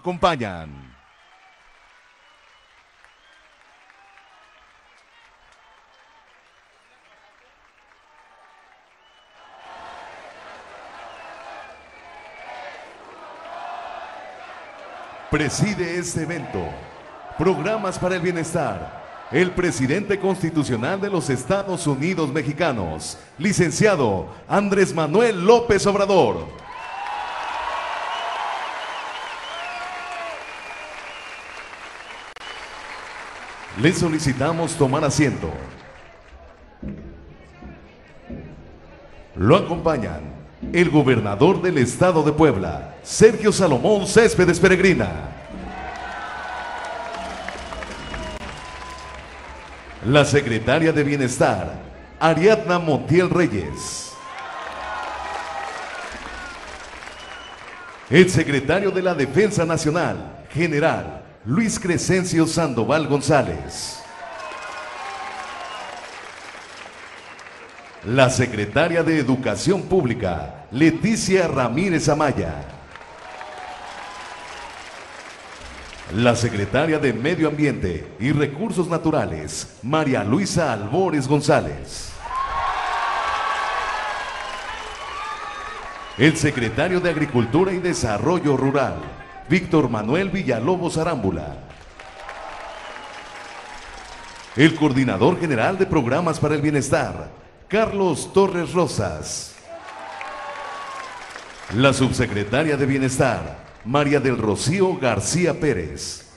acompañan. 0.00 0.70
Preside 15.30 15.98
este 15.98 16.22
evento. 16.22 16.58
Programas 17.38 17.98
para 17.98 18.16
el 18.16 18.22
Bienestar. 18.22 18.98
El 19.30 19.52
presidente 19.52 20.18
constitucional 20.18 21.00
de 21.00 21.08
los 21.08 21.30
Estados 21.30 21.86
Unidos 21.86 22.32
mexicanos, 22.32 23.16
licenciado 23.38 24.26
Andrés 24.48 24.92
Manuel 24.92 25.46
López 25.46 25.86
Obrador. 25.86 26.59
Le 33.78 33.92
solicitamos 33.92 34.74
tomar 34.74 35.04
asiento. 35.04 35.50
Lo 39.36 39.56
acompañan 39.56 40.20
el 40.72 40.90
gobernador 40.90 41.62
del 41.62 41.78
estado 41.78 42.22
de 42.22 42.32
Puebla, 42.32 42.96
Sergio 43.02 43.52
Salomón 43.52 44.06
Céspedes 44.06 44.58
Peregrina. 44.58 45.08
La 50.06 50.24
secretaria 50.24 50.92
de 50.92 51.04
Bienestar, 51.04 51.72
Ariadna 52.18 52.78
Montiel 52.78 53.30
Reyes. 53.30 54.12
El 58.10 58.28
secretario 58.28 58.90
de 58.90 59.02
la 59.02 59.14
Defensa 59.14 59.64
Nacional, 59.64 60.44
General 60.50 61.29
Luis 61.46 61.80
Crescencio 61.80 62.46
Sandoval 62.46 63.06
González. 63.06 64.02
La 68.04 68.28
secretaria 68.28 69.02
de 69.02 69.18
Educación 69.18 69.84
Pública, 69.84 70.66
Leticia 70.70 71.48
Ramírez 71.48 72.10
Amaya. 72.10 72.56
La 76.14 76.36
secretaria 76.36 76.98
de 76.98 77.14
Medio 77.14 77.48
Ambiente 77.48 78.06
y 78.20 78.32
Recursos 78.32 78.88
Naturales, 78.88 79.78
María 79.82 80.22
Luisa 80.22 80.74
Albores 80.74 81.26
González. 81.26 82.12
El 86.18 86.36
secretario 86.36 87.00
de 87.00 87.08
Agricultura 87.08 87.72
y 87.72 87.78
Desarrollo 87.78 88.58
Rural, 88.58 89.19
Víctor 89.50 89.88
Manuel 89.88 90.30
Villalobos 90.30 90.96
Arámbula. 90.96 91.56
El 94.54 94.76
coordinador 94.76 95.40
general 95.40 95.76
de 95.76 95.86
programas 95.86 96.38
para 96.38 96.54
el 96.54 96.62
bienestar, 96.62 97.32
Carlos 97.66 98.32
Torres 98.32 98.72
Rosas. 98.72 99.56
La 101.74 101.92
subsecretaria 101.92 102.76
de 102.76 102.86
Bienestar, 102.86 103.58
María 103.84 104.20
del 104.20 104.38
Rocío 104.38 104.96
García 104.96 105.58
Pérez. 105.58 106.28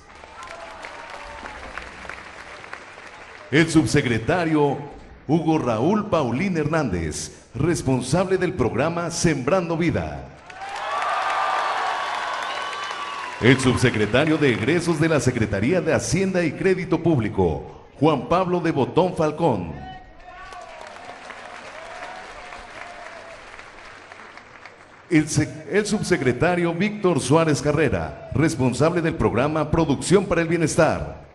El 3.52 3.70
subsecretario 3.70 4.80
Hugo 5.28 5.60
Raúl 5.60 6.10
Paulín 6.10 6.58
Hernández, 6.58 7.32
responsable 7.54 8.40
del 8.40 8.54
programa 8.54 9.12
Sembrando 9.12 9.78
Vida. 9.78 10.33
El 13.44 13.60
subsecretario 13.60 14.38
de 14.38 14.54
Egresos 14.54 15.02
de 15.02 15.10
la 15.10 15.20
Secretaría 15.20 15.82
de 15.82 15.94
Hacienda 15.94 16.46
y 16.46 16.54
Crédito 16.54 17.04
Público, 17.04 17.90
Juan 18.00 18.30
Pablo 18.30 18.62
de 18.62 18.72
Botón 18.72 19.18
Falcón. 19.18 19.74
El, 25.10 25.86
subsecretario 25.86 26.74
Víctor 26.74 27.20
Suárez 27.20 27.62
Carrera, 27.62 28.32
responsable 28.34 29.02
del 29.02 29.16
programa 29.16 29.70
Producción 29.70 30.26
para 30.26 30.40
el 30.40 30.48
Bienestar. 30.48 31.26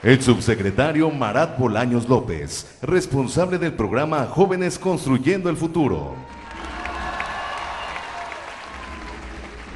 El 0.00 0.22
subsecretario 0.22 1.10
Marat 1.10 1.58
Bolaños 1.58 2.08
López, 2.08 2.78
responsable 2.82 3.58
del 3.58 3.72
programa 3.72 4.26
Jóvenes 4.26 4.78
Construyendo 4.78 5.50
el 5.50 5.56
Futuro. 5.56 6.14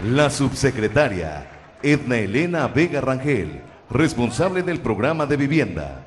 La 0.04 0.28
subsecretaria 0.28 1.46
Edna 1.82 2.18
Elena 2.18 2.68
Vega 2.68 3.00
Rangel, 3.00 3.62
responsable 3.88 4.62
del 4.62 4.80
programa 4.80 5.24
de 5.24 5.38
vivienda. 5.38 6.06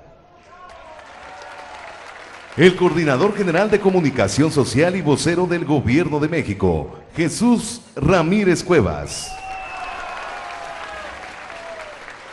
El 2.55 2.75
coordinador 2.75 3.35
general 3.35 3.71
de 3.71 3.79
comunicación 3.79 4.51
social 4.51 4.95
y 4.95 5.01
vocero 5.01 5.47
del 5.47 5.65
Gobierno 5.65 6.19
de 6.19 6.29
México, 6.29 6.99
Jesús 7.15 7.81
Ramírez 7.95 8.63
Cuevas. 8.63 9.35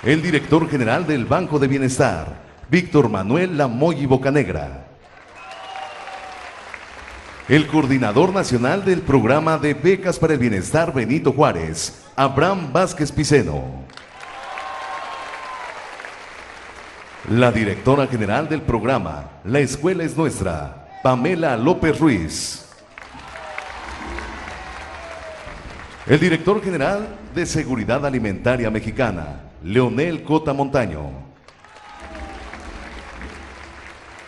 El 0.03 0.21
director 0.21 0.69
general 0.69 1.07
del 1.07 1.25
Banco 1.25 1.59
de 1.59 1.69
Bienestar, 1.69 2.35
Víctor 2.69 3.09
Manuel 3.09 3.57
Lamoy 3.57 4.05
Bocanegra. 4.05 4.86
El 7.49 7.69
coordinador 7.69 8.33
nacional 8.33 8.85
del 8.85 9.03
programa 9.03 9.57
de 9.57 9.73
becas 9.73 10.19
para 10.19 10.33
el 10.33 10.41
bienestar 10.41 10.93
Benito 10.93 11.31
Juárez, 11.33 12.03
Abraham 12.17 12.73
Vázquez 12.73 13.13
Piceno. 13.13 13.85
La 17.31 17.53
directora 17.53 18.09
general 18.09 18.49
del 18.49 18.63
programa 18.63 19.31
La 19.45 19.61
Escuela 19.61 20.03
es 20.03 20.17
Nuestra, 20.17 20.89
Pamela 21.05 21.57
López 21.57 22.01
Ruiz. 22.01 22.67
El 26.09 26.19
director 26.19 26.61
general 26.61 27.17
de 27.33 27.47
Seguridad 27.47 28.05
Alimentaria 28.05 28.73
Mexicana, 28.73 29.43
Leonel 29.63 30.25
Cota 30.25 30.53
Montaño. 30.53 31.11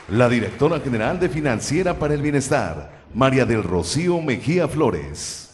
La 0.08 0.28
directora 0.28 0.78
general 0.78 1.18
de 1.18 1.28
Financiera 1.28 1.94
para 1.94 2.14
el 2.14 2.22
Bienestar, 2.22 2.97
María 3.14 3.46
del 3.46 3.62
Rocío 3.62 4.20
Mejía 4.20 4.68
Flores. 4.68 5.50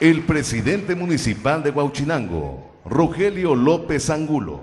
El 0.00 0.22
presidente 0.22 0.96
municipal 0.96 1.62
de 1.62 1.70
Huauchinango, 1.70 2.74
Rogelio 2.84 3.54
López 3.54 4.10
Angulo. 4.10 4.60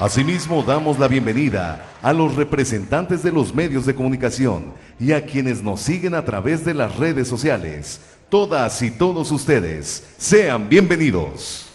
Asimismo, 0.00 0.64
damos 0.64 0.98
la 0.98 1.06
bienvenida 1.06 1.86
a 2.02 2.12
los 2.12 2.34
representantes 2.34 3.22
de 3.22 3.30
los 3.30 3.54
medios 3.54 3.86
de 3.86 3.94
comunicación 3.94 4.72
y 4.98 5.12
a 5.12 5.24
quienes 5.24 5.62
nos 5.62 5.80
siguen 5.80 6.14
a 6.14 6.24
través 6.24 6.64
de 6.64 6.74
las 6.74 6.96
redes 6.96 7.28
sociales. 7.28 8.00
Todas 8.28 8.82
y 8.82 8.90
todos 8.90 9.30
ustedes, 9.30 10.14
sean 10.18 10.68
bienvenidos. 10.68 11.71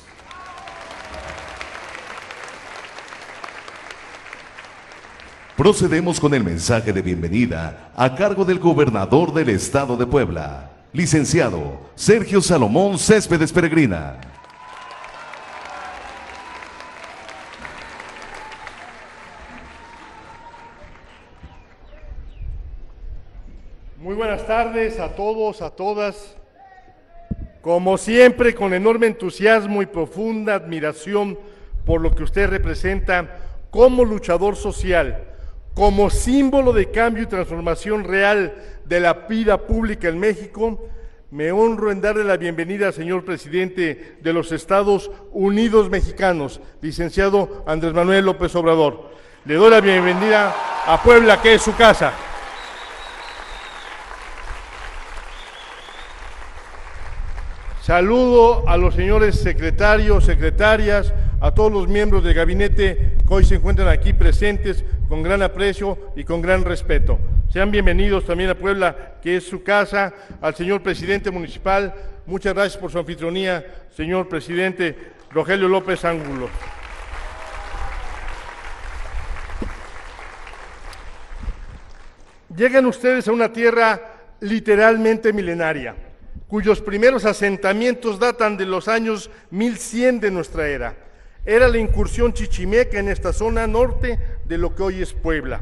Procedemos 5.57 6.19
con 6.19 6.35
el 6.35 6.43
mensaje 6.43 6.93
de 6.93 7.01
bienvenida 7.01 7.91
a 7.95 8.13
cargo 8.13 8.45
del 8.45 8.59
gobernador 8.59 9.33
del 9.33 9.49
estado 9.49 9.97
de 9.97 10.05
Puebla, 10.05 10.69
licenciado 10.93 11.79
Sergio 11.95 12.41
Salomón 12.41 12.99
Céspedes 12.99 13.51
Peregrina. 13.51 14.21
Muy 23.97 24.13
buenas 24.13 24.45
tardes 24.45 24.99
a 24.99 25.15
todos, 25.15 25.63
a 25.63 25.71
todas. 25.71 26.35
Como 27.61 27.97
siempre, 27.97 28.53
con 28.53 28.75
enorme 28.75 29.07
entusiasmo 29.07 29.81
y 29.81 29.87
profunda 29.87 30.53
admiración 30.53 31.35
por 31.83 31.99
lo 31.99 32.13
que 32.13 32.21
usted 32.21 32.47
representa 32.47 33.39
como 33.71 34.05
luchador 34.05 34.55
social, 34.55 35.33
como 35.77 36.09
símbolo 36.09 36.73
de 36.73 36.89
cambio 36.89 37.21
y 37.21 37.27
transformación 37.27 38.03
real 38.03 38.55
de 38.85 38.99
la 38.99 39.13
vida 39.13 39.59
pública 39.67 40.07
en 40.07 40.17
México, 40.17 40.89
me 41.29 41.51
honro 41.51 41.91
en 41.91 42.01
darle 42.01 42.23
la 42.23 42.35
bienvenida 42.35 42.87
al 42.87 42.93
señor 42.93 43.23
presidente 43.23 44.17
de 44.19 44.33
los 44.33 44.51
Estados 44.51 45.11
Unidos 45.31 45.91
Mexicanos, 45.91 46.61
licenciado 46.81 47.63
Andrés 47.67 47.93
Manuel 47.93 48.25
López 48.25 48.55
Obrador. 48.55 49.11
Le 49.45 49.53
doy 49.53 49.69
la 49.69 49.79
bienvenida 49.79 50.55
a 50.87 50.99
Puebla, 51.03 51.43
que 51.43 51.53
es 51.53 51.61
su 51.61 51.75
casa. 51.75 52.11
Saludo 57.87 58.67
a 58.67 58.75
los 58.75 58.95
señores 58.95 59.39
secretarios, 59.39 60.25
secretarias, 60.25 61.13
a 61.39 61.53
todos 61.53 61.71
los 61.71 61.87
miembros 61.87 62.21
del 62.21 62.33
gabinete 62.33 63.15
que 63.25 63.33
hoy 63.33 63.45
se 63.45 63.55
encuentran 63.55 63.87
aquí 63.87 64.11
presentes 64.11 64.83
con 65.07 65.23
gran 65.23 65.41
aprecio 65.41 65.97
y 66.13 66.25
con 66.25 66.41
gran 66.41 66.65
respeto. 66.65 67.17
Sean 67.49 67.71
bienvenidos 67.71 68.25
también 68.25 68.49
a 68.49 68.55
Puebla, 68.55 69.13
que 69.23 69.37
es 69.37 69.47
su 69.47 69.63
casa, 69.63 70.13
al 70.41 70.53
señor 70.53 70.83
presidente 70.83 71.31
municipal. 71.31 71.95
Muchas 72.25 72.53
gracias 72.55 72.75
por 72.75 72.91
su 72.91 72.99
anfitrionía, 72.99 73.65
señor 73.95 74.27
presidente 74.27 75.13
Rogelio 75.31 75.69
López 75.69 76.03
Ángulo. 76.03 76.49
Llegan 82.53 82.85
ustedes 82.85 83.29
a 83.29 83.31
una 83.31 83.53
tierra 83.53 84.01
literalmente 84.41 85.31
milenaria, 85.31 85.95
cuyos 86.47 86.81
primeros 86.81 87.25
asentamientos 87.25 88.19
datan 88.19 88.57
de 88.57 88.65
los 88.65 88.87
años 88.87 89.29
1100 89.51 90.19
de 90.19 90.31
nuestra 90.31 90.67
era. 90.67 90.95
Era 91.45 91.67
la 91.67 91.77
incursión 91.77 92.33
chichimeca 92.33 92.99
en 92.99 93.07
esta 93.09 93.31
zona 93.31 93.67
norte 93.67 94.19
de 94.45 94.57
lo 94.57 94.75
que 94.75 94.83
hoy 94.83 95.01
es 95.01 95.13
Puebla. 95.13 95.61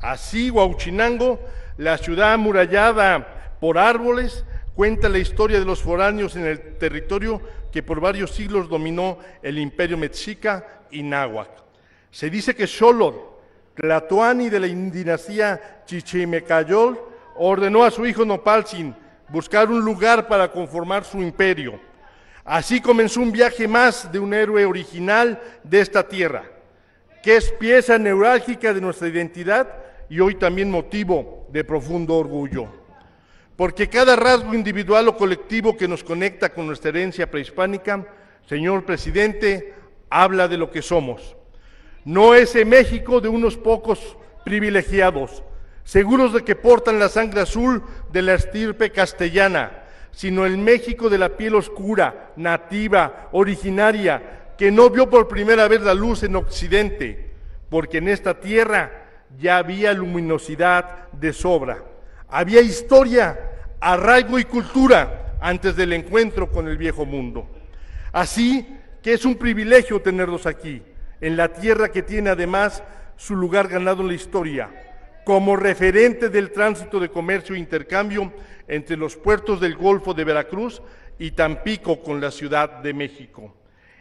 Así, 0.00 0.50
Huauchinango, 0.50 1.40
la 1.76 1.98
ciudad 1.98 2.34
amurallada 2.34 3.56
por 3.60 3.78
árboles, 3.78 4.44
cuenta 4.74 5.08
la 5.08 5.18
historia 5.18 5.58
de 5.58 5.64
los 5.64 5.82
foráneos 5.82 6.36
en 6.36 6.46
el 6.46 6.76
territorio 6.78 7.42
que 7.72 7.82
por 7.82 8.00
varios 8.00 8.30
siglos 8.30 8.68
dominó 8.68 9.18
el 9.42 9.58
imperio 9.58 9.98
mexica 9.98 10.82
y 10.90 11.02
náhuatl. 11.02 11.62
Se 12.10 12.30
dice 12.30 12.54
que 12.54 12.66
Xolor, 12.66 13.38
Tlatoani 13.74 14.48
de 14.48 14.60
la 14.60 14.66
dinastía 14.66 15.82
Chichimecayol, 15.84 16.98
ordenó 17.36 17.84
a 17.84 17.90
su 17.90 18.06
hijo 18.06 18.24
Nopalzin 18.24 18.94
buscar 19.28 19.70
un 19.70 19.80
lugar 19.80 20.28
para 20.28 20.50
conformar 20.50 21.04
su 21.04 21.22
imperio. 21.22 21.80
Así 22.44 22.80
comenzó 22.80 23.20
un 23.20 23.32
viaje 23.32 23.68
más 23.68 24.10
de 24.10 24.18
un 24.18 24.32
héroe 24.32 24.64
original 24.64 25.40
de 25.62 25.80
esta 25.80 26.08
tierra, 26.08 26.44
que 27.22 27.36
es 27.36 27.52
pieza 27.52 27.98
neurálgica 27.98 28.72
de 28.72 28.80
nuestra 28.80 29.08
identidad 29.08 29.68
y 30.08 30.20
hoy 30.20 30.34
también 30.34 30.70
motivo 30.70 31.46
de 31.50 31.64
profundo 31.64 32.16
orgullo. 32.16 32.68
Porque 33.56 33.88
cada 33.88 34.16
rasgo 34.16 34.54
individual 34.54 35.08
o 35.08 35.16
colectivo 35.16 35.76
que 35.76 35.88
nos 35.88 36.04
conecta 36.04 36.48
con 36.48 36.66
nuestra 36.66 36.90
herencia 36.90 37.30
prehispánica, 37.30 38.06
señor 38.46 38.84
presidente, 38.84 39.74
habla 40.08 40.48
de 40.48 40.56
lo 40.56 40.70
que 40.70 40.80
somos. 40.80 41.36
No 42.04 42.34
es 42.34 42.54
el 42.54 42.66
México 42.66 43.20
de 43.20 43.28
unos 43.28 43.56
pocos 43.56 44.16
privilegiados, 44.44 45.42
seguros 45.88 46.34
de 46.34 46.44
que 46.44 46.54
portan 46.54 46.98
la 46.98 47.08
sangre 47.08 47.40
azul 47.40 47.82
de 48.12 48.20
la 48.20 48.34
estirpe 48.34 48.92
castellana, 48.92 49.84
sino 50.10 50.44
el 50.44 50.58
México 50.58 51.08
de 51.08 51.16
la 51.16 51.30
piel 51.30 51.54
oscura, 51.54 52.32
nativa, 52.36 53.30
originaria, 53.32 54.50
que 54.58 54.70
no 54.70 54.90
vio 54.90 55.08
por 55.08 55.28
primera 55.28 55.66
vez 55.66 55.80
la 55.80 55.94
luz 55.94 56.24
en 56.24 56.36
Occidente, 56.36 57.30
porque 57.70 57.98
en 57.98 58.08
esta 58.08 58.38
tierra 58.38 59.06
ya 59.38 59.56
había 59.56 59.94
luminosidad 59.94 61.08
de 61.12 61.32
sobra. 61.32 61.78
Había 62.28 62.60
historia, 62.60 63.40
arraigo 63.80 64.38
y 64.38 64.44
cultura 64.44 65.36
antes 65.40 65.74
del 65.74 65.94
encuentro 65.94 66.50
con 66.50 66.68
el 66.68 66.76
viejo 66.76 67.06
mundo. 67.06 67.48
Así 68.12 68.76
que 69.02 69.14
es 69.14 69.24
un 69.24 69.36
privilegio 69.36 70.02
tenerlos 70.02 70.44
aquí, 70.44 70.82
en 71.22 71.38
la 71.38 71.48
tierra 71.48 71.88
que 71.88 72.02
tiene 72.02 72.28
además 72.28 72.82
su 73.16 73.34
lugar 73.34 73.68
ganado 73.68 74.02
en 74.02 74.08
la 74.08 74.14
historia, 74.14 74.68
como 75.28 75.56
referente 75.56 76.30
del 76.30 76.52
tránsito 76.52 76.98
de 76.98 77.10
comercio 77.10 77.54
e 77.54 77.58
intercambio 77.58 78.32
entre 78.66 78.96
los 78.96 79.14
puertos 79.14 79.60
del 79.60 79.76
Golfo 79.76 80.14
de 80.14 80.24
Veracruz 80.24 80.80
y 81.18 81.32
Tampico 81.32 82.00
con 82.00 82.18
la 82.18 82.30
Ciudad 82.30 82.80
de 82.80 82.94
México. 82.94 83.54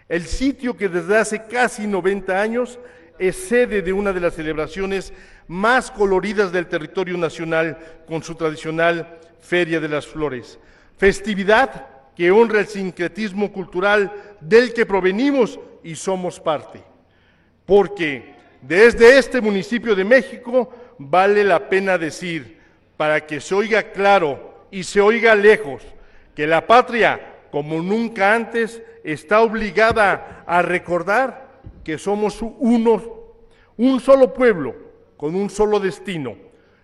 El 0.08 0.24
sitio 0.24 0.78
que 0.78 0.88
desde 0.88 1.18
hace 1.18 1.44
casi 1.44 1.86
90 1.86 2.42
años 2.42 2.80
es 3.20 3.36
sede 3.36 3.82
de 3.82 3.92
una 3.92 4.14
de 4.14 4.22
las 4.22 4.36
celebraciones 4.36 5.12
más 5.50 5.92
coloridas 5.92 6.54
del 6.54 6.68
territorio 6.68 7.18
nacional 7.18 7.78
con 8.08 8.24
su 8.24 8.34
tradicional 8.36 9.20
Feria 9.42 9.82
de 9.82 9.90
las 9.90 10.08
Flores. 10.08 10.58
Festividad 10.96 11.88
que 12.16 12.32
honra 12.32 12.62
el 12.62 12.68
sincretismo 12.68 13.52
cultural 13.52 14.14
del 14.40 14.74
que 14.74 14.86
provenimos 14.86 15.60
y 15.84 15.94
somos 15.94 16.40
parte. 16.40 16.82
Porque 17.66 18.34
desde 18.62 19.18
este 19.18 19.42
municipio 19.42 19.94
de 19.94 20.06
México 20.06 20.87
vale 20.98 21.44
la 21.44 21.70
pena 21.70 21.98
decir, 21.98 22.60
para 22.98 23.26
que 23.26 23.40
se 23.40 23.54
oiga 23.56 23.92
claro 23.92 24.66
y 24.72 24.84
se 24.84 25.02
oiga 25.02 25.36
lejos, 25.36 25.84
que 26.36 26.48
la 26.48 26.66
patria, 26.68 27.36
como 27.52 27.82
nunca 27.82 28.34
antes, 28.34 28.82
está 29.04 29.42
obligada 29.42 30.44
a 30.46 30.62
recordar 30.62 31.62
que 31.84 31.98
somos 31.98 32.42
unos, 32.42 33.04
un 33.78 34.00
solo 34.00 34.34
pueblo 34.34 34.76
con 35.16 35.36
un 35.36 35.50
solo 35.50 35.80
destino, 35.80 36.36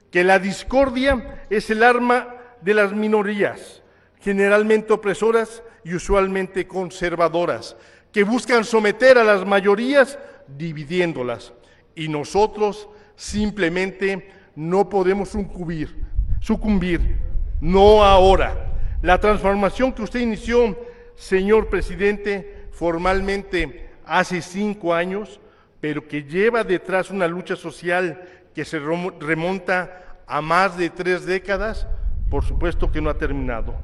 que 0.10 0.23
la 0.23 0.39
discordia 0.39 1.45
es 1.49 1.69
el 1.69 1.84
arma 1.84 2.36
de 2.62 2.73
las 2.73 2.93
minorías, 2.93 3.84
generalmente 4.21 4.93
opresoras 4.93 5.63
y 5.84 5.95
usualmente 5.95 6.67
conservadoras, 6.67 7.76
que 8.12 8.23
buscan 8.23 8.63
someter 8.63 9.17
a 9.17 9.23
las 9.23 9.45
mayorías 9.45 10.17
dividiéndolas. 10.47 11.54
Y 11.95 12.08
nosotros 12.08 12.88
simplemente 13.15 14.30
no 14.56 14.89
podemos 14.89 15.30
sucumbir, 15.30 16.04
sucumbir, 16.39 17.17
no 17.62 18.04
ahora. 18.04 18.71
La 19.02 19.19
transformación 19.19 19.91
que 19.91 20.04
usted 20.04 20.21
inició, 20.21 20.78
señor 21.15 21.69
presidente, 21.69 22.67
formalmente 22.71 23.89
hace 24.06 24.41
cinco 24.41 24.93
años, 24.93 25.39
pero 25.80 26.08
que 26.08 26.23
lleva 26.23 26.63
detrás 26.63 27.10
una 27.10 27.28
lucha 27.28 27.56
social 27.56 28.21
que 28.54 28.65
se 28.65 28.80
remonta 28.80 30.19
a 30.28 30.41
más 30.41 30.78
de 30.78 30.89
tres 30.89 31.26
décadas, 31.26 31.88
por 32.30 32.45
supuesto 32.45 32.91
que 32.91 33.02
no 33.02 33.10
ha 33.10 33.17
terminado. 33.17 33.76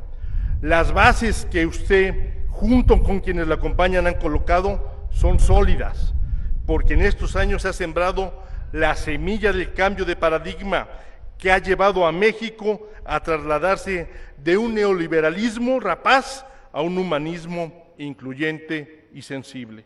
Las 0.62 0.94
bases 0.94 1.48
que 1.52 1.66
usted, 1.66 2.46
junto 2.50 3.02
con 3.04 3.20
quienes 3.20 3.48
la 3.48 3.56
acompañan, 3.56 4.08
han 4.08 4.16
colocado 4.16 5.08
son 5.12 5.40
sólidas, 5.40 6.14
porque 6.66 6.94
en 6.94 7.02
estos 7.02 7.36
años 7.36 7.66
ha 7.66 7.74
sembrado 7.74 8.34
la 8.72 8.96
semilla 8.96 9.52
del 9.52 9.74
cambio 9.74 10.06
de 10.06 10.16
paradigma 10.16 10.88
que 11.38 11.52
ha 11.52 11.58
llevado 11.58 12.06
a 12.06 12.12
México 12.12 12.90
a 13.06 13.22
trasladarse 13.22 14.10
de 14.38 14.58
un 14.58 14.74
neoliberalismo 14.74 15.80
rapaz 15.80 16.46
a 16.72 16.82
un 16.82 16.98
humanismo 16.98 17.94
incluyente 17.98 19.10
y 19.14 19.22
sensible 19.22 19.86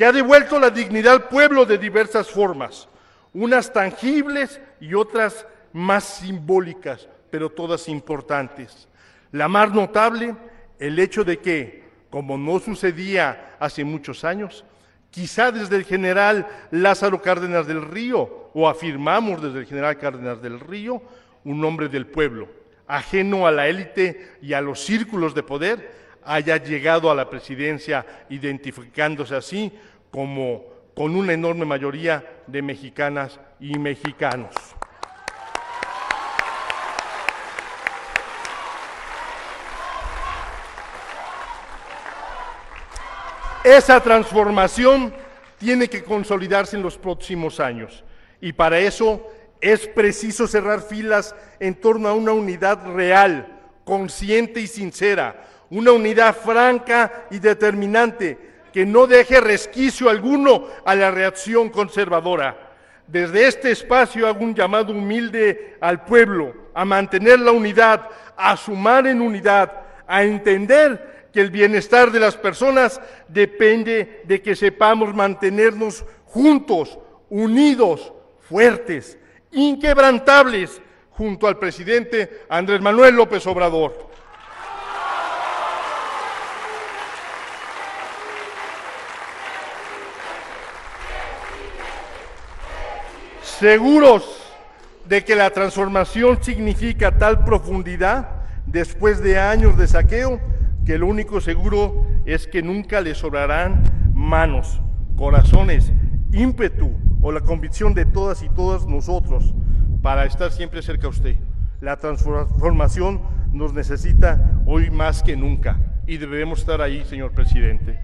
que 0.00 0.06
ha 0.06 0.12
devuelto 0.12 0.58
la 0.58 0.70
dignidad 0.70 1.12
al 1.12 1.28
pueblo 1.28 1.66
de 1.66 1.76
diversas 1.76 2.30
formas, 2.30 2.88
unas 3.34 3.70
tangibles 3.70 4.58
y 4.80 4.94
otras 4.94 5.46
más 5.74 6.04
simbólicas, 6.04 7.06
pero 7.30 7.50
todas 7.50 7.86
importantes. 7.86 8.88
La 9.30 9.46
más 9.46 9.74
notable, 9.74 10.34
el 10.78 10.98
hecho 10.98 11.22
de 11.22 11.38
que, 11.38 11.84
como 12.08 12.38
no 12.38 12.58
sucedía 12.60 13.56
hace 13.60 13.84
muchos 13.84 14.24
años, 14.24 14.64
quizá 15.10 15.50
desde 15.52 15.76
el 15.76 15.84
general 15.84 16.46
Lázaro 16.70 17.20
Cárdenas 17.20 17.66
del 17.66 17.82
Río, 17.82 18.50
o 18.54 18.68
afirmamos 18.68 19.42
desde 19.42 19.60
el 19.60 19.66
general 19.66 19.98
Cárdenas 19.98 20.42
del 20.42 20.60
Río, 20.60 21.02
un 21.44 21.64
hombre 21.64 21.88
del 21.88 22.06
pueblo, 22.06 22.48
ajeno 22.86 23.46
a 23.46 23.50
la 23.50 23.68
élite 23.68 24.36
y 24.42 24.52
a 24.52 24.60
los 24.60 24.80
círculos 24.80 25.34
de 25.34 25.42
poder, 25.42 26.00
haya 26.24 26.56
llegado 26.58 27.10
a 27.10 27.14
la 27.14 27.30
presidencia 27.30 28.04
identificándose 28.28 29.34
así 29.34 29.72
como 30.10 30.64
con 30.94 31.16
una 31.16 31.32
enorme 31.32 31.64
mayoría 31.64 32.42
de 32.46 32.62
mexicanas 32.62 33.40
y 33.58 33.78
mexicanos. 33.78 34.54
Esa 43.64 44.00
transformación 44.00 45.12
tiene 45.58 45.88
que 45.88 46.02
consolidarse 46.02 46.76
en 46.76 46.82
los 46.82 46.96
próximos 46.96 47.60
años 47.60 48.04
y 48.40 48.54
para 48.54 48.78
eso 48.78 49.26
es 49.60 49.86
preciso 49.86 50.46
cerrar 50.46 50.80
filas 50.80 51.34
en 51.58 51.74
torno 51.74 52.08
a 52.08 52.14
una 52.14 52.32
unidad 52.32 52.86
real, 52.94 53.60
consciente 53.84 54.60
y 54.60 54.66
sincera, 54.66 55.44
una 55.68 55.92
unidad 55.92 56.34
franca 56.34 57.26
y 57.30 57.38
determinante 57.38 58.38
que 58.72 58.86
no 58.86 59.06
deje 59.06 59.40
resquicio 59.40 60.08
alguno 60.08 60.66
a 60.86 60.94
la 60.94 61.10
reacción 61.10 61.68
conservadora. 61.68 62.56
Desde 63.06 63.46
este 63.46 63.72
espacio 63.72 64.26
hago 64.26 64.42
un 64.42 64.54
llamado 64.54 64.92
humilde 64.92 65.76
al 65.82 66.06
pueblo 66.06 66.54
a 66.72 66.86
mantener 66.86 67.38
la 67.40 67.52
unidad, 67.52 68.08
a 68.38 68.56
sumar 68.56 69.06
en 69.06 69.20
unidad, 69.20 69.70
a 70.06 70.22
entender 70.22 71.19
que 71.32 71.40
el 71.40 71.50
bienestar 71.50 72.10
de 72.10 72.20
las 72.20 72.36
personas 72.36 73.00
depende 73.28 74.22
de 74.24 74.42
que 74.42 74.56
sepamos 74.56 75.14
mantenernos 75.14 76.04
juntos, 76.24 76.98
unidos, 77.28 78.12
fuertes, 78.40 79.18
inquebrantables, 79.52 80.80
junto 81.10 81.46
al 81.46 81.58
presidente 81.58 82.44
Andrés 82.48 82.80
Manuel 82.80 83.14
López 83.14 83.46
Obrador. 83.46 84.10
seguros 93.60 94.40
de 95.04 95.22
que 95.22 95.36
la 95.36 95.50
transformación 95.50 96.42
significa 96.42 97.18
tal 97.18 97.44
profundidad 97.44 98.30
después 98.64 99.22
de 99.22 99.38
años 99.38 99.76
de 99.76 99.86
saqueo 99.86 100.40
que 100.84 100.98
lo 100.98 101.06
único 101.06 101.40
seguro 101.40 102.06
es 102.24 102.46
que 102.46 102.62
nunca 102.62 103.00
le 103.00 103.14
sobrarán 103.14 103.82
manos, 104.14 104.80
corazones, 105.16 105.92
ímpetu 106.32 106.92
o 107.20 107.32
la 107.32 107.40
convicción 107.40 107.94
de 107.94 108.06
todas 108.06 108.42
y 108.42 108.48
todas 108.48 108.86
nosotros 108.86 109.54
para 110.02 110.24
estar 110.24 110.52
siempre 110.52 110.82
cerca 110.82 111.06
a 111.06 111.10
usted. 111.10 111.36
La 111.80 111.96
transformación 111.96 113.20
nos 113.52 113.72
necesita 113.72 114.60
hoy 114.66 114.90
más 114.90 115.22
que 115.22 115.36
nunca 115.36 115.78
y 116.06 116.16
debemos 116.16 116.60
estar 116.60 116.80
ahí, 116.80 117.04
señor 117.04 117.32
presidente. 117.32 117.98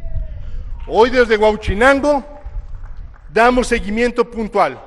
Hoy 0.86 1.10
desde 1.10 1.36
Huauchinango 1.36 2.24
damos 3.32 3.66
seguimiento 3.66 4.30
puntual 4.30 4.80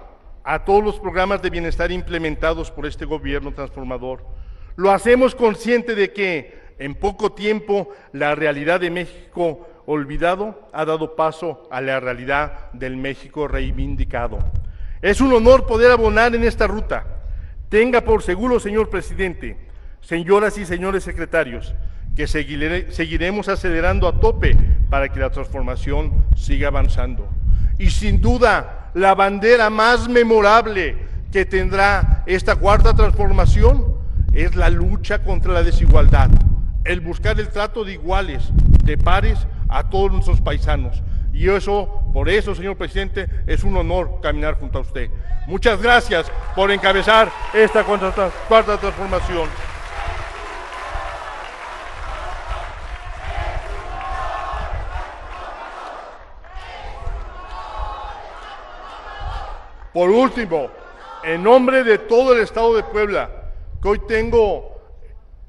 a 0.44 0.64
todos 0.64 0.84
los 0.84 1.00
programas 1.00 1.42
de 1.42 1.50
bienestar 1.50 1.92
implementados 1.92 2.72
por 2.72 2.86
este 2.86 3.06
gobierno 3.06 3.54
transformador. 3.54 4.26
Lo 4.76 4.92
hacemos 4.92 5.36
consciente 5.36 5.94
de 5.96 6.12
que 6.12 6.69
en 6.80 6.96
poco 6.96 7.34
tiempo 7.34 7.90
la 8.14 8.36
realidad 8.36 8.80
de 8.80 8.90
México 8.90 9.68
olvidado 9.86 10.70
ha 10.74 10.86
dado 10.86 11.16
paso 11.16 11.68
a 11.72 11.82
la 11.82 12.00
realidad 12.00 12.72
del 12.74 12.98
México 12.98 13.48
reivindicado. 13.48 14.40
Es 15.02 15.22
un 15.22 15.34
honor 15.34 15.66
poder 15.66 15.92
abonar 15.92 16.36
en 16.36 16.44
esta 16.44 16.68
ruta. 16.68 17.06
Tenga 17.70 18.02
por 18.02 18.24
seguro, 18.24 18.60
señor 18.60 18.90
presidente, 18.90 19.58
señoras 20.02 20.58
y 20.58 20.66
señores 20.66 21.04
secretarios, 21.04 21.74
que 22.16 22.28
seguiremos 22.28 23.48
acelerando 23.48 24.08
a 24.08 24.20
tope 24.20 24.58
para 24.90 25.10
que 25.10 25.20
la 25.20 25.30
transformación 25.30 26.26
siga 26.36 26.68
avanzando. 26.68 27.28
Y 27.78 27.92
sin 27.92 28.20
duda, 28.20 28.92
la 28.94 29.16
bandera 29.16 29.70
más 29.70 30.10
memorable 30.10 30.98
que 31.32 31.46
tendrá 31.46 32.24
esta 32.26 32.56
cuarta 32.56 32.94
transformación 32.94 34.00
es 34.34 34.56
la 34.56 34.70
lucha 34.70 35.24
contra 35.24 35.54
la 35.54 35.64
desigualdad, 35.64 36.30
el 36.90 37.02
buscar 37.02 37.40
el 37.40 37.50
trato 37.50 37.86
de 37.86 37.94
iguales, 37.94 38.50
de 38.84 38.98
pares 38.98 39.38
a 39.68 39.92
todos 39.92 40.12
nuestros 40.12 40.42
paisanos. 40.42 41.04
Y 41.32 41.48
eso, 41.48 41.88
por 42.12 42.28
eso, 42.28 42.56
señor 42.56 42.78
presidente, 42.78 43.30
es 43.46 43.64
un 43.64 43.78
honor 43.78 44.20
caminar 44.24 44.60
junto 44.60 44.80
a 44.80 44.82
usted. 44.82 45.12
Muchas 45.46 45.80
gracias 45.80 46.32
por 46.56 46.72
encabezar 46.72 47.32
esta 47.54 47.84
cuarta 47.84 48.78
transformación. 48.78 49.48
Por 59.94 60.10
último, 60.10 60.70
en 61.24 61.44
nombre 61.44 61.84
de 61.84 62.00
todo 62.00 62.34
el 62.34 62.42
Estado 62.42 62.76
de 62.76 62.82
Puebla, 62.82 63.30
que 63.80 63.90
hoy 63.90 64.02
tengo 64.08 64.79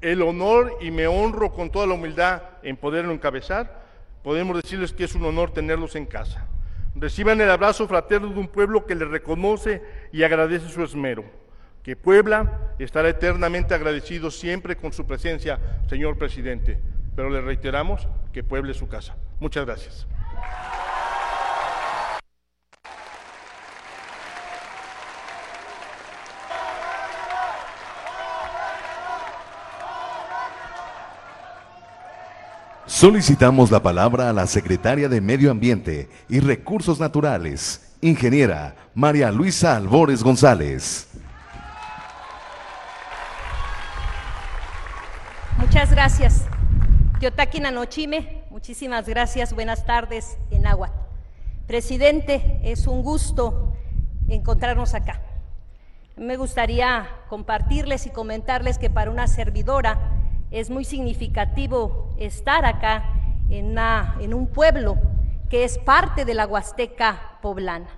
el 0.01 0.21
honor 0.21 0.77
y 0.81 0.91
me 0.91 1.07
honro 1.07 1.53
con 1.53 1.69
toda 1.69 1.87
la 1.87 1.93
humildad 1.93 2.41
en 2.63 2.75
poderlo 2.75 3.13
encabezar, 3.13 3.81
podemos 4.23 4.61
decirles 4.61 4.93
que 4.93 5.03
es 5.03 5.15
un 5.15 5.25
honor 5.25 5.51
tenerlos 5.51 5.95
en 5.95 6.05
casa. 6.05 6.47
Reciban 6.95 7.39
el 7.39 7.49
abrazo 7.49 7.87
fraterno 7.87 8.29
de 8.29 8.39
un 8.39 8.47
pueblo 8.47 8.85
que 8.85 8.95
les 8.95 9.07
reconoce 9.07 9.81
y 10.11 10.23
agradece 10.23 10.67
su 10.67 10.83
esmero. 10.83 11.23
Que 11.83 11.95
Puebla 11.95 12.73
estará 12.77 13.09
eternamente 13.09 13.73
agradecido 13.73 14.29
siempre 14.29 14.75
con 14.75 14.91
su 14.91 15.07
presencia, 15.07 15.59
señor 15.89 16.17
presidente. 16.17 16.77
Pero 17.15 17.29
le 17.29 17.41
reiteramos 17.41 18.07
que 18.33 18.43
Puebla 18.43 18.71
es 18.71 18.77
su 18.77 18.87
casa. 18.87 19.15
Muchas 19.39 19.65
gracias. 19.65 20.07
Solicitamos 33.01 33.71
la 33.71 33.81
palabra 33.81 34.29
a 34.29 34.33
la 34.33 34.45
secretaria 34.45 35.09
de 35.09 35.21
Medio 35.21 35.49
Ambiente 35.49 36.07
y 36.29 36.39
Recursos 36.39 36.99
Naturales, 36.99 37.95
ingeniera 37.99 38.75
María 38.93 39.31
Luisa 39.31 39.75
Albores 39.75 40.23
González. 40.23 41.09
Muchas 45.57 45.89
gracias. 45.89 46.45
Teotaki 47.19 47.59
Nanochime, 47.59 48.43
muchísimas 48.51 49.09
gracias. 49.09 49.51
Buenas 49.53 49.83
tardes 49.83 50.37
en 50.51 50.67
agua. 50.67 50.91
Presidente, 51.65 52.59
es 52.63 52.85
un 52.85 53.01
gusto 53.01 53.73
encontrarnos 54.29 54.93
acá. 54.93 55.23
Me 56.17 56.37
gustaría 56.37 57.09
compartirles 57.29 58.05
y 58.05 58.11
comentarles 58.11 58.77
que 58.77 58.91
para 58.91 59.09
una 59.09 59.25
servidora, 59.25 60.19
es 60.51 60.69
muy 60.69 60.83
significativo 60.83 62.10
estar 62.25 62.65
acá 62.65 63.03
en, 63.49 63.77
en 63.77 64.33
un 64.33 64.47
pueblo 64.47 64.97
que 65.49 65.63
es 65.63 65.77
parte 65.77 66.23
de 66.25 66.33
la 66.33 66.47
Huasteca 66.47 67.39
poblana. 67.41 67.89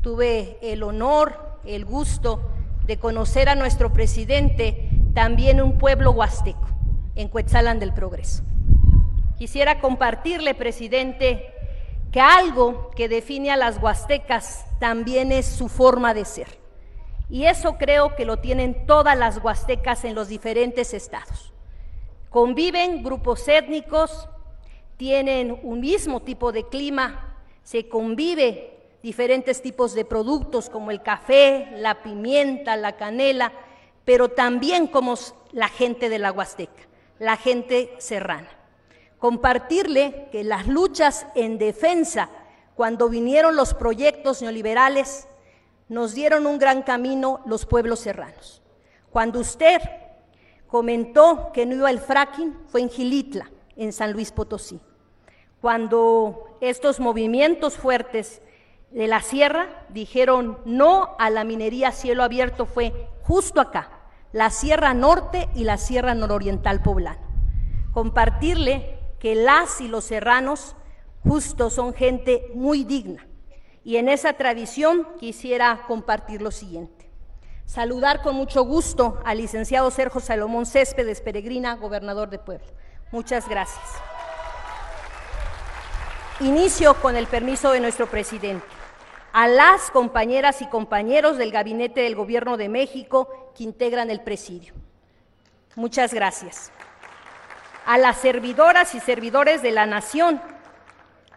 Tuve 0.00 0.58
el 0.62 0.82
honor, 0.82 1.60
el 1.64 1.84
gusto 1.84 2.50
de 2.86 2.98
conocer 2.98 3.48
a 3.48 3.54
nuestro 3.54 3.92
presidente 3.92 4.90
también 5.14 5.62
un 5.62 5.78
pueblo 5.78 6.10
huasteco, 6.10 6.66
en 7.14 7.28
Cuetzalan 7.28 7.78
del 7.78 7.92
Progreso. 7.92 8.42
Quisiera 9.38 9.80
compartirle, 9.80 10.54
presidente, 10.54 11.52
que 12.10 12.20
algo 12.20 12.90
que 12.96 13.08
define 13.08 13.50
a 13.50 13.56
las 13.56 13.80
huastecas 13.80 14.66
también 14.78 15.32
es 15.32 15.46
su 15.46 15.68
forma 15.68 16.14
de 16.14 16.24
ser. 16.24 16.48
Y 17.28 17.44
eso 17.44 17.78
creo 17.78 18.14
que 18.14 18.24
lo 18.24 18.38
tienen 18.38 18.86
todas 18.86 19.16
las 19.16 19.38
huastecas 19.42 20.04
en 20.04 20.14
los 20.14 20.28
diferentes 20.28 20.92
estados. 20.92 21.51
Conviven 22.32 23.02
grupos 23.02 23.46
étnicos, 23.46 24.26
tienen 24.96 25.60
un 25.62 25.80
mismo 25.80 26.22
tipo 26.22 26.50
de 26.50 26.66
clima, 26.66 27.36
se 27.62 27.90
convive 27.90 28.72
diferentes 29.02 29.60
tipos 29.60 29.92
de 29.92 30.06
productos 30.06 30.70
como 30.70 30.90
el 30.90 31.02
café, 31.02 31.68
la 31.76 32.02
pimienta, 32.02 32.74
la 32.76 32.96
canela, 32.96 33.52
pero 34.06 34.30
también 34.30 34.86
como 34.86 35.14
la 35.52 35.68
gente 35.68 36.08
de 36.08 36.18
la 36.18 36.32
Huasteca, 36.32 36.88
la 37.18 37.36
gente 37.36 37.94
serrana. 37.98 38.48
Compartirle 39.18 40.28
que 40.32 40.42
las 40.42 40.66
luchas 40.66 41.26
en 41.34 41.58
defensa, 41.58 42.30
cuando 42.74 43.10
vinieron 43.10 43.56
los 43.56 43.74
proyectos 43.74 44.40
neoliberales, 44.40 45.28
nos 45.90 46.14
dieron 46.14 46.46
un 46.46 46.58
gran 46.58 46.80
camino 46.80 47.42
los 47.44 47.66
pueblos 47.66 48.00
serranos. 48.00 48.62
Cuando 49.10 49.40
usted 49.40 49.82
comentó 50.72 51.52
que 51.52 51.66
no 51.66 51.74
iba 51.74 51.90
el 51.90 52.00
fracking 52.00 52.56
fue 52.66 52.80
en 52.80 52.88
Gilitla, 52.88 53.50
en 53.76 53.92
San 53.92 54.12
Luis 54.12 54.32
Potosí. 54.32 54.80
Cuando 55.60 56.56
estos 56.62 56.98
movimientos 56.98 57.76
fuertes 57.76 58.40
de 58.90 59.06
la 59.06 59.20
sierra 59.20 59.84
dijeron 59.90 60.56
no 60.64 61.14
a 61.18 61.28
la 61.28 61.44
minería 61.44 61.92
cielo 61.92 62.22
abierto 62.22 62.64
fue 62.64 63.06
justo 63.20 63.60
acá, 63.60 63.90
la 64.32 64.48
Sierra 64.48 64.94
Norte 64.94 65.50
y 65.54 65.64
la 65.64 65.76
Sierra 65.76 66.14
Nororiental 66.14 66.82
Poblana. 66.82 67.20
Compartirle 67.92 68.98
que 69.18 69.34
las 69.34 69.78
y 69.82 69.88
los 69.88 70.04
serranos 70.04 70.74
justo 71.22 71.68
son 71.68 71.92
gente 71.92 72.50
muy 72.54 72.84
digna. 72.84 73.26
Y 73.84 73.96
en 73.96 74.08
esa 74.08 74.32
tradición 74.32 75.06
quisiera 75.20 75.84
compartir 75.86 76.40
lo 76.40 76.50
siguiente. 76.50 77.01
Saludar 77.72 78.20
con 78.20 78.34
mucho 78.34 78.64
gusto 78.64 79.18
al 79.24 79.38
licenciado 79.38 79.90
Sergio 79.90 80.20
Salomón 80.20 80.66
Céspedes 80.66 81.22
Peregrina, 81.22 81.74
gobernador 81.76 82.28
de 82.28 82.38
Puebla. 82.38 82.66
Muchas 83.12 83.48
gracias. 83.48 83.82
Inicio 86.40 86.92
con 87.00 87.16
el 87.16 87.26
permiso 87.26 87.72
de 87.72 87.80
nuestro 87.80 88.08
presidente. 88.08 88.66
A 89.32 89.48
las 89.48 89.90
compañeras 89.90 90.60
y 90.60 90.66
compañeros 90.66 91.38
del 91.38 91.50
Gabinete 91.50 92.02
del 92.02 92.14
Gobierno 92.14 92.58
de 92.58 92.68
México 92.68 93.54
que 93.56 93.64
integran 93.64 94.10
el 94.10 94.20
presidio. 94.20 94.74
Muchas 95.74 96.12
gracias. 96.12 96.70
A 97.86 97.96
las 97.96 98.18
servidoras 98.18 98.94
y 98.94 99.00
servidores 99.00 99.62
de 99.62 99.70
la 99.70 99.86
Nación, 99.86 100.42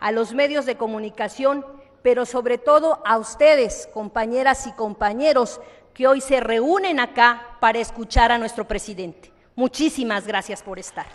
a 0.02 0.12
los 0.12 0.34
medios 0.34 0.65
de 0.65 0.76
comunicación, 0.76 1.65
pero 2.02 2.26
sobre 2.26 2.58
todo 2.58 3.02
a 3.06 3.17
ustedes, 3.17 3.88
compañeras 3.93 4.67
y 4.67 4.74
compañeros, 4.74 5.62
que 5.95 6.08
hoy 6.08 6.21
se 6.21 6.41
reúnen 6.41 6.99
acá 6.99 7.58
para 7.62 7.79
escuchar 7.79 8.31
a 8.31 8.38
nuestro 8.38 8.67
presidente. 8.67 9.31
Muchísimas 9.55 10.27
gracias 10.27 10.62
por 10.62 10.77
estar. 10.77 11.08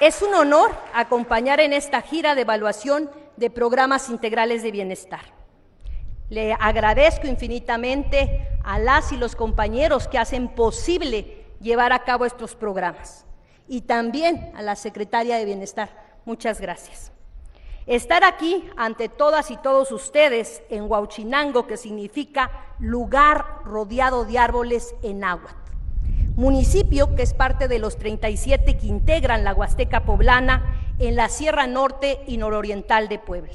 Es 0.00 0.20
un 0.20 0.34
honor 0.34 0.76
acompañar 0.92 1.60
en 1.60 1.72
esta 1.72 2.02
gira 2.02 2.34
de 2.34 2.42
evaluación 2.42 3.10
de 3.36 3.48
programas 3.48 4.10
integrales 4.10 4.62
de 4.62 4.70
bienestar. 4.70 5.22
Le 6.28 6.52
agradezco 6.52 7.26
infinitamente 7.26 8.48
a 8.64 8.78
las 8.78 9.12
y 9.12 9.16
los 9.16 9.34
compañeros 9.34 10.08
que 10.08 10.18
hacen 10.18 10.48
posible 10.48 11.46
llevar 11.60 11.94
a 11.94 12.04
cabo 12.04 12.26
estos 12.26 12.54
programas 12.54 13.24
y 13.66 13.82
también 13.82 14.52
a 14.54 14.60
la 14.60 14.76
secretaria 14.76 15.38
de 15.38 15.46
Bienestar. 15.46 15.88
Muchas 16.26 16.60
gracias. 16.60 17.13
Estar 17.86 18.24
aquí 18.24 18.64
ante 18.78 19.10
todas 19.10 19.50
y 19.50 19.58
todos 19.58 19.92
ustedes 19.92 20.62
en 20.70 20.90
Huauchinango, 20.90 21.66
que 21.66 21.76
significa 21.76 22.50
lugar 22.78 23.60
rodeado 23.66 24.24
de 24.24 24.38
árboles 24.38 24.94
en 25.02 25.20
náhuatl, 25.20 25.54
municipio 26.34 27.14
que 27.14 27.22
es 27.22 27.34
parte 27.34 27.68
de 27.68 27.78
los 27.78 27.98
37 27.98 28.78
que 28.78 28.86
integran 28.86 29.44
la 29.44 29.52
Huasteca 29.52 30.06
poblana 30.06 30.94
en 30.98 31.14
la 31.14 31.28
Sierra 31.28 31.66
Norte 31.66 32.20
y 32.26 32.38
Nororiental 32.38 33.08
de 33.08 33.18
Puebla. 33.18 33.52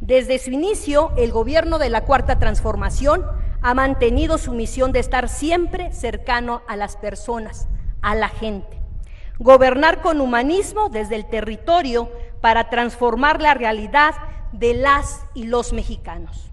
Desde 0.00 0.38
su 0.38 0.50
inicio, 0.50 1.12
el 1.18 1.30
gobierno 1.30 1.78
de 1.78 1.90
la 1.90 2.04
Cuarta 2.04 2.38
Transformación 2.38 3.22
ha 3.60 3.74
mantenido 3.74 4.38
su 4.38 4.54
misión 4.54 4.92
de 4.92 5.00
estar 5.00 5.28
siempre 5.28 5.92
cercano 5.92 6.62
a 6.68 6.76
las 6.76 6.96
personas, 6.96 7.68
a 8.00 8.14
la 8.14 8.30
gente. 8.30 8.80
Gobernar 9.38 10.00
con 10.00 10.22
humanismo 10.22 10.88
desde 10.88 11.16
el 11.16 11.26
territorio 11.26 12.10
para 12.40 12.70
transformar 12.70 13.40
la 13.40 13.54
realidad 13.54 14.14
de 14.52 14.74
las 14.74 15.24
y 15.34 15.44
los 15.44 15.72
mexicanos. 15.72 16.50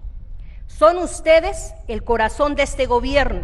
Son 0.66 0.98
ustedes 0.98 1.74
el 1.88 2.02
corazón 2.02 2.54
de 2.56 2.64
este 2.64 2.86
gobierno, 2.86 3.42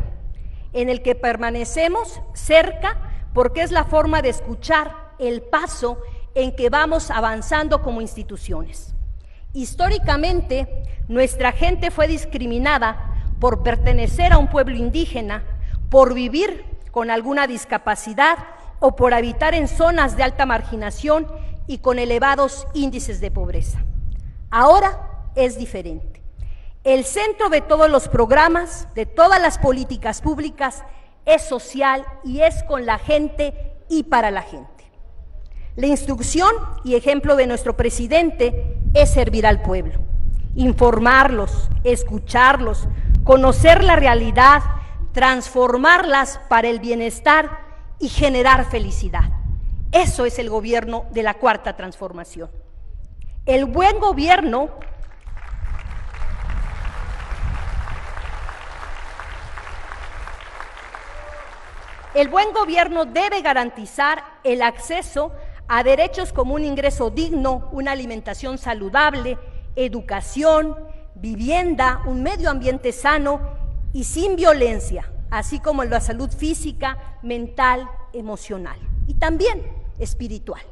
en 0.72 0.88
el 0.88 1.02
que 1.02 1.14
permanecemos 1.14 2.20
cerca 2.34 2.96
porque 3.32 3.62
es 3.62 3.70
la 3.70 3.84
forma 3.84 4.22
de 4.22 4.30
escuchar 4.30 5.12
el 5.18 5.42
paso 5.42 5.98
en 6.34 6.54
que 6.54 6.70
vamos 6.70 7.10
avanzando 7.10 7.82
como 7.82 8.00
instituciones. 8.00 8.94
Históricamente, 9.52 10.84
nuestra 11.08 11.52
gente 11.52 11.90
fue 11.90 12.06
discriminada 12.06 13.14
por 13.40 13.62
pertenecer 13.62 14.32
a 14.32 14.38
un 14.38 14.48
pueblo 14.48 14.76
indígena, 14.76 15.42
por 15.88 16.14
vivir 16.14 16.64
con 16.90 17.10
alguna 17.10 17.46
discapacidad 17.46 18.38
o 18.80 18.96
por 18.96 19.14
habitar 19.14 19.54
en 19.54 19.68
zonas 19.68 20.16
de 20.16 20.22
alta 20.22 20.46
marginación 20.46 21.26
y 21.70 21.78
con 21.78 22.00
elevados 22.00 22.66
índices 22.74 23.20
de 23.20 23.30
pobreza. 23.30 23.84
Ahora 24.50 25.28
es 25.36 25.56
diferente. 25.56 26.20
El 26.82 27.04
centro 27.04 27.48
de 27.48 27.60
todos 27.60 27.88
los 27.88 28.08
programas, 28.08 28.88
de 28.96 29.06
todas 29.06 29.40
las 29.40 29.56
políticas 29.56 30.20
públicas, 30.20 30.82
es 31.26 31.42
social 31.42 32.04
y 32.24 32.40
es 32.40 32.64
con 32.64 32.86
la 32.86 32.98
gente 32.98 33.54
y 33.88 34.02
para 34.02 34.32
la 34.32 34.42
gente. 34.42 34.90
La 35.76 35.86
instrucción 35.86 36.52
y 36.82 36.96
ejemplo 36.96 37.36
de 37.36 37.46
nuestro 37.46 37.76
presidente 37.76 38.76
es 38.92 39.10
servir 39.10 39.46
al 39.46 39.62
pueblo, 39.62 40.00
informarlos, 40.56 41.68
escucharlos, 41.84 42.88
conocer 43.22 43.84
la 43.84 43.94
realidad, 43.94 44.60
transformarlas 45.12 46.40
para 46.48 46.66
el 46.66 46.80
bienestar 46.80 47.48
y 48.00 48.08
generar 48.08 48.68
felicidad. 48.68 49.39
Eso 49.92 50.24
es 50.24 50.38
el 50.38 50.48
gobierno 50.48 51.06
de 51.10 51.22
la 51.24 51.34
cuarta 51.34 51.76
transformación. 51.76 52.50
El 53.46 53.64
buen 53.64 53.98
gobierno 53.98 54.70
El 62.12 62.28
buen 62.28 62.52
gobierno 62.52 63.04
debe 63.04 63.40
garantizar 63.40 64.24
el 64.42 64.62
acceso 64.62 65.32
a 65.68 65.84
derechos 65.84 66.32
como 66.32 66.54
un 66.54 66.64
ingreso 66.64 67.10
digno, 67.10 67.68
una 67.70 67.92
alimentación 67.92 68.58
saludable, 68.58 69.38
educación, 69.76 70.76
vivienda, 71.14 72.02
un 72.06 72.24
medio 72.24 72.50
ambiente 72.50 72.90
sano 72.90 73.40
y 73.92 74.04
sin 74.04 74.34
violencia, 74.34 75.08
así 75.30 75.60
como 75.60 75.84
la 75.84 76.00
salud 76.00 76.30
física, 76.30 76.98
mental, 77.22 77.88
emocional 78.12 78.90
y 79.10 79.14
también 79.14 79.79
espiritual. 80.00 80.62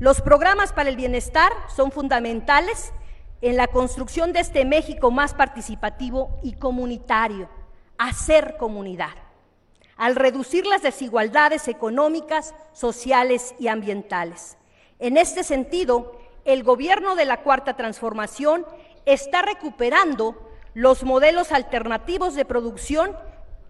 Los 0.00 0.20
programas 0.20 0.72
para 0.72 0.88
el 0.88 0.96
bienestar 0.96 1.52
son 1.74 1.92
fundamentales 1.92 2.92
en 3.40 3.56
la 3.56 3.68
construcción 3.68 4.32
de 4.32 4.40
este 4.40 4.64
México 4.64 5.10
más 5.10 5.34
participativo 5.34 6.38
y 6.42 6.54
comunitario, 6.54 7.48
hacer 7.98 8.56
comunidad 8.58 9.28
al 9.98 10.14
reducir 10.14 10.64
las 10.64 10.80
desigualdades 10.80 11.68
económicas, 11.68 12.54
sociales 12.72 13.54
y 13.58 13.66
ambientales. 13.66 14.56
En 15.00 15.16
este 15.16 15.42
sentido, 15.42 16.16
el 16.44 16.62
gobierno 16.62 17.16
de 17.16 17.24
la 17.24 17.42
Cuarta 17.42 17.76
Transformación 17.76 18.64
está 19.04 19.42
recuperando 19.42 20.36
los 20.72 21.02
modelos 21.02 21.50
alternativos 21.50 22.36
de 22.36 22.44
producción 22.44 23.16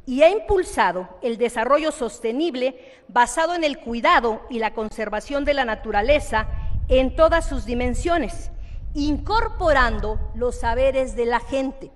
y 0.08 0.22
ha 0.22 0.30
impulsado 0.30 1.06
el 1.20 1.36
desarrollo 1.36 1.92
sostenible 1.92 2.98
basado 3.08 3.54
en 3.54 3.62
el 3.62 3.78
cuidado 3.78 4.40
y 4.48 4.58
la 4.58 4.72
conservación 4.72 5.44
de 5.44 5.52
la 5.52 5.66
naturaleza 5.66 6.48
en 6.88 7.14
todas 7.14 7.46
sus 7.46 7.66
dimensiones, 7.66 8.50
incorporando 8.94 10.18
los 10.34 10.60
saberes 10.60 11.14
de 11.14 11.26
la 11.26 11.40
gente, 11.40 11.92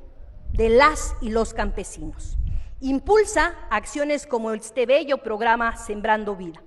de 0.53 0.69
las 0.69 1.15
y 1.23 1.31
los 1.31 1.55
campesinos. 1.55 2.37
Impulsa 2.83 3.55
acciones 3.71 4.27
como 4.27 4.51
este 4.51 4.85
bello 4.85 5.17
programa 5.17 5.79
Sembrando 5.79 6.37
Vida, 6.37 6.63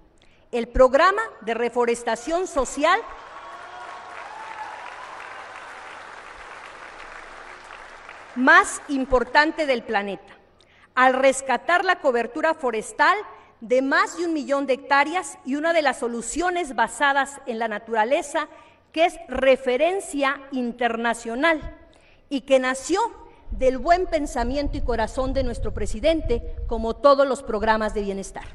el 0.52 0.68
programa 0.68 1.22
de 1.42 1.54
reforestación 1.54 2.48
social 2.48 3.00
más 8.34 8.82
importante 8.88 9.68
del 9.68 9.84
planeta, 9.84 10.35
al 10.96 11.14
rescatar 11.14 11.84
la 11.86 12.00
cobertura 12.00 12.54
forestal 12.54 13.18
de 13.62 13.82
más 13.82 14.18
de 14.18 14.26
un 14.26 14.34
millón 14.34 14.66
de 14.66 14.74
hectáreas 14.74 15.38
y 15.46 15.56
una 15.56 15.74
de 15.74 15.82
las 15.82 16.00
soluciones 16.00 16.76
basadas 16.76 17.42
en 17.46 17.60
la 17.60 17.68
naturaleza 17.68 18.48
que 18.92 19.06
es 19.06 19.20
referencia 19.28 20.42
internacional 20.52 21.78
y 22.30 22.42
que 22.42 22.60
nació 22.60 23.00
del 23.52 23.78
buen 23.78 24.08
pensamiento 24.08 24.78
y 24.78 24.82
corazón 24.82 25.34
de 25.34 25.44
nuestro 25.44 25.74
presidente, 25.74 26.56
como 26.68 26.96
todos 26.96 27.28
los 27.28 27.44
programas 27.44 27.94
de 27.94 28.02
bienestar. 28.02 28.46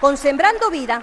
Con 0.00 0.16
Sembrando 0.16 0.70
Vida 0.70 1.02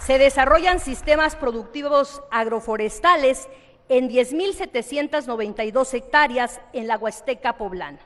se 0.00 0.18
desarrollan 0.18 0.80
sistemas 0.80 1.36
productivos 1.36 2.22
agroforestales 2.32 3.48
en 3.90 4.08
10.792 4.08 5.92
hectáreas 5.92 6.62
en 6.72 6.86
la 6.86 6.96
Huasteca 6.96 7.58
poblana, 7.58 8.00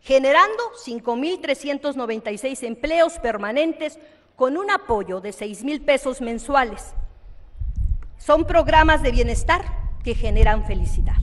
generando 0.00 0.58
5.396 0.84 2.66
empleos 2.66 3.20
permanentes 3.20 4.00
con 4.34 4.56
un 4.56 4.72
apoyo 4.72 5.20
de 5.20 5.30
6.000 5.30 5.84
pesos 5.84 6.20
mensuales 6.20 6.96
son 8.18 8.44
programas 8.44 9.02
de 9.02 9.12
bienestar 9.12 9.62
que 10.02 10.14
generan 10.14 10.64
felicidad. 10.64 11.16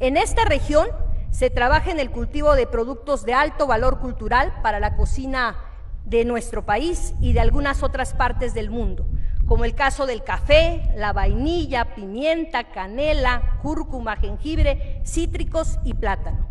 En 0.00 0.16
esta 0.16 0.44
región 0.44 0.88
se 1.30 1.50
trabaja 1.50 1.90
en 1.90 2.00
el 2.00 2.10
cultivo 2.10 2.54
de 2.54 2.66
productos 2.66 3.24
de 3.24 3.34
alto 3.34 3.66
valor 3.66 3.98
cultural 4.00 4.52
para 4.62 4.80
la 4.80 4.96
cocina 4.96 5.56
de 6.04 6.24
nuestro 6.24 6.64
país 6.64 7.14
y 7.20 7.32
de 7.32 7.40
algunas 7.40 7.82
otras 7.82 8.14
partes 8.14 8.52
del 8.52 8.70
mundo, 8.70 9.06
como 9.46 9.64
el 9.64 9.74
caso 9.74 10.06
del 10.06 10.24
café, 10.24 10.90
la 10.96 11.12
vainilla, 11.12 11.94
pimienta, 11.94 12.64
canela, 12.64 13.58
cúrcuma, 13.62 14.16
jengibre, 14.16 15.00
cítricos 15.04 15.78
y 15.84 15.94
plátano. 15.94 16.48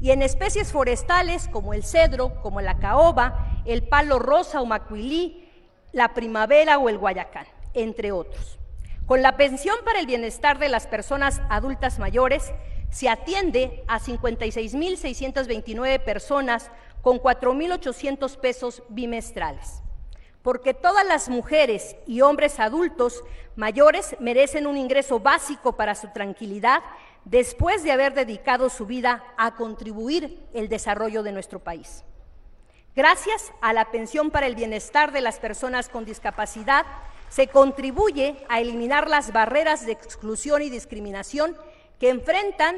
Y 0.00 0.10
en 0.10 0.22
especies 0.22 0.72
forestales 0.72 1.48
como 1.48 1.72
el 1.72 1.82
cedro, 1.82 2.40
como 2.42 2.60
la 2.60 2.78
caoba, 2.78 3.62
el 3.64 3.82
palo 3.82 4.18
rosa 4.18 4.60
o 4.60 4.66
macuilí, 4.66 5.48
la 5.92 6.12
primavera 6.12 6.78
o 6.78 6.88
el 6.88 6.98
guayacán, 6.98 7.46
entre 7.72 8.12
otros. 8.12 8.58
Con 9.06 9.22
la 9.22 9.36
pensión 9.36 9.76
para 9.84 10.00
el 10.00 10.06
bienestar 10.06 10.58
de 10.58 10.68
las 10.68 10.86
personas 10.86 11.40
adultas 11.48 11.98
mayores, 11.98 12.52
se 12.90 13.08
atiende 13.08 13.82
a 13.88 13.98
56.629 13.98 16.04
personas 16.04 16.70
con 17.02 17.18
4.800 17.18 18.36
pesos 18.36 18.82
bimestrales. 18.88 19.82
Porque 20.46 20.74
todas 20.74 21.04
las 21.04 21.28
mujeres 21.28 21.96
y 22.06 22.20
hombres 22.20 22.60
adultos 22.60 23.24
mayores 23.56 24.14
merecen 24.20 24.68
un 24.68 24.76
ingreso 24.76 25.18
básico 25.18 25.72
para 25.72 25.96
su 25.96 26.12
tranquilidad 26.12 26.84
después 27.24 27.82
de 27.82 27.90
haber 27.90 28.14
dedicado 28.14 28.70
su 28.70 28.86
vida 28.86 29.24
a 29.36 29.56
contribuir 29.56 30.46
el 30.54 30.68
desarrollo 30.68 31.24
de 31.24 31.32
nuestro 31.32 31.58
país. 31.58 32.04
Gracias 32.94 33.52
a 33.60 33.72
la 33.72 33.90
pensión 33.90 34.30
para 34.30 34.46
el 34.46 34.54
bienestar 34.54 35.10
de 35.10 35.20
las 35.20 35.40
personas 35.40 35.88
con 35.88 36.04
discapacidad, 36.04 36.86
se 37.28 37.48
contribuye 37.48 38.36
a 38.48 38.60
eliminar 38.60 39.10
las 39.10 39.32
barreras 39.32 39.84
de 39.84 39.90
exclusión 39.90 40.62
y 40.62 40.70
discriminación 40.70 41.56
que 41.98 42.08
enfrentan 42.08 42.76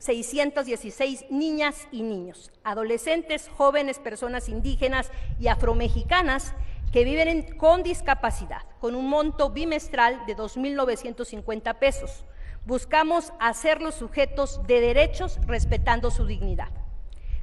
9.616 0.00 1.28
niñas 1.30 1.88
y 1.90 2.02
niños, 2.02 2.50
adolescentes, 2.64 3.48
jóvenes, 3.56 3.98
personas 3.98 4.48
indígenas 4.48 5.10
y 5.40 5.48
afromexicanas 5.48 6.54
que 6.92 7.04
viven 7.04 7.56
con 7.56 7.82
discapacidad, 7.82 8.62
con 8.80 8.94
un 8.94 9.08
monto 9.08 9.50
bimestral 9.50 10.24
de 10.26 10.36
2.950 10.36 11.78
pesos. 11.78 12.24
Buscamos 12.64 13.32
hacerlos 13.40 13.94
sujetos 13.94 14.60
de 14.66 14.80
derechos 14.80 15.38
respetando 15.46 16.10
su 16.10 16.26
dignidad. 16.26 16.70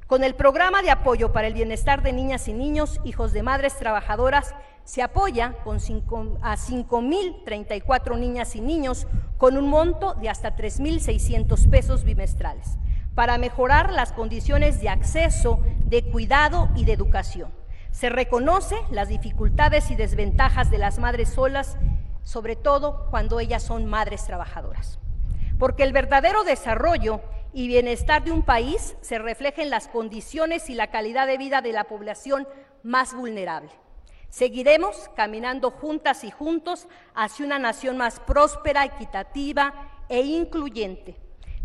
Con 0.07 0.23
el 0.23 0.35
programa 0.35 0.81
de 0.81 0.91
apoyo 0.91 1.31
para 1.31 1.47
el 1.47 1.53
bienestar 1.53 2.03
de 2.03 2.13
niñas 2.13 2.47
y 2.47 2.53
niños, 2.53 2.99
hijos 3.03 3.31
de 3.31 3.41
madres 3.41 3.77
trabajadoras, 3.77 4.53
se 4.83 5.01
apoya 5.01 5.55
con 5.63 5.79
cinco, 5.79 6.37
a 6.41 6.55
5.034 6.55 8.17
niñas 8.19 8.55
y 8.55 8.61
niños 8.61 9.07
con 9.37 9.57
un 9.57 9.69
monto 9.69 10.13
de 10.15 10.29
hasta 10.29 10.55
3.600 10.55 11.69
pesos 11.69 12.03
bimestrales 12.03 12.77
para 13.15 13.37
mejorar 13.37 13.91
las 13.91 14.11
condiciones 14.11 14.81
de 14.81 14.89
acceso, 14.89 15.61
de 15.85 16.03
cuidado 16.03 16.69
y 16.75 16.85
de 16.85 16.93
educación. 16.93 17.53
Se 17.91 18.09
reconoce 18.09 18.75
las 18.89 19.07
dificultades 19.07 19.91
y 19.91 19.95
desventajas 19.95 20.71
de 20.71 20.79
las 20.79 20.97
madres 20.97 21.29
solas, 21.29 21.77
sobre 22.23 22.55
todo 22.55 23.07
cuando 23.11 23.39
ellas 23.39 23.61
son 23.61 23.85
madres 23.85 24.25
trabajadoras. 24.25 24.99
Porque 25.59 25.83
el 25.83 25.93
verdadero 25.93 26.43
desarrollo 26.43 27.21
y 27.53 27.67
bienestar 27.67 28.23
de 28.23 28.31
un 28.31 28.41
país 28.41 28.95
se 29.01 29.19
refleja 29.19 29.61
en 29.61 29.69
las 29.69 29.87
condiciones 29.87 30.69
y 30.71 30.73
la 30.73 30.87
calidad 30.87 31.27
de 31.27 31.37
vida 31.37 31.61
de 31.61 31.71
la 31.71 31.83
población 31.83 32.47
más 32.81 33.13
vulnerable. 33.13 33.69
Seguiremos 34.33 35.11
caminando 35.15 35.69
juntas 35.69 36.23
y 36.23 36.31
juntos 36.31 36.87
hacia 37.13 37.45
una 37.45 37.59
nación 37.59 37.97
más 37.97 38.19
próspera, 38.19 38.83
equitativa 38.83 39.91
e 40.09 40.21
incluyente, 40.21 41.15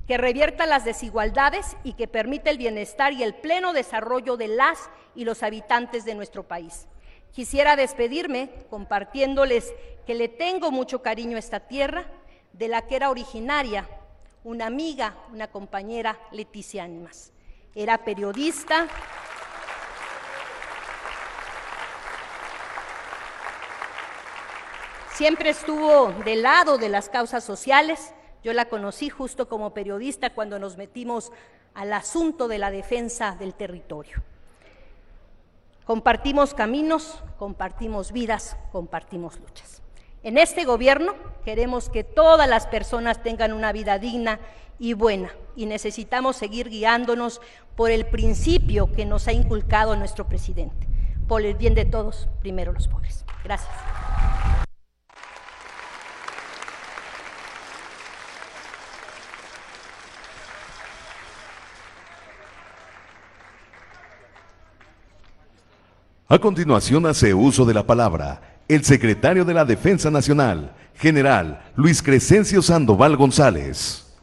que 0.07 0.19
revierta 0.19 0.67
las 0.67 0.85
desigualdades 0.85 1.79
y 1.83 1.95
que 1.95 2.09
permita 2.09 2.51
el 2.51 2.59
bienestar 2.59 3.15
y 3.15 3.23
el 3.23 3.35
pleno 3.35 3.73
desarrollo 3.73 4.37
de 4.37 4.49
las 4.49 4.91
y 5.15 5.25
los 5.25 5.43
habitantes 5.43 6.05
de 6.05 6.15
nuestro 6.15 6.43
país. 6.43 6.87
Quisiera 7.33 7.75
despedirme 7.75 8.51
compartiéndoles 8.69 9.73
que 10.07 10.15
le 10.15 10.29
tengo 10.29 10.71
mucho 10.71 11.01
cariño 11.01 11.37
a 11.37 11.41
esta 11.41 11.61
tierra, 11.61 12.05
de 12.53 12.69
la 12.69 12.87
que 12.87 12.97
era 12.97 13.09
originaria 13.09 13.89
una 14.45 14.67
amiga, 14.67 15.17
una 15.33 15.47
compañera, 15.47 16.19
Leticia 16.33 16.85
Ánimas. 16.85 17.33
Era 17.75 18.05
periodista. 18.05 18.89
Siempre 25.19 25.51
estuvo 25.51 26.13
del 26.25 26.43
lado 26.43 26.79
de 26.79 26.89
las 26.89 27.09
causas 27.09 27.43
sociales. 27.43 28.15
Yo 28.45 28.53
la 28.53 28.67
conocí 28.67 29.09
justo 29.09 29.49
como 29.49 29.75
periodista 29.75 30.31
cuando 30.31 30.61
nos 30.61 30.77
metimos 30.77 31.33
al 31.75 31.93
asunto 31.93 32.47
de 32.47 32.59
la 32.59 32.71
defensa 32.71 33.35
del 33.37 33.53
territorio. 33.53 34.23
Compartimos 35.85 36.55
caminos, 36.55 37.21
compartimos 37.37 38.13
vidas, 38.13 38.57
compartimos 38.71 39.41
luchas. 39.41 39.83
En 40.23 40.39
este 40.39 40.65
gobierno 40.65 41.17
queremos 41.45 41.91
que 41.91 42.05
todas 42.05 42.49
las 42.49 42.69
personas 42.69 43.21
tengan 43.21 43.53
una 43.53 43.73
vida 43.73 43.99
digna 43.99 44.39
y 44.79 44.93
buena 44.93 45.33
y 45.57 45.67
necesitamos 45.67 46.37
seguir 46.37 46.69
guiándonos 46.69 47.41
por 47.75 47.91
el 47.91 48.07
principio 48.07 48.93
que 48.93 49.05
nos 49.05 49.27
ha 49.27 49.33
inculcado 49.33 49.97
nuestro 49.97 50.29
presidente, 50.29 50.87
por 51.27 51.43
el 51.43 51.57
bien 51.57 51.75
de 51.75 51.87
todos, 51.87 52.29
primero 52.41 52.71
los 52.71 52.87
pobres. 52.87 53.25
Gracias. 53.43 53.75
A 66.31 66.39
continuación 66.39 67.07
hace 67.07 67.33
uso 67.33 67.65
de 67.65 67.73
la 67.73 67.87
palabra 67.87 68.61
el 68.69 68.85
secretario 68.85 69.47
de 69.47 69.55
la 69.55 69.65
Defensa 69.65 70.11
Nacional, 70.11 70.75
general 70.95 71.73
Luis 71.75 72.03
Crescencio 72.03 72.61
Sandoval 72.61 73.17
González. 73.17 74.15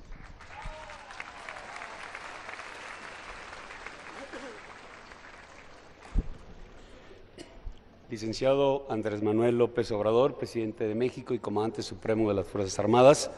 Licenciado 8.11 8.85
Andrés 8.91 9.23
Manuel 9.23 9.57
López 9.57 9.89
Obrador, 9.89 10.37
presidente 10.37 10.87
de 10.87 10.93
México 10.93 11.33
y 11.33 11.39
comandante 11.39 11.81
supremo 11.81 12.29
de 12.29 12.35
las 12.35 12.45
Fuerzas 12.45 12.77
Armadas. 12.77 13.31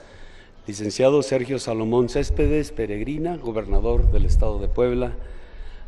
Licenciado 0.68 1.24
Sergio 1.24 1.58
Salomón 1.58 2.10
Céspedes, 2.10 2.74
peregrina, 2.74 3.38
gobernador 3.38 4.12
del 4.12 4.26
Estado 4.26 4.60
de 4.60 4.68
Puebla. 4.68 5.14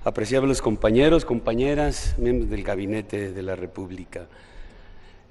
Apreciables 0.05 0.61
compañeros, 0.61 1.25
compañeras, 1.25 2.15
miembros 2.17 2.49
del 2.49 2.63
Gabinete 2.63 3.33
de 3.33 3.43
la 3.43 3.57
República. 3.57 4.27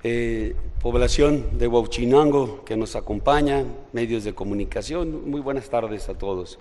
Eh, 0.05 0.55
población 0.83 1.59
de 1.59 1.67
Huachinango 1.69 2.67
que 2.67 2.77
nos 2.77 2.95
acompaña, 2.95 3.65
medios 3.95 4.25
de 4.25 4.35
comunicación, 4.35 5.31
muy 5.31 5.41
buenas 5.41 5.71
tardes 5.71 6.11
a 6.11 6.19
todos. 6.19 6.59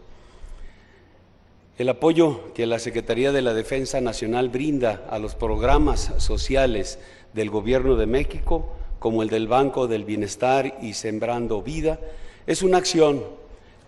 El 1.78 1.90
apoyo 1.90 2.54
que 2.54 2.66
la 2.66 2.80
Secretaría 2.80 3.34
de 3.34 3.42
la 3.42 3.54
Defensa 3.54 4.00
Nacional 4.00 4.48
brinda 4.48 5.06
a 5.10 5.20
los 5.20 5.36
programas 5.36 6.14
sociales 6.16 7.00
del 7.34 7.50
Gobierno 7.50 7.98
de 7.98 8.06
México, 8.06 8.74
como 9.00 9.22
el 9.22 9.28
del 9.28 9.50
Banco 9.50 9.88
del 9.88 10.06
Bienestar 10.06 10.78
y 10.82 10.94
Sembrando 10.94 11.62
Vida, 11.62 12.00
es 12.48 12.64
una 12.64 12.78
acción 12.78 13.22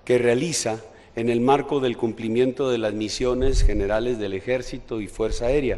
que 0.04 0.18
realiza 0.18 0.82
en 1.20 1.28
el 1.28 1.42
marco 1.42 1.82
del 1.82 1.98
cumplimiento 1.98 2.70
de 2.70 2.78
las 2.78 2.94
misiones 2.94 3.64
generales 3.64 4.20
del 4.20 4.32
Ejército 4.32 5.02
y 5.02 5.08
Fuerza 5.10 5.48
Aérea, 5.48 5.78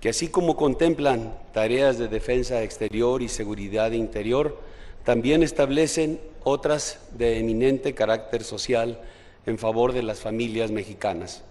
que 0.00 0.10
así 0.10 0.28
como 0.28 0.56
contemplan 0.56 1.34
tareas 1.52 1.98
de 1.98 2.06
defensa 2.06 2.62
exterior 2.62 3.20
y 3.20 3.28
seguridad 3.28 3.90
interior, 3.90 4.60
también 5.02 5.42
establecen 5.42 6.20
otras 6.44 7.00
de 7.18 7.40
eminente 7.40 7.94
carácter 7.94 8.44
social 8.44 9.00
en 9.44 9.58
favor 9.58 9.92
de 9.92 10.04
las 10.04 10.20
familias 10.20 10.70
mexicanas. 10.70 11.42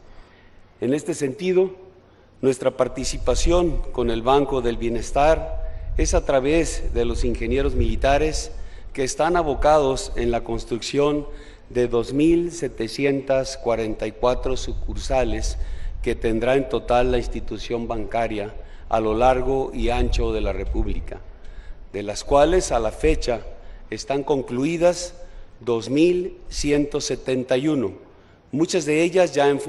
En 0.80 0.94
este 0.94 1.14
sentido, 1.14 1.72
nuestra 2.42 2.78
participación 2.78 3.82
con 3.92 4.12
el 4.12 4.22
Banco 4.22 4.62
del 4.62 4.78
Bienestar 4.78 5.92
es 5.98 6.14
a 6.14 6.24
través 6.24 6.94
de 6.94 7.04
los 7.04 7.26
ingenieros 7.26 7.76
militares 7.76 8.54
que 8.94 9.04
están 9.04 9.36
abocados 9.36 10.14
en 10.16 10.32
la 10.32 10.46
construcción 10.46 11.28
de 11.70 11.90
2.744 11.90 14.58
sucursales 14.58 15.58
que 16.02 16.16
tendrá 16.16 16.56
en 16.56 16.70
total 16.70 17.12
la 17.12 17.18
institución 17.18 17.86
bancaria 17.88 18.54
a 18.90 19.00
lo 19.00 19.16
largo 19.16 19.72
y 19.74 19.90
ancho 19.90 20.34
de 20.34 20.42
la 20.42 20.54
República, 20.54 21.20
de 21.94 22.04
las 22.04 22.24
cuales 22.24 22.72
a 22.72 22.80
la 22.80 22.92
fecha 22.92 23.42
están 23.90 24.22
concluidas 24.24 25.16
2.171, 25.66 27.94
muchas 28.52 28.86
de 28.86 29.02
ellas 29.04 29.34
ya 29.34 29.50
en, 29.50 29.60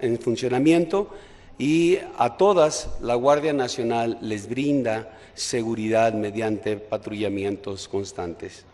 en 0.00 0.18
funcionamiento 0.18 1.08
y 1.58 1.98
a 2.18 2.36
todas 2.36 2.88
la 3.00 3.14
Guardia 3.14 3.52
Nacional 3.52 4.18
les 4.20 4.48
brinda 4.48 5.16
seguridad 5.34 6.12
mediante 6.12 6.76
patrullamientos 6.76 7.86
constantes. 7.88 8.64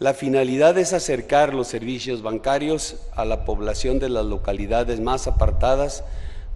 La 0.00 0.14
finalidad 0.14 0.78
es 0.78 0.92
acercar 0.92 1.54
los 1.54 1.66
servicios 1.66 2.22
bancarios 2.22 2.94
a 3.16 3.24
la 3.24 3.44
población 3.44 3.98
de 3.98 4.08
las 4.08 4.24
localidades 4.24 5.00
más 5.00 5.26
apartadas, 5.26 6.04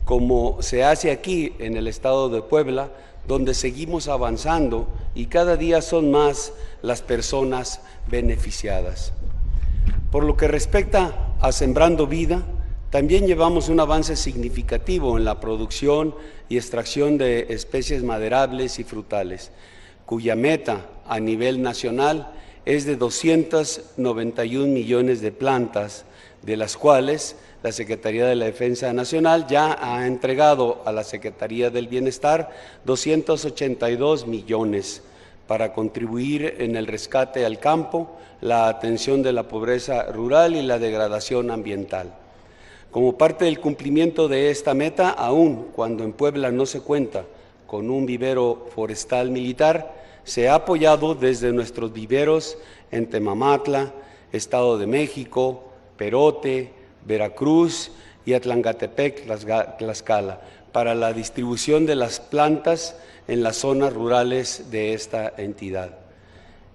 como 0.04 0.62
se 0.62 0.84
hace 0.84 1.10
aquí 1.10 1.52
en 1.58 1.76
el 1.76 1.88
estado 1.88 2.28
de 2.28 2.40
Puebla, 2.40 2.90
donde 3.26 3.54
seguimos 3.54 4.06
avanzando 4.06 4.86
y 5.16 5.26
cada 5.26 5.56
día 5.56 5.82
son 5.82 6.12
más 6.12 6.52
las 6.82 7.02
personas 7.02 7.80
beneficiadas. 8.08 9.12
Por 10.12 10.22
lo 10.22 10.36
que 10.36 10.46
respecta 10.46 11.34
a 11.40 11.50
Sembrando 11.50 12.06
Vida, 12.06 12.42
también 12.90 13.26
llevamos 13.26 13.68
un 13.68 13.80
avance 13.80 14.14
significativo 14.14 15.18
en 15.18 15.24
la 15.24 15.40
producción 15.40 16.14
y 16.48 16.58
extracción 16.58 17.18
de 17.18 17.46
especies 17.48 18.04
maderables 18.04 18.78
y 18.78 18.84
frutales, 18.84 19.50
cuya 20.06 20.36
meta 20.36 20.86
a 21.08 21.18
nivel 21.18 21.60
nacional 21.60 22.34
es 22.64 22.84
de 22.84 22.96
291 22.96 24.66
millones 24.66 25.20
de 25.20 25.32
plantas, 25.32 26.04
de 26.42 26.56
las 26.56 26.76
cuales 26.76 27.36
la 27.62 27.72
Secretaría 27.72 28.26
de 28.26 28.34
la 28.34 28.46
Defensa 28.46 28.92
Nacional 28.92 29.46
ya 29.46 29.78
ha 29.80 30.06
entregado 30.06 30.82
a 30.84 30.92
la 30.92 31.04
Secretaría 31.04 31.70
del 31.70 31.88
Bienestar 31.88 32.50
282 32.84 34.26
millones 34.26 35.02
para 35.46 35.72
contribuir 35.72 36.56
en 36.58 36.76
el 36.76 36.86
rescate 36.86 37.44
al 37.44 37.58
campo, 37.58 38.16
la 38.40 38.68
atención 38.68 39.22
de 39.22 39.32
la 39.32 39.48
pobreza 39.48 40.04
rural 40.04 40.56
y 40.56 40.62
la 40.62 40.78
degradación 40.78 41.50
ambiental. 41.50 42.14
Como 42.90 43.16
parte 43.16 43.44
del 43.44 43.60
cumplimiento 43.60 44.28
de 44.28 44.50
esta 44.50 44.74
meta, 44.74 45.10
aún 45.10 45.68
cuando 45.74 46.04
en 46.04 46.12
Puebla 46.12 46.50
no 46.50 46.66
se 46.66 46.80
cuenta 46.80 47.24
con 47.66 47.90
un 47.90 48.04
vivero 48.04 48.66
forestal 48.74 49.30
militar, 49.30 49.94
se 50.24 50.48
ha 50.48 50.54
apoyado 50.54 51.14
desde 51.14 51.52
nuestros 51.52 51.92
viveros 51.92 52.56
en 52.90 53.08
Temamatla, 53.08 53.92
Estado 54.32 54.78
de 54.78 54.86
México, 54.86 55.64
Perote, 55.96 56.70
Veracruz 57.04 57.90
y 58.24 58.34
Atlangatepec, 58.34 59.26
Tlaxcala, 59.78 60.40
para 60.72 60.94
la 60.94 61.12
distribución 61.12 61.86
de 61.86 61.96
las 61.96 62.20
plantas 62.20 62.96
en 63.28 63.42
las 63.42 63.56
zonas 63.56 63.92
rurales 63.92 64.70
de 64.70 64.94
esta 64.94 65.32
entidad. 65.36 65.98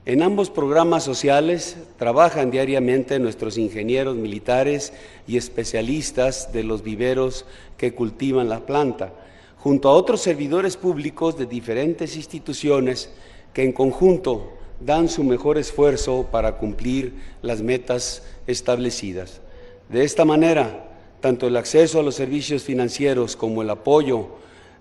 En 0.06 0.24
ambos 0.24 0.50
programas 0.50 1.04
sociales 1.04 1.76
trabajan 1.98 2.50
diariamente 2.50 3.20
nuestros 3.20 3.58
ingenieros 3.58 4.16
militares 4.16 4.94
y 5.28 5.36
especialistas 5.36 6.54
de 6.54 6.64
los 6.64 6.82
viveros 6.82 7.46
que 7.76 7.94
cultivan 7.94 8.48
la 8.48 8.66
planta, 8.66 9.12
junto 9.58 9.90
a 9.90 9.94
otros 9.94 10.22
servidores 10.22 10.78
públicos 10.78 11.38
de 11.38 11.46
diferentes 11.46 12.16
instituciones 12.16 13.10
que 13.58 13.64
en 13.64 13.72
conjunto 13.72 14.52
dan 14.80 15.10
su 15.10 15.24
mejor 15.24 15.58
esfuerzo 15.58 16.28
para 16.30 16.58
cumplir 16.58 17.16
las 17.42 17.64
metas 17.64 18.22
establecidas. 18.46 19.42
De 19.90 20.04
esta 20.04 20.26
manera, 20.26 20.86
tanto 21.22 21.48
el 21.48 21.58
acceso 21.58 22.00
a 22.00 22.04
los 22.04 22.14
servicios 22.14 22.62
financieros 22.62 23.36
como 23.36 23.64
el 23.64 23.72
apoyo 23.72 24.28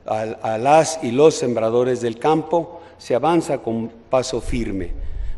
a, 0.05 0.59
las 0.59 1.03
y 1.03 1.11
los 1.11 1.37
sembradores 1.37 2.03
del 2.03 2.19
campo 2.19 2.83
se 2.99 3.15
avanza 3.15 3.63
con 3.63 3.91
paso 4.11 4.43
firme. 4.43 4.91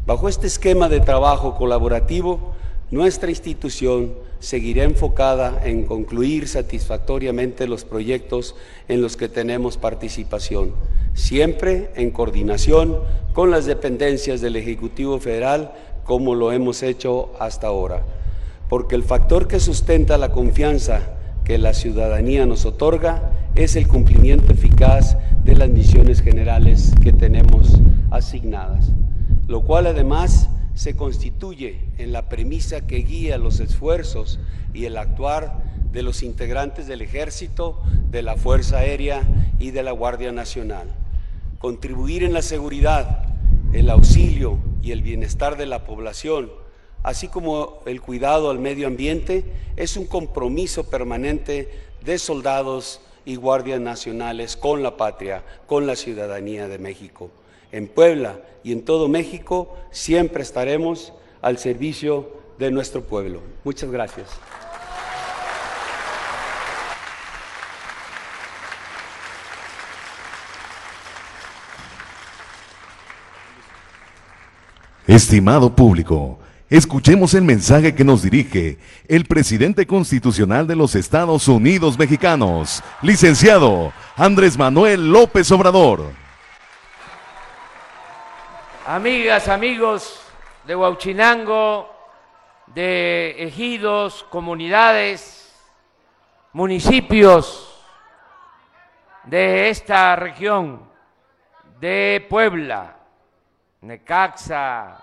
Bajo 0.04 0.28
este 0.28 0.48
esquema 0.48 0.88
de 0.88 0.98
trabajo 0.98 1.54
colaborativo, 1.54 2.40
nuestra 2.90 3.30
institución 3.30 4.14
seguirá 4.40 4.84
enfocada 4.84 5.60
en 5.64 5.84
concluir 5.84 6.48
satisfactoriamente 6.48 7.66
los 7.66 7.84
proyectos 7.84 8.54
en 8.88 9.02
los 9.02 9.16
que 9.16 9.28
tenemos 9.28 9.76
participación, 9.76 10.72
siempre 11.14 11.90
en 11.96 12.10
coordinación 12.10 12.98
con 13.34 13.50
las 13.50 13.66
dependencias 13.66 14.40
del 14.40 14.56
Ejecutivo 14.56 15.18
Federal, 15.18 15.72
como 16.04 16.34
lo 16.34 16.52
hemos 16.52 16.82
hecho 16.82 17.32
hasta 17.38 17.66
ahora. 17.66 18.02
Porque 18.68 18.94
el 18.94 19.02
factor 19.02 19.48
que 19.48 19.60
sustenta 19.60 20.16
la 20.16 20.32
confianza 20.32 21.14
que 21.44 21.58
la 21.58 21.74
ciudadanía 21.74 22.46
nos 22.46 22.64
otorga 22.64 23.32
es 23.54 23.76
el 23.76 23.88
cumplimiento 23.88 24.52
eficaz 24.52 25.16
de 25.44 25.54
las 25.54 25.68
misiones 25.68 26.20
generales 26.20 26.92
que 27.02 27.12
tenemos 27.12 27.72
asignadas, 28.10 28.90
lo 29.46 29.62
cual 29.62 29.86
además 29.86 30.48
se 30.78 30.94
constituye 30.94 31.80
en 31.98 32.12
la 32.12 32.28
premisa 32.28 32.86
que 32.86 32.98
guía 32.98 33.36
los 33.36 33.58
esfuerzos 33.58 34.38
y 34.72 34.84
el 34.84 34.96
actuar 34.96 35.60
de 35.90 36.04
los 36.04 36.22
integrantes 36.22 36.86
del 36.86 37.02
Ejército, 37.02 37.82
de 38.12 38.22
la 38.22 38.36
Fuerza 38.36 38.78
Aérea 38.78 39.26
y 39.58 39.72
de 39.72 39.82
la 39.82 39.90
Guardia 39.90 40.30
Nacional. 40.30 40.94
Contribuir 41.58 42.22
en 42.22 42.32
la 42.32 42.42
seguridad, 42.42 43.24
el 43.72 43.90
auxilio 43.90 44.60
y 44.80 44.92
el 44.92 45.02
bienestar 45.02 45.56
de 45.56 45.66
la 45.66 45.82
población, 45.84 46.48
así 47.02 47.26
como 47.26 47.80
el 47.84 48.00
cuidado 48.00 48.48
al 48.48 48.60
medio 48.60 48.86
ambiente, 48.86 49.44
es 49.74 49.96
un 49.96 50.06
compromiso 50.06 50.88
permanente 50.88 51.72
de 52.04 52.20
soldados 52.20 53.00
y 53.24 53.34
guardias 53.34 53.80
nacionales 53.80 54.56
con 54.56 54.84
la 54.84 54.96
patria, 54.96 55.42
con 55.66 55.88
la 55.88 55.96
ciudadanía 55.96 56.68
de 56.68 56.78
México 56.78 57.32
en 57.72 57.86
Puebla 57.88 58.40
y 58.62 58.72
en 58.72 58.84
todo 58.84 59.08
México, 59.08 59.76
siempre 59.90 60.42
estaremos 60.42 61.12
al 61.40 61.58
servicio 61.58 62.32
de 62.58 62.70
nuestro 62.70 63.02
pueblo. 63.02 63.40
Muchas 63.64 63.90
gracias. 63.90 64.28
Estimado 75.06 75.74
público, 75.74 76.38
escuchemos 76.68 77.32
el 77.32 77.42
mensaje 77.42 77.94
que 77.94 78.04
nos 78.04 78.22
dirige 78.22 78.76
el 79.08 79.24
presidente 79.24 79.86
constitucional 79.86 80.66
de 80.66 80.76
los 80.76 80.94
Estados 80.94 81.48
Unidos 81.48 81.98
mexicanos, 81.98 82.82
licenciado 83.00 83.90
Andrés 84.16 84.58
Manuel 84.58 85.10
López 85.10 85.50
Obrador. 85.50 86.27
Amigas, 88.90 89.48
amigos 89.48 90.18
de 90.64 90.74
Huauchinango, 90.74 91.94
de 92.68 93.34
ejidos, 93.36 94.24
comunidades, 94.30 95.54
municipios 96.54 97.84
de 99.24 99.68
esta 99.68 100.16
región, 100.16 100.90
de 101.78 102.26
Puebla, 102.30 102.96
Necaxa, 103.82 104.96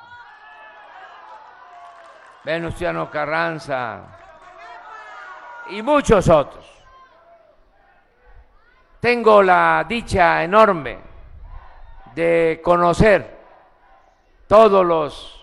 Venustiano 2.44 3.12
Carranza 3.12 4.02
y 5.70 5.84
muchos 5.84 6.28
otros. 6.28 6.66
Tengo 9.00 9.44
la 9.44 9.86
dicha 9.88 10.44
enorme 10.44 10.98
de 12.16 12.60
conocer 12.64 13.35
todos 14.48 14.86
los 14.86 15.42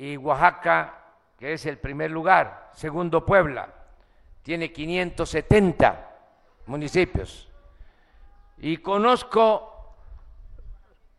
y 0.00 0.16
Oaxaca, 0.16 0.94
que 1.38 1.52
es 1.52 1.66
el 1.66 1.76
primer 1.76 2.10
lugar, 2.10 2.70
segundo 2.72 3.26
Puebla, 3.26 3.68
tiene 4.42 4.72
570 4.72 6.08
municipios. 6.64 7.50
Y 8.56 8.78
conozco 8.78 9.94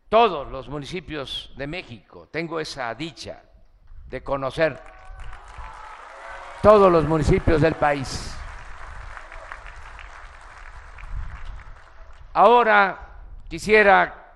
todos 0.08 0.50
los 0.50 0.68
municipios 0.68 1.54
de 1.56 1.68
México, 1.68 2.26
tengo 2.28 2.58
esa 2.58 2.92
dicha 2.96 3.44
de 4.08 4.20
conocer 4.24 4.82
todos 6.60 6.90
los 6.90 7.04
municipios 7.04 7.60
del 7.60 7.76
país. 7.76 8.36
Ahora 12.32 12.98
quisiera, 13.48 14.32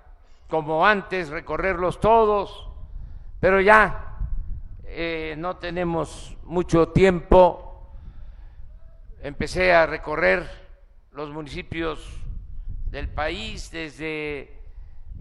como 0.48 0.86
antes, 0.86 1.30
recorrerlos 1.30 1.98
todos, 1.98 2.70
pero 3.40 3.60
ya 3.60 4.05
eh, 4.98 5.34
no 5.36 5.58
tenemos 5.58 6.34
mucho 6.44 6.88
tiempo. 6.88 7.92
Empecé 9.20 9.74
a 9.74 9.84
recorrer 9.84 10.48
los 11.12 11.28
municipios 11.28 12.18
del 12.86 13.10
país 13.10 13.70
desde 13.70 14.58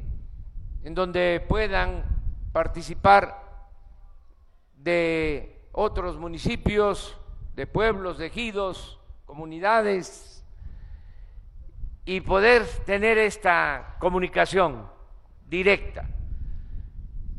en 0.84 0.94
donde 0.94 1.44
puedan 1.48 2.04
participar 2.52 3.42
de 4.76 5.68
otros 5.72 6.18
municipios, 6.18 7.20
de 7.56 7.66
pueblos, 7.66 8.18
de 8.18 8.28
ejidos, 8.28 9.00
comunidades 9.26 10.46
y 12.06 12.22
poder 12.22 12.66
tener 12.86 13.18
esta 13.18 13.96
comunicación 14.00 14.88
directa. 15.48 16.06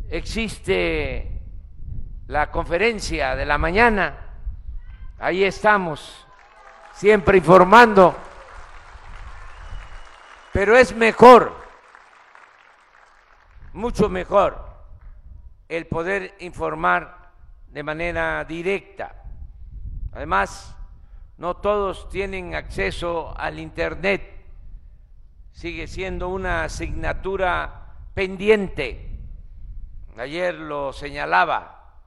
Existe 0.09 1.43
la 2.27 2.51
conferencia 2.51 3.37
de 3.37 3.47
la 3.47 3.59
mañana, 3.59 4.19
ahí 5.19 5.45
estamos 5.45 6.27
siempre 6.95 7.39
informando, 7.39 8.17
pero 10.53 10.77
es 10.77 10.95
mejor, 10.95 11.55
mucho 13.73 14.09
mejor, 14.09 14.65
el 15.69 15.87
poder 15.87 16.37
informar 16.39 17.33
de 17.69 17.83
manera 17.83 18.45
directa. 18.45 19.25
Además, 20.13 20.77
no 21.37 21.57
todos 21.57 22.09
tienen 22.09 22.55
acceso 22.55 23.35
al 23.37 23.59
Internet, 23.59 24.47
sigue 25.51 25.89
siendo 25.89 26.29
una 26.29 26.65
asignatura 26.65 27.97
pendiente. 28.15 29.11
Ayer 30.17 30.55
lo 30.55 30.93
señalaba, 30.93 31.99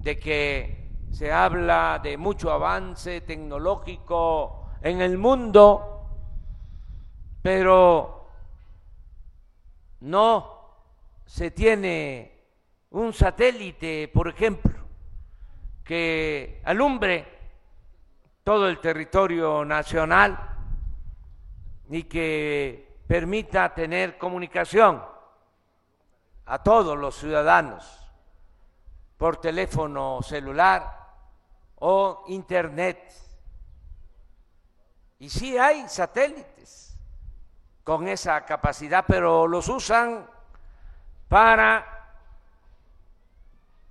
de 0.00 0.18
que 0.18 0.83
se 1.14 1.32
habla 1.32 2.00
de 2.02 2.16
mucho 2.16 2.50
avance 2.50 3.20
tecnológico 3.20 4.70
en 4.82 5.00
el 5.00 5.16
mundo, 5.16 6.08
pero 7.40 8.30
no 10.00 10.74
se 11.24 11.52
tiene 11.52 12.32
un 12.90 13.12
satélite, 13.12 14.08
por 14.08 14.26
ejemplo, 14.26 14.72
que 15.84 16.60
alumbre 16.64 17.28
todo 18.42 18.68
el 18.68 18.80
territorio 18.80 19.64
nacional 19.64 20.36
y 21.90 22.02
que 22.02 22.98
permita 23.06 23.72
tener 23.72 24.18
comunicación 24.18 25.00
a 26.46 26.60
todos 26.60 26.98
los 26.98 27.14
ciudadanos 27.14 28.00
por 29.16 29.36
teléfono 29.36 30.18
celular 30.20 31.03
o 31.86 32.24
internet. 32.28 33.12
Y 35.18 35.28
sí 35.28 35.58
hay 35.58 35.86
satélites 35.86 36.96
con 37.82 38.08
esa 38.08 38.44
capacidad, 38.46 39.04
pero 39.06 39.46
los 39.46 39.68
usan 39.68 40.26
para 41.28 42.16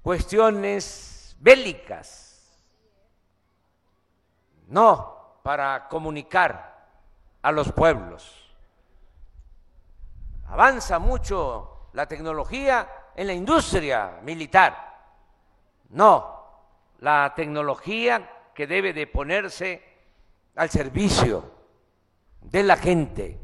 cuestiones 0.01 1.35
bélicas, 1.39 2.51
no 4.67 5.37
para 5.43 5.87
comunicar 5.87 6.87
a 7.43 7.51
los 7.51 7.71
pueblos. 7.71 8.55
Avanza 10.47 10.97
mucho 10.97 11.89
la 11.93 12.07
tecnología 12.07 12.89
en 13.15 13.27
la 13.27 13.33
industria 13.33 14.19
militar 14.23 14.93
no, 15.93 16.32
la 16.99 17.33
tecnología 17.35 18.29
que 18.53 18.67
debe 18.67 18.93
de 18.93 19.07
ponerse 19.07 19.83
al 20.55 20.69
servicio 20.69 21.51
de 22.41 22.63
la 22.63 22.77
gente, 22.77 23.39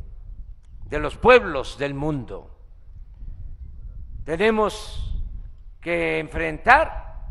de 0.86 1.00
los 1.00 1.18
pueblos 1.18 1.78
del 1.78 1.94
mundo. 1.94 2.56
Tenemos 4.24 5.16
que 5.82 6.20
enfrentar 6.20 7.28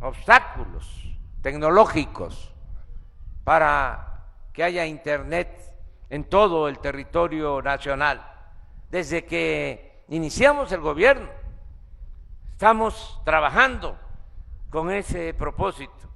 obstáculos 0.00 1.16
tecnológicos 1.42 2.52
para 3.44 4.26
que 4.52 4.64
haya 4.64 4.86
Internet 4.86 5.74
en 6.10 6.24
todo 6.24 6.68
el 6.68 6.78
territorio 6.78 7.62
nacional. 7.62 8.26
Desde 8.90 9.24
que 9.24 10.04
iniciamos 10.08 10.72
el 10.72 10.80
gobierno, 10.80 11.28
estamos 12.52 13.20
trabajando 13.24 13.98
con 14.72 14.90
ese 14.90 15.34
propósito. 15.34 16.08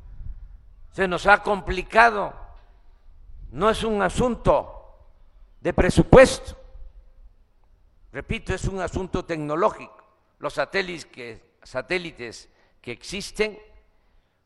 Se 0.91 1.07
nos 1.07 1.27
ha 1.27 1.43
complicado, 1.43 2.33
no 3.51 3.69
es 3.69 3.85
un 3.85 4.01
asunto 4.01 4.97
de 5.61 5.75
presupuesto, 5.75 6.57
repito, 8.13 8.55
es 8.55 8.65
un 8.65 8.81
asunto 8.81 9.27
tecnológico. 9.27 10.03
Los 10.39 10.55
satélites 10.55 11.05
que, 11.05 11.59
satélites 11.63 12.49
que 12.81 12.93
existen 12.93 13.59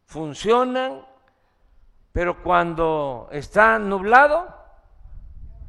funcionan, 0.07 1.07
pero 2.11 2.43
cuando 2.43 3.29
está 3.31 3.79
nublado, 3.79 4.53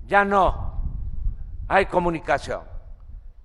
ya 0.08 0.26
no 0.26 0.82
hay 1.68 1.86
comunicación. 1.86 2.64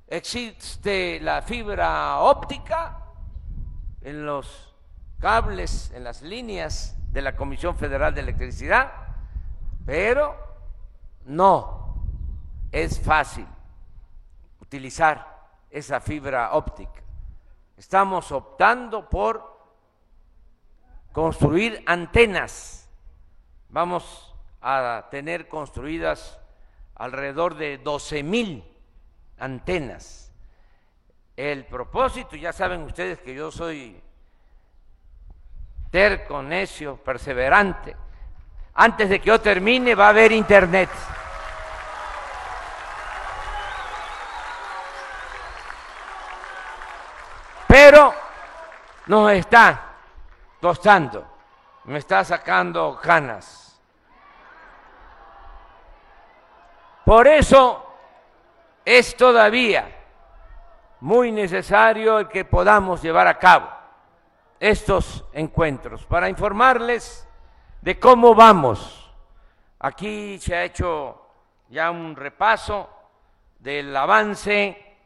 Existe 0.07 1.21
la 1.21 1.43
fibra 1.43 2.21
óptica 2.21 3.03
en 4.01 4.25
los 4.25 4.76
cables, 5.19 5.91
en 5.95 6.05
las 6.05 6.23
líneas 6.23 6.97
de 7.13 7.23
la 7.23 7.37
Comisión 7.37 7.77
Federal 7.77 8.15
de 8.15 8.21
Electricidad, 8.21 8.93
pero 9.85 10.37
no 11.25 12.05
es 12.73 13.01
fácil 13.01 13.47
utilizar 14.61 15.49
esa 15.71 16.01
fibra 16.01 16.53
óptica. 16.53 17.03
Estamos 17.77 18.33
optando 18.33 19.09
por 19.09 19.57
construir 21.13 21.83
antenas. 21.87 22.91
Vamos 23.69 24.35
a 24.61 25.07
tener 25.11 25.49
construidas 25.49 26.39
alrededor 26.95 27.55
de 27.57 27.79
12 27.79 28.23
mil 28.23 28.65
antenas. 29.39 30.33
El 31.37 31.67
propósito, 31.67 32.37
ya 32.37 32.53
saben 32.53 32.83
ustedes 32.83 33.21
que 33.21 33.35
yo 33.35 33.51
soy 33.51 34.03
terco, 35.97 36.43
necio, 36.43 36.97
perseverante. 36.97 37.97
Antes 38.75 39.09
de 39.09 39.19
que 39.19 39.29
yo 39.29 39.41
termine 39.41 39.95
va 39.95 40.09
a 40.09 40.11
haber 40.11 40.31
internet. 40.31 40.91
Pero 47.67 48.15
nos 49.07 49.33
está 49.33 49.85
costando, 50.61 51.27
me 51.85 51.97
está 51.97 52.23
sacando 52.25 53.01
canas. 53.03 53.81
Por 57.07 57.27
eso 57.27 57.87
es 58.85 59.17
todavía 59.17 59.97
muy 61.01 61.33
necesario 61.33 62.19
el 62.19 62.29
que 62.29 62.45
podamos 62.45 63.01
llevar 63.01 63.29
a 63.29 63.39
cabo 63.39 63.76
estos 64.61 65.25
encuentros 65.33 66.05
para 66.07 66.29
informarles 66.29 67.27
de 67.83 67.99
cómo 67.99 68.35
vamos. 68.35 69.13
Aquí 69.79 70.39
se 70.39 70.57
ha 70.57 70.65
hecho 70.65 71.21
ya 71.69 71.91
un 71.91 72.17
repaso 72.17 72.89
del 73.59 73.97
avance 73.97 74.97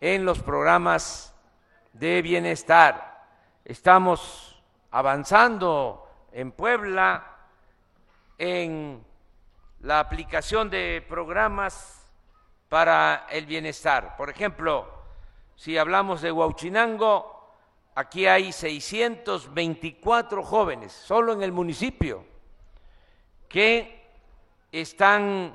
en 0.00 0.24
los 0.24 0.40
programas 0.40 1.34
de 1.92 2.22
bienestar. 2.22 3.26
Estamos 3.64 4.62
avanzando 4.90 6.08
en 6.32 6.52
Puebla 6.52 7.26
en 8.38 9.04
la 9.80 10.00
aplicación 10.00 10.70
de 10.70 11.04
programas 11.08 12.10
para 12.68 13.26
el 13.30 13.46
bienestar. 13.46 14.16
Por 14.16 14.30
ejemplo, 14.30 14.88
si 15.56 15.76
hablamos 15.76 16.22
de 16.22 16.32
Huauchinango, 16.32 17.39
Aquí 18.00 18.26
hay 18.26 18.50
624 18.50 20.42
jóvenes, 20.42 20.90
solo 20.90 21.34
en 21.34 21.42
el 21.42 21.52
municipio, 21.52 22.24
que 23.46 24.08
están 24.72 25.54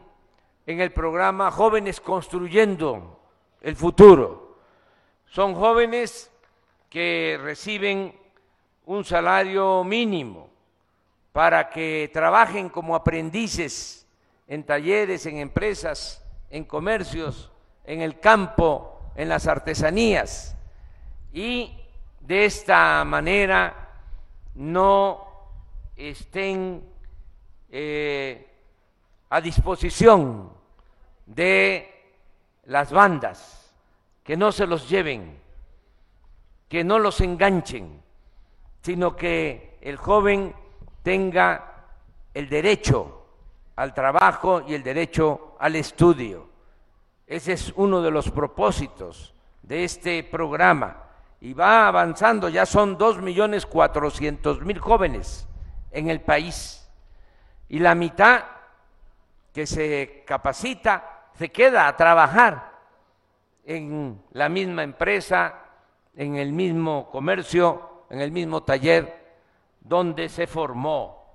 en 0.68 0.80
el 0.80 0.93
programa 0.93 1.50
Jóvenes 1.50 2.00
Construyendo 2.00 3.20
el 3.62 3.76
Futuro. 3.76 4.60
Son 5.26 5.56
jóvenes 5.56 6.32
que 6.88 7.39
reciben 7.41 8.16
un 8.86 9.04
salario 9.04 9.84
mínimo 9.84 10.48
para 11.32 11.72
que 11.72 12.12
trabajen 12.14 12.70
como 12.70 12.96
aprendices 12.96 14.08
en 14.46 14.64
talleres, 14.64 15.26
en 15.26 15.38
empresas, 15.38 16.24
en 16.52 16.64
comercios, 16.64 17.52
en 17.86 18.04
el 18.04 18.20
campo, 18.20 19.00
en 19.16 19.30
las 19.30 19.48
artesanías 19.48 20.56
y 21.34 21.82
de 22.26 22.46
esta 22.46 23.04
manera 23.06 23.90
no 24.56 25.28
estén 25.96 26.84
eh, 27.70 28.48
a 29.30 29.42
disposición 29.42 30.52
de 31.26 32.16
las 32.66 32.92
bandas, 32.92 33.74
que 34.24 34.36
no 34.36 34.52
se 34.52 34.66
los 34.66 34.90
lleven, 34.90 35.40
que 36.68 36.84
no 36.84 36.98
los 36.98 37.22
enganchen, 37.22 38.02
sino 38.82 39.16
que 39.16 39.78
el 39.82 39.98
joven 39.98 40.56
tenga 41.04 41.86
el 42.34 42.50
derecho 42.50 43.26
al 43.76 43.94
trabajo 43.94 44.64
y 44.68 44.74
el 44.74 44.82
derecho 44.82 45.58
al 45.60 45.76
estudio. 45.76 46.50
Ese 47.28 47.54
es 47.54 47.72
uno 47.76 48.02
de 48.02 48.10
los 48.10 48.32
propósitos 48.32 49.36
de 49.62 49.84
este 49.84 50.24
programa 50.24 51.05
y 51.46 51.54
va 51.54 51.88
avanzando, 51.88 52.50
ya 52.50 52.66
son 52.66 52.98
dos 52.98 53.22
millones 53.22 53.68
cuatrocientos 53.68 54.62
mil 54.62 54.80
jóvenes 54.80 55.48
en 55.91 56.10
el 56.10 56.20
país 56.20 56.89
y 57.70 57.78
la 57.78 57.93
mitad 57.93 58.46
que 59.54 59.68
se 59.68 60.24
capacita 60.26 61.28
se 61.38 61.50
queda 61.50 61.88
a 61.88 61.96
trabajar 61.96 62.72
en 63.64 64.24
la 64.32 64.50
misma 64.50 64.82
empresa, 64.82 65.54
en 66.16 66.36
el 66.36 66.52
mismo 66.52 67.12
comercio, 67.12 68.06
en 68.10 68.22
el 68.22 68.32
mismo 68.32 68.64
taller 68.64 69.36
donde 69.82 70.30
se 70.30 70.48
formó. 70.48 71.32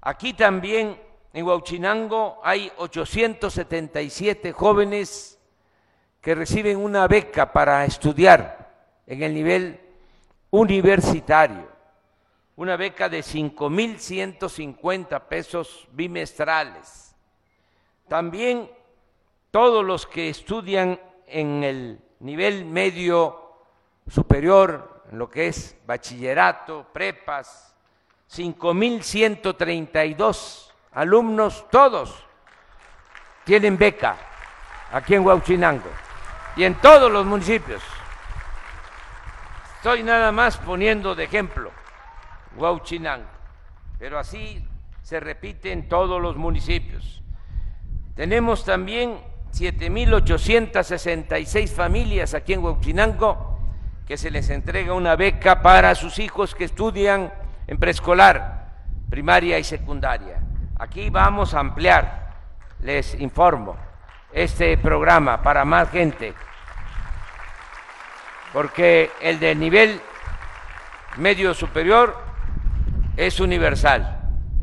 Aquí 0.00 0.34
también 0.34 0.96
en 1.32 1.44
Huachinango 1.44 2.40
hay 2.44 2.70
877 2.76 4.52
jóvenes 4.52 5.40
que 6.20 6.36
reciben 6.36 6.78
una 6.78 7.08
beca 7.08 7.52
para 7.52 7.84
estudiar 7.84 8.63
en 9.06 9.22
el 9.22 9.34
nivel 9.34 9.78
universitario, 10.50 11.68
una 12.56 12.76
beca 12.76 13.08
de 13.08 13.20
5.150 13.20 15.20
pesos 15.22 15.88
bimestrales. 15.92 17.14
También 18.08 18.68
todos 19.50 19.84
los 19.84 20.06
que 20.06 20.28
estudian 20.28 21.00
en 21.26 21.64
el 21.64 21.98
nivel 22.20 22.64
medio 22.64 23.40
superior 24.08 25.02
en 25.10 25.18
lo 25.18 25.28
que 25.28 25.48
es 25.48 25.76
bachillerato, 25.86 26.86
prepas, 26.92 27.74
5.132 28.30 30.70
alumnos, 30.92 31.66
todos 31.70 32.24
tienen 33.44 33.76
beca 33.76 34.16
aquí 34.90 35.14
en 35.14 35.26
Huachinango 35.26 35.90
y 36.56 36.64
en 36.64 36.76
todos 36.76 37.10
los 37.10 37.26
municipios. 37.26 37.82
Estoy 39.84 40.02
nada 40.02 40.32
más 40.32 40.56
poniendo 40.56 41.14
de 41.14 41.24
ejemplo 41.24 41.70
Huachinango, 42.56 43.28
pero 43.98 44.18
así 44.18 44.66
se 45.02 45.20
repite 45.20 45.72
en 45.72 45.90
todos 45.90 46.22
los 46.22 46.36
municipios. 46.36 47.22
Tenemos 48.14 48.64
también 48.64 49.18
7.866 49.52 51.68
familias 51.68 52.32
aquí 52.32 52.54
en 52.54 52.64
Huachinango 52.64 53.58
que 54.06 54.16
se 54.16 54.30
les 54.30 54.48
entrega 54.48 54.94
una 54.94 55.16
beca 55.16 55.60
para 55.60 55.94
sus 55.94 56.18
hijos 56.18 56.54
que 56.54 56.64
estudian 56.64 57.30
en 57.66 57.78
preescolar, 57.78 58.70
primaria 59.10 59.58
y 59.58 59.64
secundaria. 59.64 60.40
Aquí 60.78 61.10
vamos 61.10 61.52
a 61.52 61.60
ampliar, 61.60 62.32
les 62.80 63.20
informo, 63.20 63.76
este 64.32 64.78
programa 64.78 65.42
para 65.42 65.66
más 65.66 65.90
gente, 65.90 66.32
porque 68.54 69.10
el 69.20 69.38
de 69.38 69.54
nivel 69.54 70.00
medio 71.18 71.52
superior 71.52 72.16
es 73.16 73.38
universal 73.40 74.14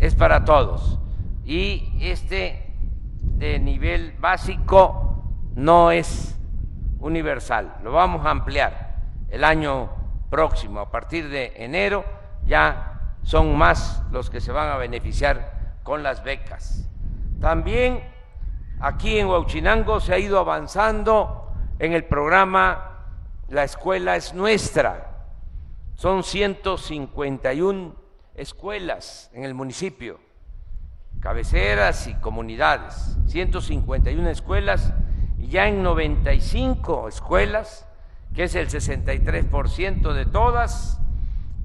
es 0.01 0.15
para 0.15 0.43
todos. 0.43 0.99
Y 1.45 1.93
este 2.01 2.73
de 3.21 3.59
nivel 3.59 4.13
básico 4.19 5.23
no 5.55 5.91
es 5.91 6.37
universal, 6.99 7.77
lo 7.83 7.93
vamos 7.93 8.25
a 8.25 8.31
ampliar 8.31 8.95
el 9.29 9.43
año 9.43 9.89
próximo, 10.29 10.79
a 10.79 10.91
partir 10.91 11.29
de 11.29 11.53
enero 11.55 12.03
ya 12.45 13.15
son 13.23 13.57
más 13.57 14.03
los 14.11 14.29
que 14.29 14.41
se 14.41 14.51
van 14.51 14.69
a 14.69 14.77
beneficiar 14.77 15.77
con 15.83 16.03
las 16.03 16.23
becas. 16.23 16.89
También 17.39 18.03
aquí 18.79 19.19
en 19.19 19.27
Huachinango 19.27 19.99
se 19.99 20.13
ha 20.13 20.19
ido 20.19 20.39
avanzando 20.39 21.53
en 21.79 21.93
el 21.93 22.05
programa 22.05 22.90
La 23.52 23.66
escuela 23.66 24.16
es 24.16 24.34
nuestra. 24.34 25.26
Son 25.95 26.24
151 26.24 27.95
escuelas 28.34 29.30
en 29.34 29.43
el 29.43 29.54
municipio, 29.54 30.22
cabeceras 31.20 32.08
y 32.08 32.14
comunidades, 32.14 33.18
151 33.28 34.30
escuelas 34.30 34.93
y 35.38 35.47
ya 35.47 35.68
en 35.68 35.84
95 35.84 37.10
escuelas, 37.10 37.86
que 38.34 38.45
es 38.45 38.56
el 38.56 38.70
63% 38.70 40.14
de 40.14 40.26
todas, 40.26 41.02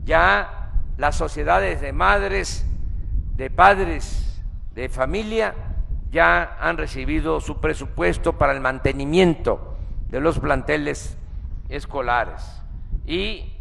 ya 0.04 0.72
las 0.96 1.14
sociedades 1.14 1.80
de 1.80 1.92
madres, 1.92 2.66
de 3.36 3.48
padres, 3.48 4.42
de 4.74 4.88
familia, 4.88 5.54
ya 6.10 6.58
han 6.60 6.78
recibido 6.78 7.40
su 7.40 7.60
presupuesto 7.60 8.32
para 8.32 8.54
el 8.54 8.60
mantenimiento 8.60 9.76
de 10.08 10.18
los 10.18 10.40
planteles 10.40 11.16
escolares. 11.68 12.42
Y 13.04 13.52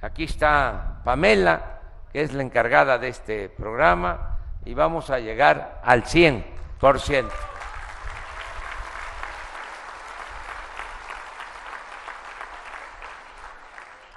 aquí 0.00 0.24
está 0.24 1.00
Pamela, 1.04 1.80
que 2.12 2.22
es 2.22 2.32
la 2.32 2.42
encargada 2.42 2.98
de 2.98 3.08
este 3.08 3.48
programa, 3.48 4.38
y 4.64 4.74
vamos 4.74 5.10
a 5.10 5.18
llegar 5.18 5.80
al 5.84 6.04
100%. 6.04 7.30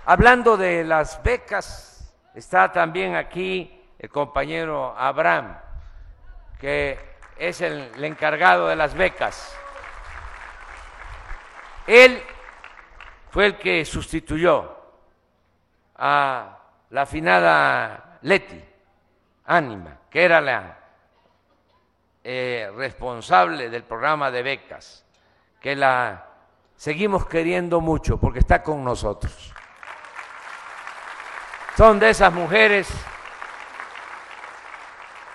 Hablando 0.08 0.56
de 0.56 0.84
las 0.84 1.24
becas, 1.24 2.14
está 2.36 2.72
también 2.72 3.16
aquí 3.16 3.82
el 3.98 4.10
compañero 4.10 4.96
Abraham, 4.96 5.58
que 6.60 7.00
es 7.38 7.62
el, 7.62 7.92
el, 7.96 8.04
encargado 8.04 8.68
de 8.68 8.76
las 8.76 8.94
becas. 8.94 9.58
Él 11.88 12.22
fue 13.36 13.48
el 13.48 13.58
que 13.58 13.84
sustituyó 13.84 14.78
a 15.98 16.58
la 16.92 17.02
afinada 17.02 18.18
Leti, 18.22 18.64
Ánima, 19.44 20.00
que 20.10 20.24
era 20.24 20.40
la 20.40 20.80
eh, 22.24 22.72
responsable 22.78 23.70
del 23.70 23.84
programa 23.84 24.32
de 24.32 24.42
becas, 24.42 25.04
que 25.60 25.76
la 25.76 26.26
seguimos 26.78 27.28
queriendo 27.28 27.82
mucho 27.82 28.18
porque 28.18 28.40
está 28.40 28.64
con 28.64 28.86
nosotros. 28.86 29.54
Son 31.76 32.00
de 32.00 32.12
esas 32.12 32.32
mujeres, 32.32 32.88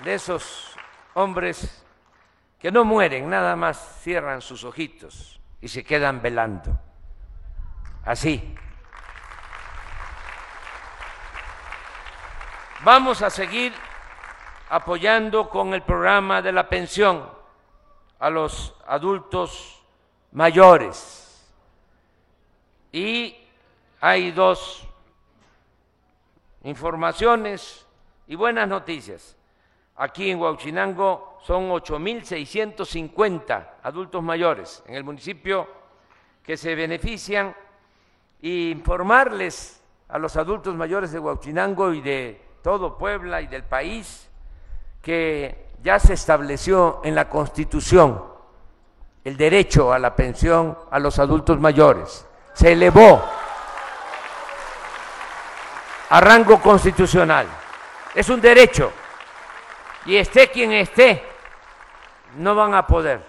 de 0.02 0.14
esos 0.14 0.74
hombres 1.12 1.84
que 2.58 2.72
no 2.72 2.82
mueren, 2.82 3.28
nada 3.28 3.56
más 3.56 3.98
cierran 4.00 4.40
sus 4.40 4.64
ojitos 4.64 5.38
y 5.60 5.68
se 5.68 5.84
quedan 5.84 6.22
velando. 6.22 6.80
Así, 8.04 8.56
Vamos 12.82 13.20
a 13.20 13.28
seguir 13.28 13.74
apoyando 14.70 15.50
con 15.50 15.74
el 15.74 15.82
programa 15.82 16.40
de 16.40 16.50
la 16.50 16.66
pensión 16.66 17.28
a 18.18 18.30
los 18.30 18.74
adultos 18.86 19.82
mayores. 20.32 21.46
Y 22.90 23.36
hay 24.00 24.30
dos 24.30 24.88
informaciones 26.64 27.86
y 28.26 28.34
buenas 28.34 28.66
noticias. 28.66 29.36
Aquí 29.96 30.30
en 30.30 30.40
Huachinango 30.40 31.36
son 31.42 31.68
8.650 31.68 33.72
adultos 33.82 34.22
mayores 34.22 34.82
en 34.86 34.94
el 34.94 35.04
municipio 35.04 35.68
que 36.42 36.56
se 36.56 36.74
benefician 36.74 37.54
y 38.42 38.70
informarles 38.70 39.82
a 40.08 40.18
los 40.18 40.36
adultos 40.36 40.74
mayores 40.74 41.12
de 41.12 41.18
Huachinango 41.18 41.92
y 41.92 42.00
de 42.00 42.40
todo 42.62 42.98
Puebla 42.98 43.40
y 43.40 43.46
del 43.46 43.64
país, 43.64 44.28
que 45.02 45.68
ya 45.82 45.98
se 45.98 46.14
estableció 46.14 47.00
en 47.04 47.14
la 47.14 47.28
Constitución 47.28 48.30
el 49.24 49.36
derecho 49.36 49.92
a 49.92 49.98
la 49.98 50.16
pensión 50.16 50.76
a 50.90 50.98
los 50.98 51.18
adultos 51.18 51.60
mayores. 51.60 52.26
Se 52.54 52.72
elevó 52.72 53.22
a 56.08 56.20
rango 56.20 56.60
constitucional. 56.60 57.46
Es 58.14 58.28
un 58.28 58.40
derecho. 58.40 58.92
Y 60.06 60.16
esté 60.16 60.48
quien 60.50 60.72
esté, 60.72 61.22
no 62.36 62.54
van 62.54 62.74
a 62.74 62.86
poder 62.86 63.22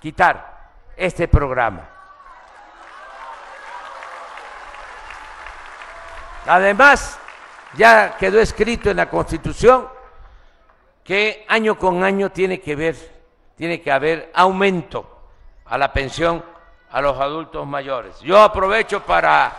quitar 0.00 0.72
este 0.96 1.28
programa. 1.28 1.93
Además, 6.46 7.18
ya 7.76 8.16
quedó 8.18 8.40
escrito 8.40 8.90
en 8.90 8.98
la 8.98 9.08
Constitución 9.08 9.88
que 11.02 11.44
año 11.48 11.78
con 11.78 12.02
año 12.02 12.30
tiene 12.30 12.60
que 12.60 13.92
haber 13.92 14.30
aumento 14.34 15.14
a 15.66 15.78
la 15.78 15.92
pensión 15.92 16.44
a 16.90 17.00
los 17.00 17.18
adultos 17.18 17.66
mayores. 17.66 18.20
Yo 18.20 18.40
aprovecho 18.40 19.02
para 19.02 19.52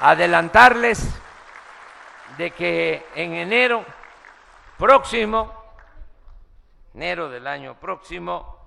adelantarles 0.00 1.08
de 2.36 2.50
que 2.50 3.06
en 3.14 3.34
enero 3.34 3.84
próximo, 4.78 5.52
enero 6.94 7.28
del 7.28 7.46
año 7.46 7.74
próximo, 7.74 8.58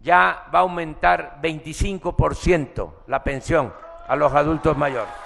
ya 0.00 0.46
va 0.54 0.58
a 0.60 0.62
aumentar 0.62 1.38
25% 1.40 2.92
la 3.06 3.22
pensión 3.22 3.72
a 4.08 4.16
los 4.16 4.32
adultos 4.32 4.76
mayores. 4.76 5.21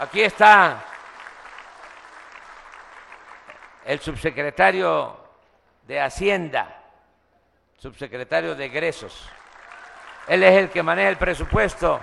Aquí 0.00 0.22
está 0.22 0.82
el 3.84 4.00
subsecretario 4.00 5.14
de 5.86 6.00
Hacienda, 6.00 6.84
subsecretario 7.76 8.54
de 8.54 8.64
egresos. 8.64 9.28
Él 10.26 10.42
es 10.42 10.56
el 10.56 10.70
que 10.70 10.82
maneja 10.82 11.10
el 11.10 11.18
presupuesto, 11.18 12.00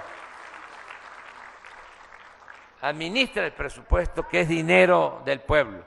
administra 2.82 3.46
el 3.46 3.54
presupuesto, 3.54 4.28
que 4.28 4.42
es 4.42 4.48
dinero 4.48 5.24
del 5.26 5.40
pueblo. 5.40 5.84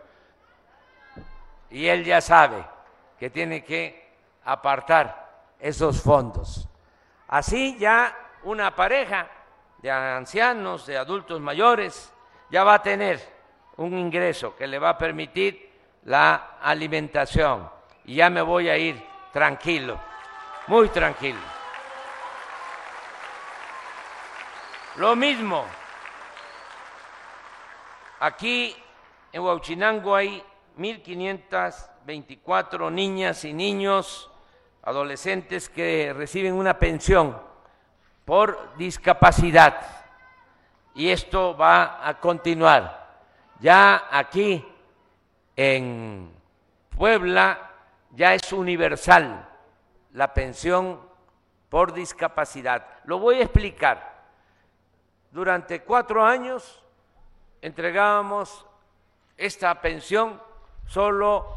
Y 1.71 1.87
él 1.87 2.05
ya 2.05 2.21
sabe 2.21 2.67
que 3.21 3.31
tiene 3.31 3.63
que 3.63 4.17
apartar 4.47 5.31
esos 5.61 6.03
fondos. 6.03 6.69
Así 7.29 7.79
ya 7.79 8.17
una 8.43 8.75
pareja 8.75 9.29
de 9.83 9.91
ancianos, 9.91 10.87
de 10.87 10.99
adultos 10.99 11.41
mayores, 11.41 12.13
ya 12.51 12.65
va 12.65 12.75
a 12.75 12.83
tener 12.83 13.21
un 13.77 13.97
ingreso 13.97 14.57
que 14.57 14.67
le 14.67 14.79
va 14.79 14.91
a 14.91 14.99
permitir 14.99 15.71
la 16.05 16.59
alimentación. 16.61 17.71
Y 18.05 18.17
ya 18.17 18.31
me 18.31 18.43
voy 18.43 18.69
a 18.69 18.77
ir 18.77 19.03
tranquilo, 19.33 19.99
muy 20.67 20.89
tranquilo. 20.89 21.39
Lo 24.97 25.17
mismo 25.17 25.65
Aquí 28.23 28.77
en 29.33 29.41
Huachinango 29.41 30.15
hay 30.15 30.45
1.524 30.77 32.93
niñas 32.93 33.47
y 33.47 33.55
niños, 33.55 34.31
adolescentes 34.83 35.71
que 35.71 36.13
reciben 36.15 36.53
una 36.53 36.79
pensión 36.79 37.41
por 38.31 38.77
discapacidad. 38.77 39.75
Y 40.95 41.09
esto 41.09 41.57
va 41.57 42.09
a 42.09 42.21
continuar. 42.21 43.19
Ya 43.59 44.05
aquí 44.09 44.65
en 45.57 46.31
Puebla 46.97 47.73
ya 48.13 48.33
es 48.35 48.53
universal 48.53 49.49
la 50.13 50.33
pensión 50.33 51.01
por 51.69 51.93
discapacidad. 51.93 52.87
Lo 53.03 53.19
voy 53.19 53.41
a 53.41 53.43
explicar. 53.43 54.23
Durante 55.33 55.83
cuatro 55.83 56.25
años 56.25 56.85
entregábamos 57.61 58.65
esta 59.37 59.81
pensión 59.81 60.41
solo 60.87 61.49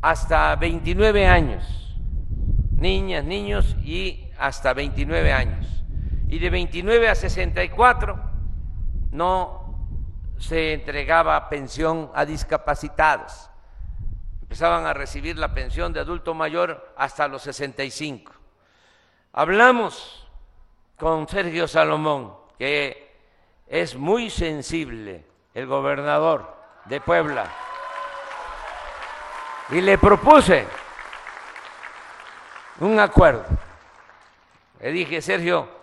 hasta 0.00 0.54
29 0.54 1.26
años, 1.26 1.98
niñas, 2.76 3.24
niños 3.24 3.74
y 3.82 4.30
hasta 4.38 4.72
29 4.74 5.32
años. 5.32 5.83
Y 6.34 6.40
de 6.40 6.50
29 6.50 7.08
a 7.08 7.14
64 7.14 8.18
no 9.12 9.94
se 10.36 10.72
entregaba 10.72 11.48
pensión 11.48 12.10
a 12.12 12.24
discapacitados. 12.24 13.48
Empezaban 14.42 14.84
a 14.84 14.94
recibir 14.94 15.38
la 15.38 15.54
pensión 15.54 15.92
de 15.92 16.00
adulto 16.00 16.34
mayor 16.34 16.92
hasta 16.96 17.28
los 17.28 17.42
65. 17.42 18.32
Hablamos 19.32 20.28
con 20.98 21.28
Sergio 21.28 21.68
Salomón, 21.68 22.34
que 22.58 23.14
es 23.68 23.94
muy 23.94 24.28
sensible, 24.28 25.24
el 25.54 25.68
gobernador 25.68 26.52
de 26.86 27.00
Puebla, 27.00 27.46
y 29.70 29.80
le 29.80 29.98
propuse 29.98 30.66
un 32.80 32.98
acuerdo. 32.98 33.44
Le 34.80 34.90
dije, 34.90 35.22
Sergio, 35.22 35.73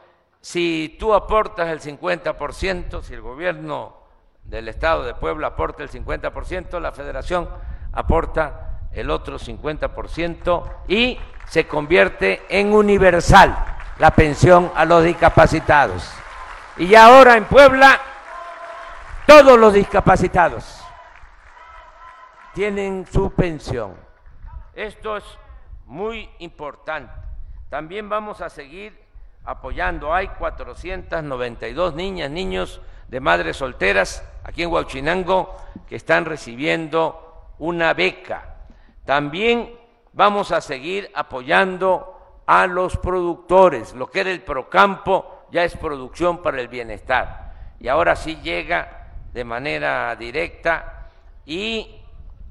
si 0.41 0.97
tú 0.99 1.13
aportas 1.13 1.69
el 1.69 1.79
50%, 1.79 3.03
si 3.03 3.13
el 3.13 3.21
gobierno 3.21 3.95
del 4.43 4.67
Estado 4.67 5.03
de 5.03 5.13
Puebla 5.13 5.47
aporta 5.47 5.83
el 5.83 5.89
50%, 5.89 6.79
la 6.79 6.91
federación 6.91 7.47
aporta 7.93 8.89
el 8.91 9.09
otro 9.11 9.37
50% 9.37 10.63
y 10.87 11.19
se 11.47 11.67
convierte 11.67 12.41
en 12.49 12.73
universal 12.73 13.55
la 13.99 14.11
pensión 14.11 14.71
a 14.75 14.83
los 14.83 15.03
discapacitados. 15.03 16.11
Y 16.77 16.95
ahora 16.95 17.37
en 17.37 17.45
Puebla, 17.45 17.99
todos 19.27 19.59
los 19.59 19.73
discapacitados 19.73 20.81
tienen 22.53 23.05
su 23.05 23.31
pensión. 23.31 23.95
Esto 24.73 25.17
es 25.17 25.23
muy 25.85 26.29
importante. 26.39 27.13
También 27.69 28.09
vamos 28.09 28.41
a 28.41 28.49
seguir 28.49 29.10
apoyando. 29.43 30.13
Hay 30.13 30.27
492 30.29 31.95
niñas, 31.95 32.29
niños 32.29 32.81
de 33.07 33.19
madres 33.19 33.57
solteras 33.57 34.23
aquí 34.43 34.63
en 34.63 34.71
Huachinango 34.71 35.55
que 35.87 35.95
están 35.95 36.25
recibiendo 36.25 37.53
una 37.59 37.93
beca. 37.93 38.55
También 39.05 39.73
vamos 40.13 40.51
a 40.51 40.61
seguir 40.61 41.11
apoyando 41.13 42.41
a 42.45 42.67
los 42.67 42.97
productores. 42.97 43.93
Lo 43.93 44.09
que 44.09 44.21
era 44.21 44.31
el 44.31 44.41
Procampo 44.41 45.45
ya 45.51 45.63
es 45.63 45.75
producción 45.75 46.41
para 46.41 46.61
el 46.61 46.67
bienestar. 46.67 47.75
Y 47.79 47.87
ahora 47.87 48.15
sí 48.15 48.37
llega 48.41 49.13
de 49.33 49.43
manera 49.43 50.15
directa 50.15 51.09
y 51.45 52.01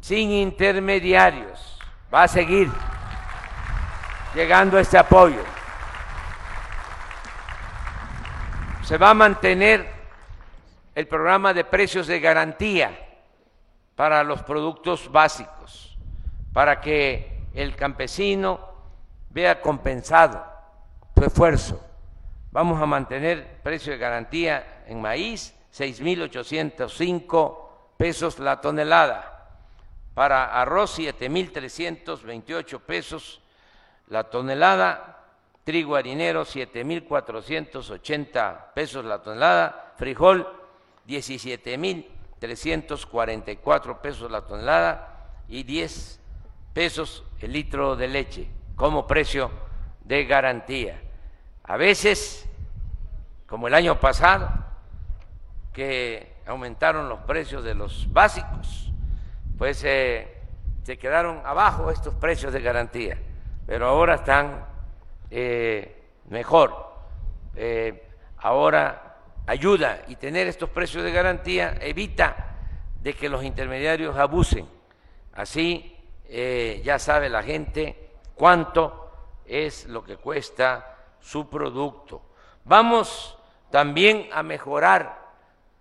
sin 0.01 0.31
intermediarios. 0.31 1.79
Va 2.13 2.25
a 2.25 2.29
seguir 2.29 2.71
llegando 4.35 4.79
este 4.79 4.99
apoyo. 4.99 5.43
Se 8.91 8.99
va 8.99 9.11
a 9.11 9.15
mantener 9.15 9.89
el 10.97 11.07
programa 11.07 11.55
de 11.55 11.63
precios 11.63 12.09
de 12.09 12.19
garantía 12.19 12.91
para 13.95 14.25
los 14.25 14.43
productos 14.43 15.13
básicos, 15.13 15.97
para 16.53 16.81
que 16.81 17.45
el 17.55 17.77
campesino 17.77 18.59
vea 19.29 19.61
compensado 19.61 20.45
su 21.15 21.25
esfuerzo. 21.25 21.81
Vamos 22.51 22.83
a 22.83 22.87
mantener 22.87 23.61
precio 23.63 23.93
de 23.93 23.99
garantía 24.01 24.83
en 24.89 25.01
maíz, 25.01 25.55
6.805 25.73 27.59
pesos 27.97 28.41
la 28.41 28.61
tonelada. 28.61 29.53
Para 30.15 30.47
arroz, 30.47 30.99
7.328 30.99 32.81
pesos 32.81 33.41
la 34.09 34.25
tonelada. 34.25 35.20
Trigo 35.65 35.97
harinero, 35.97 36.45
7.480 36.45 38.73
pesos 38.75 39.05
la 39.05 39.21
tonelada. 39.23 39.95
Frijol, 39.97 40.47
17.344 41.07 44.01
pesos 44.01 44.31
la 44.31 44.47
tonelada. 44.47 45.07
Y 45.49 45.65
10 45.65 46.21
pesos 46.73 47.25
el 47.41 47.53
litro 47.53 47.97
de 47.97 48.09
leche 48.09 48.49
como 48.77 49.07
precio 49.07 49.51
de 50.05 50.25
garantía. 50.25 51.01
A 51.65 51.77
veces, 51.77 52.49
como 53.47 53.69
el 53.69 53.75
año 53.75 54.01
pasado, 54.01 54.49
que 55.73 56.35
aumentaron 56.47 57.09
los 57.09 57.21
precios 57.21 57.63
de 57.63 57.75
los 57.75 58.13
básicos, 58.13 58.93
pues 59.59 59.85
eh, 59.85 60.41
se 60.83 60.99
quedaron 60.99 61.43
abajo 61.45 61.91
estos 61.91 62.15
precios 62.15 62.53
de 62.53 62.61
garantía, 62.61 63.19
pero 63.67 63.87
ahora 63.87 64.17
están 64.17 64.67
eh, 65.31 66.03
mejor. 66.29 66.91
Eh, 67.57 68.09
ahora 68.39 69.17
ayuda 69.47 70.03
y 70.09 70.17
tener 70.17 70.47
estos 70.47 70.71
precios 70.71 71.05
de 71.05 71.13
garantía 71.13 71.77
evita 71.81 72.57
de 73.03 73.15
que 73.15 73.29
los 73.29 73.45
intermediarios 73.45 74.17
abusen. 74.17 74.69
Así 75.33 75.97
eh, 76.29 76.81
ya 76.85 76.99
sabe 76.99 77.29
la 77.29 77.43
gente 77.43 78.11
cuánto 78.35 79.11
es 79.45 79.87
lo 79.87 80.05
que 80.05 80.17
cuesta 80.17 80.97
su 81.21 81.49
producto. 81.49 82.23
Vamos 82.65 83.37
también 83.71 84.29
a 84.33 84.43
mejorar 84.43 85.19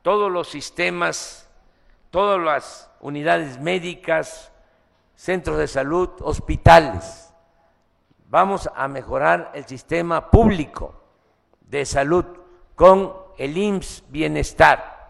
todos 0.01 0.31
los 0.31 0.47
sistemas, 0.47 1.49
todas 2.09 2.39
las 2.39 2.89
unidades 2.99 3.59
médicas, 3.59 4.51
centros 5.15 5.57
de 5.57 5.67
salud, 5.67 6.09
hospitales. 6.21 7.28
Vamos 8.29 8.69
a 8.75 8.87
mejorar 8.87 9.49
el 9.55 9.65
sistema 9.65 10.29
público 10.29 10.93
de 11.61 11.83
salud 11.83 12.23
con 12.75 13.11
el 13.39 13.57
IMSS 13.57 14.03
Bienestar. 14.07 15.09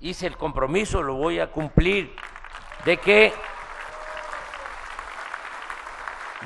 Hice 0.00 0.26
el 0.26 0.36
compromiso, 0.36 1.00
lo 1.00 1.14
voy 1.14 1.38
a 1.38 1.52
cumplir, 1.52 2.16
de 2.84 2.96
que 2.96 3.32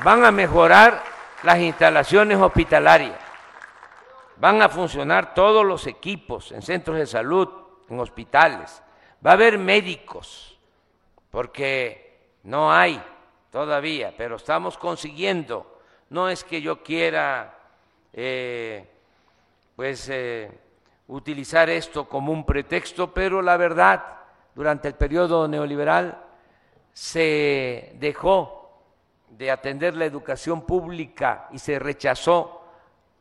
van 0.04 0.26
a 0.26 0.30
mejorar 0.30 1.02
las 1.42 1.58
instalaciones 1.58 2.36
hospitalarias, 2.36 3.18
van 4.36 4.60
a 4.60 4.68
funcionar 4.68 5.32
todos 5.32 5.64
los 5.64 5.86
equipos 5.86 6.52
en 6.52 6.60
centros 6.60 6.98
de 6.98 7.06
salud, 7.06 7.48
en 7.88 7.98
hospitales, 7.98 8.82
va 9.26 9.30
a 9.30 9.34
haber 9.34 9.56
médicos, 9.56 10.58
porque 11.30 12.36
no 12.42 12.70
hay 12.70 13.02
todavía, 13.52 14.14
pero 14.16 14.36
estamos 14.36 14.78
consiguiendo. 14.78 15.78
No 16.08 16.28
es 16.28 16.42
que 16.42 16.60
yo 16.62 16.82
quiera, 16.82 17.58
eh, 18.12 18.84
pues, 19.76 20.08
eh, 20.08 20.50
utilizar 21.08 21.68
esto 21.68 22.08
como 22.08 22.32
un 22.32 22.44
pretexto, 22.46 23.12
pero 23.12 23.42
la 23.42 23.58
verdad, 23.58 24.02
durante 24.54 24.88
el 24.88 24.94
periodo 24.94 25.46
neoliberal 25.46 26.18
se 26.92 27.92
dejó 27.96 28.80
de 29.28 29.50
atender 29.50 29.96
la 29.96 30.06
educación 30.06 30.62
pública 30.62 31.48
y 31.52 31.58
se 31.58 31.78
rechazó 31.78 32.62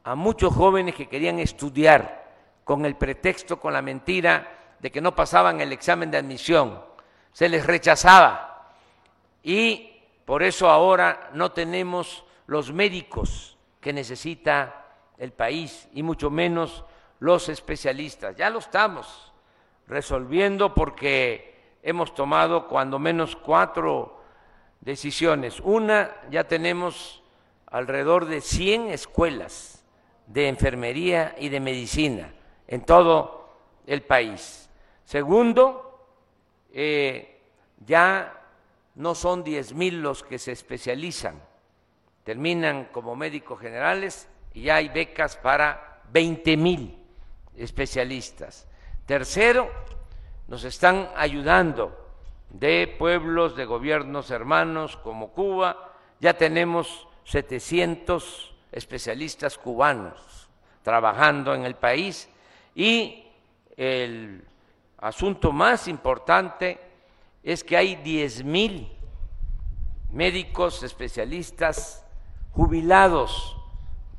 a 0.03 0.15
muchos 0.15 0.53
jóvenes 0.53 0.95
que 0.95 1.09
querían 1.09 1.39
estudiar 1.39 2.21
con 2.63 2.85
el 2.85 2.95
pretexto, 2.95 3.59
con 3.59 3.73
la 3.73 3.81
mentira 3.81 4.47
de 4.79 4.91
que 4.91 5.01
no 5.01 5.13
pasaban 5.13 5.59
el 5.59 5.73
examen 5.73 6.09
de 6.09 6.17
admisión. 6.17 6.81
Se 7.33 7.49
les 7.49 7.65
rechazaba 7.65 8.71
y 9.43 9.90
por 10.31 10.43
eso 10.43 10.69
ahora 10.69 11.29
no 11.33 11.51
tenemos 11.51 12.23
los 12.47 12.71
médicos 12.71 13.57
que 13.81 13.91
necesita 13.91 14.85
el 15.17 15.33
país 15.33 15.89
y 15.91 16.03
mucho 16.03 16.29
menos 16.29 16.85
los 17.19 17.49
especialistas. 17.49 18.37
Ya 18.37 18.49
lo 18.49 18.59
estamos 18.59 19.33
resolviendo 19.87 20.73
porque 20.73 21.75
hemos 21.83 22.15
tomado 22.15 22.69
cuando 22.69 22.97
menos 22.97 23.35
cuatro 23.35 24.21
decisiones. 24.79 25.59
Una, 25.59 26.15
ya 26.29 26.45
tenemos 26.45 27.21
alrededor 27.65 28.23
de 28.23 28.39
100 28.39 28.87
escuelas 28.87 29.83
de 30.27 30.47
enfermería 30.47 31.35
y 31.39 31.49
de 31.49 31.59
medicina 31.59 32.33
en 32.69 32.85
todo 32.85 33.49
el 33.85 34.01
país. 34.03 34.69
Segundo, 35.03 36.07
eh, 36.71 37.41
ya 37.85 38.40
no 38.95 39.15
son 39.15 39.43
10 39.43 39.73
mil 39.73 40.01
los 40.01 40.23
que 40.23 40.37
se 40.39 40.51
especializan, 40.51 41.41
terminan 42.23 42.89
como 42.91 43.15
médicos 43.15 43.59
generales 43.59 44.27
y 44.53 44.69
hay 44.69 44.89
becas 44.89 45.37
para 45.37 46.01
20 46.11 46.57
mil 46.57 46.97
especialistas. 47.55 48.67
Tercero, 49.05 49.69
nos 50.47 50.63
están 50.63 51.09
ayudando 51.15 51.97
de 52.49 52.93
pueblos, 52.99 53.55
de 53.55 53.65
gobiernos 53.65 54.29
hermanos 54.31 54.97
como 54.97 55.29
Cuba, 55.29 55.93
ya 56.19 56.33
tenemos 56.33 57.07
700 57.23 58.53
especialistas 58.71 59.57
cubanos 59.57 60.49
trabajando 60.83 61.53
en 61.53 61.65
el 61.65 61.75
país. 61.75 62.29
Y 62.75 63.25
el 63.75 64.43
asunto 64.97 65.51
más 65.51 65.87
importante 65.87 66.79
es 67.43 67.63
que 67.63 67.77
hay 67.77 67.95
10 67.95 68.43
mil 68.43 68.91
médicos 70.09 70.83
especialistas 70.83 72.05
jubilados 72.51 73.57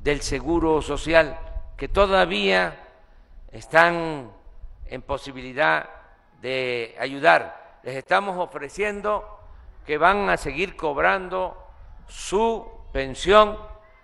del 0.01 0.23
Seguro 0.23 0.83
Social 0.83 1.39
que 1.77 1.89
todavía 1.89 2.89
están 3.51 4.31
en 4.87 5.03
posibilidad 5.03 5.89
de 6.41 6.97
ayudar. 6.99 7.79
Les 7.83 7.97
estamos 7.97 8.37
ofreciendo 8.39 9.41
que 9.87 9.99
van 9.99 10.29
a 10.31 10.37
seguir 10.37 10.77
cobrando 10.77 11.57
su 12.09 12.67
pensión 12.93 13.59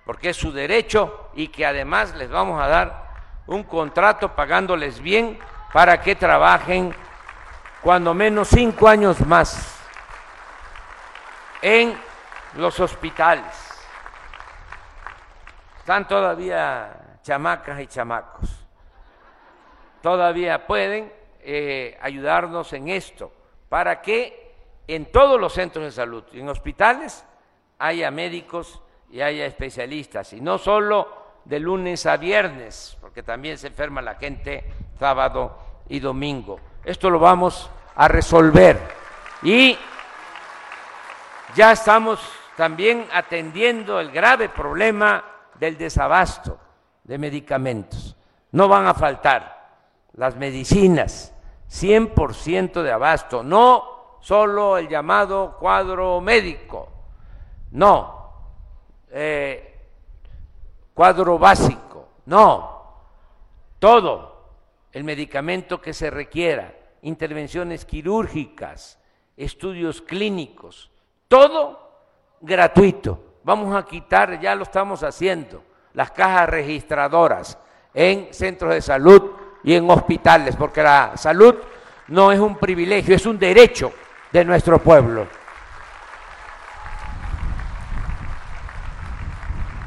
porque 0.04 0.30
es 0.30 0.36
su 0.36 0.52
derecho 0.52 1.28
y 1.34 1.48
que 1.48 1.66
además 1.66 2.14
les 2.14 2.30
vamos 2.30 2.60
a 2.62 2.68
dar 2.68 3.08
un 3.46 3.62
contrato 3.62 4.34
pagándoles 4.34 5.00
bien 5.00 5.38
para 5.72 6.00
que 6.00 6.14
trabajen 6.14 6.94
cuando 7.88 8.12
menos 8.12 8.48
cinco 8.48 8.86
años 8.86 9.18
más 9.22 9.80
en 11.62 11.98
los 12.56 12.78
hospitales. 12.80 13.46
Están 15.78 16.06
todavía 16.06 17.18
chamacas 17.22 17.80
y 17.80 17.86
chamacos. 17.86 18.50
Todavía 20.02 20.66
pueden 20.66 21.10
eh, 21.40 21.96
ayudarnos 22.02 22.74
en 22.74 22.90
esto 22.90 23.32
para 23.70 24.02
que 24.02 24.54
en 24.86 25.10
todos 25.10 25.40
los 25.40 25.54
centros 25.54 25.86
de 25.86 25.92
salud, 25.92 26.24
en 26.34 26.46
hospitales, 26.50 27.24
haya 27.78 28.10
médicos 28.10 28.82
y 29.08 29.22
haya 29.22 29.46
especialistas, 29.46 30.34
y 30.34 30.42
no 30.42 30.58
solo 30.58 31.08
de 31.46 31.58
lunes 31.58 32.04
a 32.04 32.18
viernes, 32.18 32.98
porque 33.00 33.22
también 33.22 33.56
se 33.56 33.68
enferma 33.68 34.02
la 34.02 34.16
gente 34.16 34.70
sábado 34.98 35.58
y 35.88 36.00
domingo. 36.00 36.60
Esto 36.84 37.08
lo 37.08 37.18
vamos 37.18 37.70
a 37.98 38.06
resolver 38.06 38.80
y 39.42 39.76
ya 41.54 41.72
estamos 41.72 42.20
también 42.56 43.06
atendiendo 43.12 43.98
el 43.98 44.12
grave 44.12 44.48
problema 44.48 45.24
del 45.58 45.76
desabasto 45.76 46.58
de 47.02 47.18
medicamentos. 47.18 48.16
No 48.52 48.68
van 48.68 48.86
a 48.86 48.94
faltar 48.94 49.58
las 50.12 50.36
medicinas, 50.36 51.34
100% 51.68 52.82
de 52.82 52.92
abasto, 52.92 53.42
no 53.42 54.18
solo 54.20 54.78
el 54.78 54.88
llamado 54.88 55.56
cuadro 55.58 56.20
médico, 56.20 56.88
no, 57.72 58.32
eh, 59.10 59.76
cuadro 60.94 61.36
básico, 61.36 62.08
no, 62.26 62.94
todo 63.80 64.50
el 64.92 65.02
medicamento 65.02 65.80
que 65.80 65.92
se 65.92 66.10
requiera, 66.10 66.77
intervenciones 67.02 67.84
quirúrgicas, 67.84 68.98
estudios 69.36 70.02
clínicos, 70.02 70.90
todo 71.28 71.90
gratuito. 72.40 73.36
Vamos 73.44 73.74
a 73.74 73.84
quitar, 73.84 74.40
ya 74.40 74.54
lo 74.54 74.64
estamos 74.64 75.02
haciendo, 75.02 75.62
las 75.94 76.10
cajas 76.10 76.48
registradoras 76.48 77.58
en 77.94 78.32
centros 78.32 78.74
de 78.74 78.82
salud 78.82 79.32
y 79.64 79.74
en 79.74 79.90
hospitales, 79.90 80.56
porque 80.56 80.82
la 80.82 81.16
salud 81.16 81.54
no 82.08 82.32
es 82.32 82.38
un 82.38 82.56
privilegio, 82.56 83.14
es 83.14 83.26
un 83.26 83.38
derecho 83.38 83.92
de 84.32 84.44
nuestro 84.44 84.78
pueblo. 84.78 85.26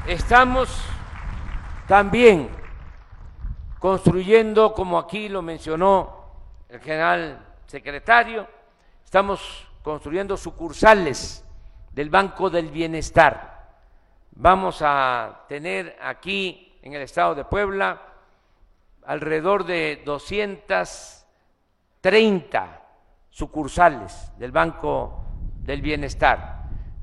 Estamos 0.08 0.84
también 1.88 2.50
construyendo, 3.80 4.74
como 4.74 4.98
aquí 4.98 5.30
lo 5.30 5.42
mencionó 5.42 6.21
el 6.72 6.80
general 6.80 7.46
secretario, 7.68 8.48
estamos 9.04 9.68
construyendo 9.84 10.38
sucursales 10.38 11.46
del 11.92 12.10
Banco 12.10 12.50
del 12.50 12.72
Bienestar. 12.72 13.70
Vamos 14.32 14.82
a 14.82 15.44
tener 15.48 15.98
aquí 16.02 16.80
en 16.82 16.94
el 16.94 17.02
estado 17.02 17.36
de 17.36 17.46
Puebla 17.46 18.02
alrededor 19.06 19.66
de 19.66 20.02
230 20.06 22.82
sucursales 23.30 24.32
del 24.38 24.52
Banco 24.52 25.26
del 25.60 25.82
Bienestar 25.82 26.62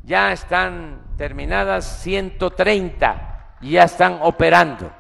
ya 0.08 0.32
están 0.32 1.02
terminadas 1.18 2.02
130 2.02 3.56
y 3.60 3.72
ya 3.72 3.82
están 3.82 4.20
operando. 4.22 4.90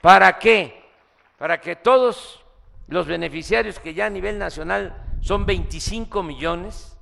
¿Para 0.00 0.38
qué? 0.38 0.90
Para 1.36 1.60
que 1.60 1.76
todos 1.76 2.42
los 2.88 3.06
beneficiarios 3.06 3.78
que 3.78 3.94
ya 3.94 4.06
a 4.06 4.10
nivel 4.10 4.38
nacional 4.38 4.96
son 5.20 5.46
25 5.46 6.22
millones 6.22 6.98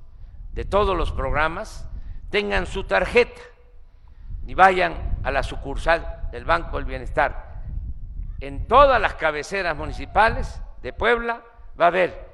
de 0.53 0.65
todos 0.65 0.97
los 0.97 1.13
programas 1.13 1.89
tengan 2.31 2.67
su 2.67 2.85
tarjeta 2.85 3.41
y 4.47 4.55
vayan 4.55 5.19
a 5.23 5.31
la 5.31 5.43
sucursal 5.43 6.29
del 6.33 6.45
Banco 6.45 6.77
del 6.77 6.87
Bienestar. 6.87 7.63
En 8.41 8.67
todas 8.67 9.01
las 9.01 9.15
cabeceras 9.15 9.77
municipales 9.77 10.61
de 10.83 10.93
Puebla 10.93 11.43
va 11.81 11.85
a 11.87 11.89
haber 11.89 12.29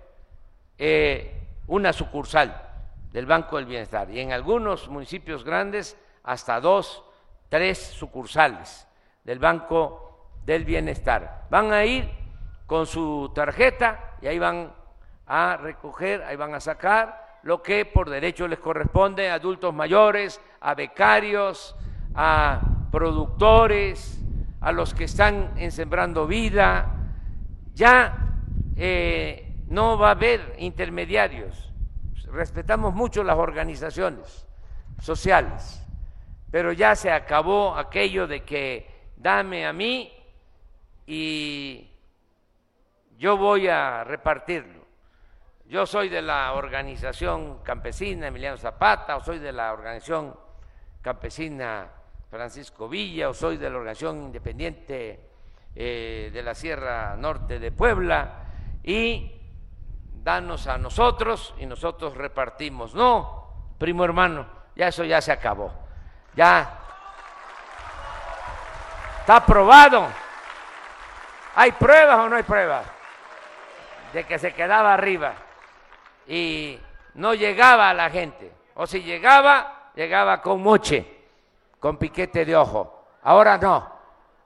eh, 0.79 1.49
una 1.67 1.93
sucursal 1.93 2.71
del 3.13 3.27
Banco 3.27 3.57
del 3.57 3.67
Bienestar 3.67 4.11
y 4.11 4.21
en 4.21 4.33
algunos 4.33 4.89
municipios 4.89 5.45
grandes 5.45 5.97
hasta 6.23 6.61
dos, 6.61 7.05
tres 7.49 7.79
sucursales 7.79 8.87
del 9.25 9.39
Banco 9.39 10.31
del 10.45 10.65
Bienestar. 10.65 11.47
Van 11.51 11.73
a 11.73 11.85
ir 11.85 12.22
con 12.73 12.87
su 12.87 13.31
tarjeta 13.35 14.17
y 14.23 14.29
ahí 14.29 14.39
van 14.39 14.73
a 15.27 15.59
recoger, 15.59 16.23
ahí 16.23 16.37
van 16.37 16.55
a 16.55 16.61
sacar 16.61 17.41
lo 17.43 17.63
que 17.63 17.85
por 17.85 18.09
derecho 18.09 18.49
les 18.49 18.61
corresponde 18.61 19.29
a 19.29 19.35
adultos 19.35 19.75
mayores, 19.75 20.41
a 20.59 20.75
becarios, 20.75 21.77
a 22.15 22.63
productores, 22.91 24.25
a 24.63 24.73
los 24.73 24.95
que 24.95 25.05
están 25.05 25.53
en 25.59 25.71
Sembrando 25.71 26.27
Vida. 26.27 26.97
Ya 27.75 28.39
eh, 28.75 29.55
no 29.67 29.99
va 29.99 30.09
a 30.09 30.13
haber 30.13 30.55
intermediarios 30.57 31.75
respetamos 32.33 32.95
mucho 32.95 33.23
las 33.23 33.37
organizaciones 33.37 34.47
sociales, 34.99 35.87
pero 36.51 36.73
ya 36.73 36.97
se 36.97 37.13
acabó 37.13 37.77
aquello 37.77 38.27
de 38.27 38.45
que 38.45 39.11
dame 39.19 39.67
a 39.67 39.75
mí 39.75 40.11
y 41.07 41.92
yo 43.23 43.37
voy 43.37 43.69
a 43.69 44.03
repartirlo. 44.03 44.83
Yo 45.67 45.87
soy 45.87 46.09
de 46.09 46.21
la 46.21 46.55
organización 46.55 47.63
campesina 47.63 48.27
Emiliano 48.27 48.57
Zapata, 48.57 49.17
o 49.17 49.23
soy 49.23 49.39
de 49.39 49.53
la 49.53 49.73
organización 49.73 50.37
campesina 51.01 51.87
Francisco 52.29 52.89
Villa, 52.89 53.29
o 53.29 53.33
soy 53.33 53.59
de 53.59 53.71
la 53.71 53.77
organización 53.77 54.25
independiente 54.25 55.21
eh, 55.73 56.31
de 56.33 56.43
la 56.43 56.53
Sierra 56.53 57.15
Norte 57.17 57.61
de 57.61 57.71
Puebla, 57.71 58.47
y 58.83 59.41
danos 60.15 60.67
a 60.67 60.77
nosotros 60.77 61.55
y 61.59 61.67
nosotros 61.67 62.17
repartimos. 62.17 62.93
No, 62.93 63.77
primo 63.79 64.05
hermano, 64.05 64.49
ya 64.75 64.89
eso 64.89 65.05
ya 65.05 65.21
se 65.21 65.31
acabó. 65.31 65.73
Ya 66.35 66.77
está 69.21 69.37
aprobado. 69.37 70.09
¿Hay 71.55 71.71
pruebas 71.71 72.19
o 72.19 72.29
no 72.29 72.35
hay 72.35 72.43
pruebas? 72.43 73.02
De 74.13 74.25
que 74.25 74.39
se 74.39 74.53
quedaba 74.53 74.95
arriba 74.95 75.35
y 76.27 76.79
no 77.15 77.35
llegaba 77.35 77.91
a 77.91 77.95
la 77.95 78.11
gente. 78.11 78.53
O 78.75 78.87
si 78.87 79.03
llegaba, 79.03 79.91
llegaba 79.95 80.41
con 80.41 80.63
moche, 80.63 81.25
con 81.79 81.97
piquete 81.97 82.45
de 82.45 82.57
ojo. 82.57 83.07
Ahora 83.23 83.59
no. 83.59 83.91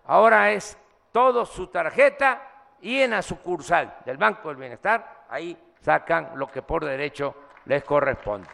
Ahora 0.07 0.53
es 0.53 0.79
todo 1.13 1.45
su 1.45 1.69
tarjeta 1.69 2.43
y 2.81 3.01
en 3.01 3.11
la 3.13 3.23
sucursal 3.23 3.99
del 4.05 4.17
Banco 4.17 4.49
del 4.49 4.59
Bienestar, 4.59 5.25
ahí 5.29 5.57
sacan 5.81 6.33
lo 6.37 6.47
que 6.51 6.63
por 6.63 6.85
derecho 6.85 7.35
les 7.65 7.83
corresponde. 7.83 8.49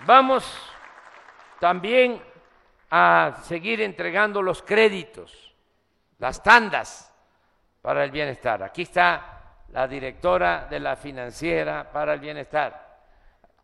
Vamos 0.00 0.70
también 1.60 2.22
a 2.90 3.36
seguir 3.44 3.80
entregando 3.80 4.42
los 4.42 4.62
créditos, 4.62 5.43
las 6.18 6.42
tandas, 6.42 7.14
para 7.84 8.02
el 8.02 8.10
Bienestar. 8.10 8.62
Aquí 8.62 8.80
está 8.80 9.42
la 9.68 9.86
directora 9.86 10.66
de 10.70 10.80
la 10.80 10.96
Financiera 10.96 11.92
para 11.92 12.14
el 12.14 12.20
Bienestar. 12.20 12.96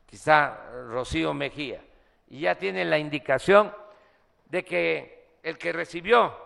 Aquí 0.05 0.16
está 0.16 0.66
Rocío 0.88 1.32
Mejía. 1.32 1.80
Y 2.28 2.40
ya 2.40 2.55
tiene 2.55 2.84
la 2.84 2.98
indicación 2.98 3.74
de 4.44 4.62
que 4.62 5.38
el 5.42 5.57
que 5.57 5.72
recibió 5.72 6.36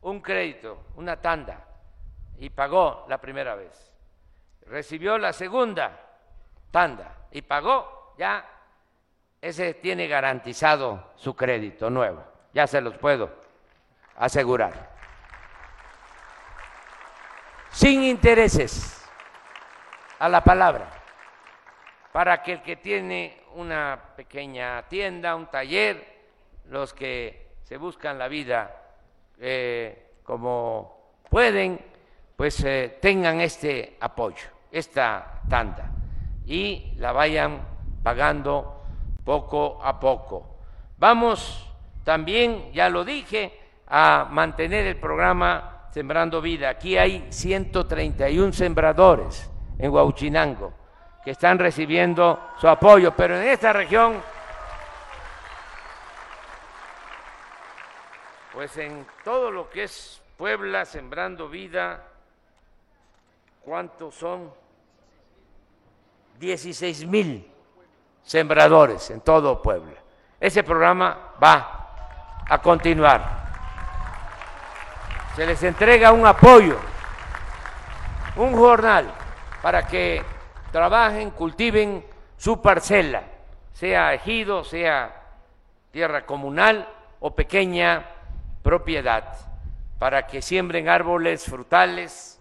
un 0.00 0.22
crédito, 0.22 0.86
una 0.96 1.20
tanda, 1.20 1.62
y 2.38 2.48
pagó 2.48 3.04
la 3.06 3.18
primera 3.18 3.54
vez, 3.54 3.94
recibió 4.62 5.18
la 5.18 5.34
segunda 5.34 6.00
tanda 6.70 7.26
y 7.32 7.42
pagó, 7.42 8.14
ya 8.16 8.48
ese 9.42 9.74
tiene 9.74 10.08
garantizado 10.08 11.12
su 11.16 11.36
crédito 11.36 11.90
nuevo. 11.90 12.24
Ya 12.54 12.66
se 12.66 12.80
los 12.80 12.96
puedo 12.96 13.41
asegurar. 14.16 14.90
Sin 17.70 18.02
intereses, 18.02 19.02
a 20.18 20.28
la 20.28 20.44
palabra, 20.44 20.88
para 22.12 22.42
que 22.42 22.52
el 22.52 22.62
que 22.62 22.76
tiene 22.76 23.42
una 23.54 23.98
pequeña 24.14 24.82
tienda, 24.88 25.34
un 25.34 25.46
taller, 25.46 26.22
los 26.68 26.92
que 26.94 27.54
se 27.64 27.76
buscan 27.76 28.18
la 28.18 28.28
vida 28.28 28.70
eh, 29.40 30.12
como 30.22 31.14
pueden, 31.28 31.84
pues 32.36 32.62
eh, 32.64 32.98
tengan 33.00 33.40
este 33.40 33.96
apoyo, 34.00 34.46
esta 34.70 35.40
tanda, 35.48 35.90
y 36.46 36.92
la 36.96 37.12
vayan 37.12 37.62
pagando 38.02 38.84
poco 39.24 39.80
a 39.82 39.98
poco. 39.98 40.58
Vamos 40.98 41.68
también, 42.04 42.72
ya 42.72 42.88
lo 42.88 43.04
dije, 43.04 43.58
a 43.94 44.26
mantener 44.30 44.86
el 44.86 44.96
programa 44.96 45.88
Sembrando 45.90 46.40
Vida. 46.40 46.70
Aquí 46.70 46.96
hay 46.96 47.26
131 47.28 48.54
sembradores 48.54 49.50
en 49.78 49.90
Huauchinango 49.90 50.72
que 51.22 51.32
están 51.32 51.58
recibiendo 51.58 52.40
su 52.58 52.66
apoyo, 52.68 53.14
pero 53.14 53.36
en 53.36 53.48
esta 53.48 53.70
región, 53.70 54.14
pues 58.54 58.78
en 58.78 59.06
todo 59.22 59.50
lo 59.50 59.68
que 59.68 59.82
es 59.82 60.22
Puebla, 60.38 60.86
Sembrando 60.86 61.50
Vida, 61.50 62.02
¿cuántos 63.62 64.14
son? 64.14 64.50
16 66.40 67.06
mil 67.06 67.46
sembradores 68.22 69.10
en 69.10 69.20
todo 69.20 69.60
Puebla. 69.60 70.00
Ese 70.40 70.64
programa 70.64 71.34
va 71.40 72.44
a 72.48 72.62
continuar. 72.62 73.41
Se 75.34 75.46
les 75.46 75.62
entrega 75.62 76.12
un 76.12 76.26
apoyo, 76.26 76.76
un 78.36 78.54
jornal 78.54 79.10
para 79.62 79.86
que 79.86 80.22
trabajen, 80.70 81.30
cultiven 81.30 82.04
su 82.36 82.60
parcela, 82.60 83.22
sea 83.72 84.12
ejido, 84.12 84.62
sea 84.62 85.22
tierra 85.90 86.26
comunal 86.26 86.86
o 87.20 87.34
pequeña 87.34 88.04
propiedad, 88.62 89.24
para 89.98 90.26
que 90.26 90.42
siembren 90.42 90.90
árboles 90.90 91.46
frutales 91.46 92.38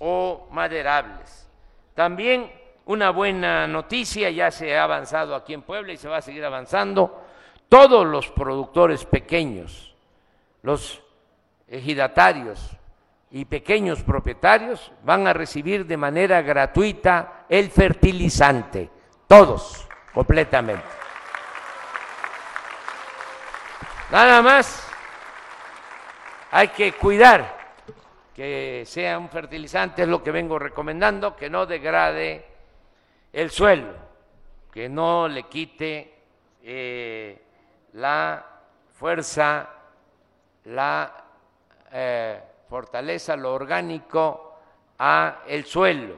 o 0.00 0.48
maderables. 0.50 1.48
También 1.94 2.50
una 2.86 3.10
buena 3.10 3.68
noticia, 3.68 4.30
ya 4.30 4.50
se 4.50 4.76
ha 4.76 4.82
avanzado 4.82 5.36
aquí 5.36 5.54
en 5.54 5.62
Puebla 5.62 5.92
y 5.92 5.96
se 5.96 6.08
va 6.08 6.16
a 6.16 6.22
seguir 6.22 6.44
avanzando, 6.44 7.24
todos 7.68 8.04
los 8.04 8.28
productores 8.30 9.04
pequeños, 9.04 9.94
los 10.62 11.05
ejidatarios, 11.68 12.76
y 13.30 13.44
pequeños 13.44 14.02
propietarios 14.02 14.92
van 15.04 15.26
a 15.26 15.32
recibir 15.32 15.86
de 15.86 15.96
manera 15.96 16.40
gratuita 16.42 17.44
el 17.48 17.70
fertilizante, 17.70 18.88
todos, 19.26 19.86
completamente. 20.14 20.84
Nada 24.10 24.40
más 24.40 24.88
hay 26.52 26.68
que 26.68 26.92
cuidar 26.92 27.56
que 28.34 28.84
sea 28.86 29.18
un 29.18 29.28
fertilizante, 29.28 30.02
es 30.02 30.08
lo 30.08 30.22
que 30.22 30.30
vengo 30.30 30.58
recomendando, 30.58 31.34
que 31.34 31.50
no 31.50 31.66
degrade 31.66 32.46
el 33.32 33.50
suelo, 33.50 33.94
que 34.72 34.88
no 34.88 35.26
le 35.26 35.44
quite 35.44 36.14
eh, 36.62 37.42
la 37.94 38.44
fuerza, 38.94 39.68
la 40.64 41.25
eh, 41.98 42.42
fortaleza 42.68 43.36
lo 43.36 43.54
orgánico 43.54 44.52
a 44.98 45.44
el 45.46 45.64
suelo 45.64 46.16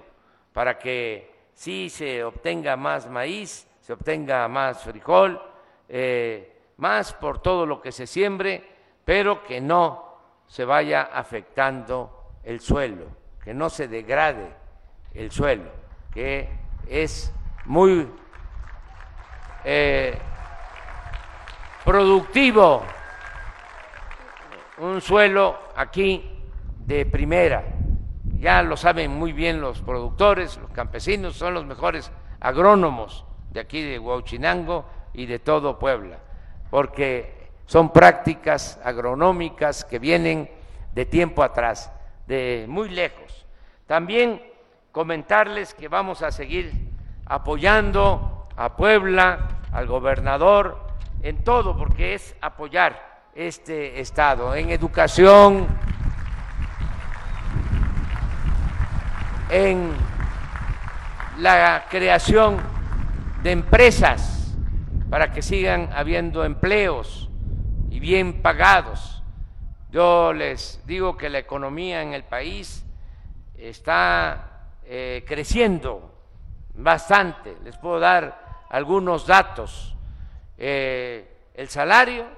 para 0.53 0.77
que 0.77 1.51
sí 1.55 1.89
se 1.89 2.25
obtenga 2.25 2.77
más 2.77 3.09
maíz, 3.09 3.69
se 3.81 3.93
obtenga 3.93 4.49
más 4.49 4.83
frijol, 4.83 5.41
eh, 5.89 6.73
más 6.79 7.13
por 7.13 7.41
todo 7.41 7.65
lo 7.65 7.81
que 7.81 7.93
se 7.93 8.09
siembre, 8.09 8.69
pero 9.05 9.45
que 9.45 9.61
no 9.61 10.19
se 10.49 10.65
vaya 10.65 11.11
afectando 11.13 12.33
el 12.43 12.59
suelo, 12.59 13.07
que 13.45 13.55
no 13.55 13.71
se 13.71 13.87
degrade 13.87 14.53
el 15.15 15.31
suelo, 15.31 15.71
que 16.13 16.49
es 16.89 17.33
muy 17.67 18.09
eh, 19.65 20.19
productivo 21.85 22.83
un 24.81 25.01
suelo 25.01 25.59
aquí 25.77 26.31
de 26.87 27.07
primera. 27.07 27.65
Ya 28.39 28.63
lo 28.63 28.77
saben 28.77 29.11
muy 29.11 29.33
bien 29.33 29.61
los 29.61 29.83
productores, 29.83 30.57
los 30.59 30.71
campesinos, 30.71 31.37
son 31.37 31.55
los 31.55 31.67
mejores 31.67 32.13
agrónomos 32.41 33.25
de 33.51 33.61
aquí 33.61 33.83
de 33.83 33.99
Huauchinango 33.99 34.87
y 35.13 35.27
de 35.27 35.39
todo 35.39 35.79
Puebla, 35.79 36.19
porque 36.71 37.51
son 37.67 37.93
prácticas 37.93 38.81
agronómicas 38.85 39.85
que 39.85 39.99
vienen 39.99 40.49
de 40.95 41.05
tiempo 41.07 41.43
atrás, 41.43 41.93
de 42.27 42.67
muy 42.69 42.89
lejos. 42.89 43.47
También 43.87 44.43
comentarles 44.93 45.75
que 45.75 45.89
vamos 45.89 46.23
a 46.23 46.31
seguir 46.31 46.73
apoyando 47.27 48.49
a 48.57 48.77
Puebla, 48.77 49.61
al 49.73 49.87
gobernador, 49.87 50.79
en 51.23 51.43
todo, 51.43 51.77
porque 51.77 52.15
es 52.15 52.37
apoyar 52.41 53.08
este 53.39 54.01
Estado, 54.01 54.53
en 54.57 54.71
educación, 54.71 55.69
en 59.49 59.93
la 61.39 61.87
creación 61.89 62.57
de 63.45 63.53
empresas 63.53 64.57
para 65.09 65.31
que 65.31 65.43
sigan 65.43 65.89
habiendo 65.95 66.45
empleos 66.45 67.31
y 67.91 68.01
bien 68.01 68.43
pagados. 68.43 69.23
Yo 69.93 70.33
les 70.33 70.83
digo 70.85 71.17
que 71.17 71.31
la 71.31 71.39
economía 71.39 72.03
en 72.03 72.15
el 72.15 72.25
país 72.25 72.85
está 73.57 74.67
eh, 74.85 75.25
creciendo 75.29 76.13
bastante. 76.75 77.57
Les 77.63 77.77
puedo 77.77 78.01
dar 78.01 78.65
algunos 78.69 79.29
datos. 79.29 79.97
Eh, 80.59 81.37
el 81.55 81.69
salario 81.69 82.38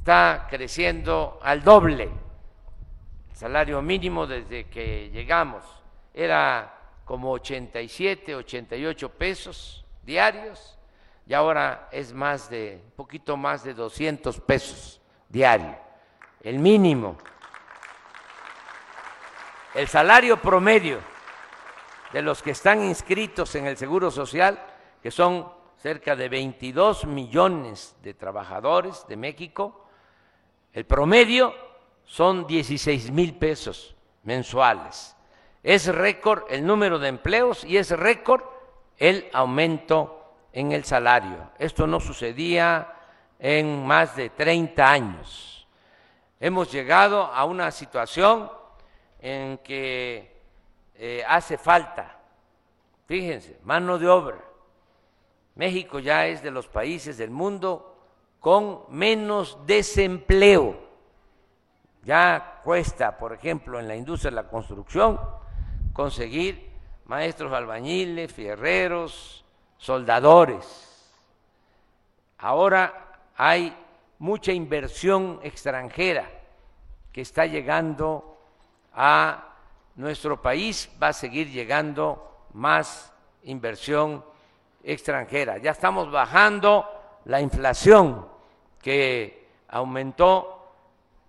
está 0.00 0.46
creciendo 0.48 1.38
al 1.42 1.62
doble, 1.62 2.04
el 2.04 3.36
salario 3.36 3.82
mínimo 3.82 4.26
desde 4.26 4.64
que 4.64 5.10
llegamos 5.10 5.62
era 6.14 6.74
como 7.04 7.32
87, 7.32 8.34
88 8.34 9.10
pesos 9.10 9.84
diarios 10.02 10.78
y 11.26 11.34
ahora 11.34 11.90
es 11.92 12.14
más 12.14 12.48
de, 12.48 12.80
un 12.82 12.92
poquito 12.92 13.36
más 13.36 13.62
de 13.62 13.74
200 13.74 14.40
pesos 14.40 15.02
diario, 15.28 15.76
el 16.42 16.58
mínimo. 16.58 17.18
El 19.74 19.86
salario 19.86 20.40
promedio 20.40 20.98
de 22.10 22.22
los 22.22 22.42
que 22.42 22.52
están 22.52 22.82
inscritos 22.82 23.54
en 23.54 23.66
el 23.66 23.76
Seguro 23.76 24.10
Social, 24.10 24.64
que 25.02 25.10
son 25.10 25.52
cerca 25.76 26.16
de 26.16 26.30
22 26.30 27.04
millones 27.04 27.96
de 28.02 28.14
trabajadores 28.14 29.06
de 29.06 29.16
México, 29.18 29.79
el 30.72 30.86
promedio 30.86 31.54
son 32.04 32.46
16 32.46 33.10
mil 33.10 33.34
pesos 33.34 33.94
mensuales. 34.22 35.16
Es 35.62 35.86
récord 35.86 36.44
el 36.50 36.64
número 36.64 36.98
de 36.98 37.08
empleos 37.08 37.64
y 37.64 37.76
es 37.76 37.90
récord 37.90 38.42
el 38.96 39.28
aumento 39.32 40.34
en 40.52 40.72
el 40.72 40.84
salario. 40.84 41.50
Esto 41.58 41.86
no 41.86 42.00
sucedía 42.00 42.94
en 43.38 43.86
más 43.86 44.16
de 44.16 44.30
30 44.30 44.90
años. 44.90 45.66
Hemos 46.38 46.72
llegado 46.72 47.24
a 47.24 47.44
una 47.44 47.70
situación 47.70 48.50
en 49.20 49.58
que 49.58 50.40
eh, 50.94 51.22
hace 51.26 51.58
falta, 51.58 52.18
fíjense, 53.06 53.58
mano 53.64 53.98
de 53.98 54.08
obra. 54.08 54.38
México 55.54 55.98
ya 55.98 56.26
es 56.26 56.42
de 56.42 56.50
los 56.50 56.68
países 56.68 57.18
del 57.18 57.30
mundo 57.30 57.89
con 58.40 58.84
menos 58.88 59.58
desempleo 59.66 60.88
Ya 62.02 62.60
cuesta, 62.64 63.18
por 63.18 63.34
ejemplo, 63.34 63.78
en 63.78 63.86
la 63.86 63.94
industria 63.94 64.30
de 64.30 64.36
la 64.36 64.48
construcción, 64.48 65.20
conseguir 65.92 66.70
maestros 67.04 67.52
albañiles, 67.52 68.32
fierreros, 68.32 69.44
soldadores. 69.76 71.12
Ahora 72.38 73.18
hay 73.36 73.76
mucha 74.18 74.52
inversión 74.52 75.40
extranjera 75.42 76.30
que 77.12 77.20
está 77.20 77.44
llegando 77.44 78.38
a 78.94 79.56
nuestro 79.96 80.40
país, 80.40 80.90
va 81.02 81.08
a 81.08 81.12
seguir 81.12 81.50
llegando 81.50 82.46
más 82.54 83.12
inversión 83.42 84.24
extranjera. 84.82 85.58
Ya 85.58 85.72
estamos 85.72 86.10
bajando 86.10 86.86
la 87.26 87.42
inflación 87.42 88.29
que 88.80 89.48
aumentó 89.68 90.72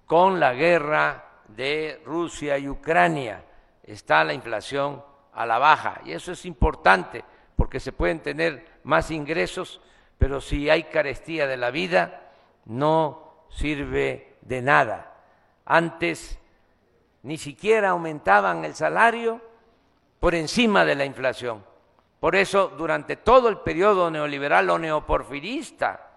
con 0.06 0.40
la 0.40 0.54
guerra 0.54 1.26
de 1.48 2.02
Rusia 2.06 2.58
y 2.58 2.68
Ucrania. 2.68 3.44
Está 3.84 4.24
la 4.24 4.34
inflación 4.34 5.04
a 5.34 5.46
la 5.46 5.58
baja 5.58 6.02
y 6.06 6.12
eso 6.12 6.32
es 6.32 6.46
importante 6.46 7.24
porque 7.56 7.80
se 7.80 7.92
pueden 7.92 8.20
tener 8.20 8.66
más 8.84 9.12
ingresos, 9.12 9.82
pero 10.18 10.42
si 10.42 10.70
hay 10.70 10.84
carestía 10.84 11.48
de 11.48 11.58
la 11.58 11.72
vida, 11.72 12.32
no 12.66 13.46
sirve 13.50 14.36
de 14.42 14.62
nada. 14.62 15.14
Antes 15.66 16.40
ni 17.24 17.38
siquiera 17.38 17.90
aumentaban 17.90 18.66
el 18.66 18.76
salario 18.76 19.42
por 20.20 20.36
encima 20.36 20.86
de 20.86 20.96
la 20.96 21.06
inflación. 21.06 21.64
Por 22.20 22.36
eso, 22.36 22.68
durante 22.78 23.16
todo 23.16 23.50
el 23.50 23.60
periodo 23.60 24.12
neoliberal 24.12 24.70
o 24.70 24.78
neoporfirista, 24.78 26.11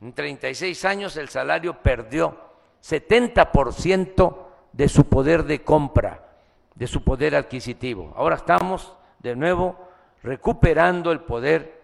en 0.00 0.12
36 0.12 0.84
años 0.84 1.16
el 1.16 1.28
salario 1.28 1.74
perdió 1.82 2.36
70% 2.82 4.36
de 4.72 4.88
su 4.88 5.04
poder 5.04 5.44
de 5.44 5.62
compra, 5.62 6.26
de 6.74 6.86
su 6.86 7.02
poder 7.02 7.34
adquisitivo. 7.36 8.12
Ahora 8.16 8.36
estamos 8.36 8.96
de 9.18 9.36
nuevo 9.36 9.76
recuperando 10.22 11.12
el 11.12 11.20
poder 11.20 11.80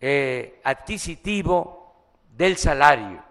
eh, 0.00 0.60
adquisitivo 0.64 1.94
del 2.36 2.56
salario. 2.56 3.22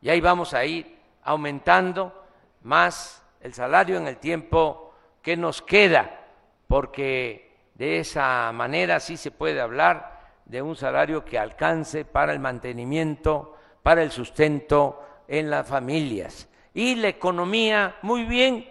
Y 0.00 0.08
ahí 0.08 0.20
vamos 0.20 0.54
a 0.54 0.64
ir 0.64 0.98
aumentando 1.24 2.24
más 2.62 3.22
el 3.40 3.52
salario 3.52 3.96
en 3.98 4.06
el 4.06 4.16
tiempo 4.16 4.94
que 5.20 5.36
nos 5.36 5.62
queda, 5.62 6.24
porque 6.68 7.56
de 7.74 7.98
esa 7.98 8.50
manera 8.52 8.98
sí 9.00 9.16
se 9.16 9.30
puede 9.30 9.60
hablar 9.60 10.11
de 10.52 10.60
un 10.60 10.76
salario 10.76 11.24
que 11.24 11.38
alcance 11.38 12.04
para 12.04 12.30
el 12.30 12.38
mantenimiento, 12.38 13.56
para 13.82 14.02
el 14.02 14.10
sustento 14.10 15.02
en 15.26 15.48
las 15.48 15.66
familias. 15.66 16.46
Y 16.74 16.94
la 16.96 17.08
economía, 17.08 17.96
muy 18.02 18.24
bien, 18.24 18.70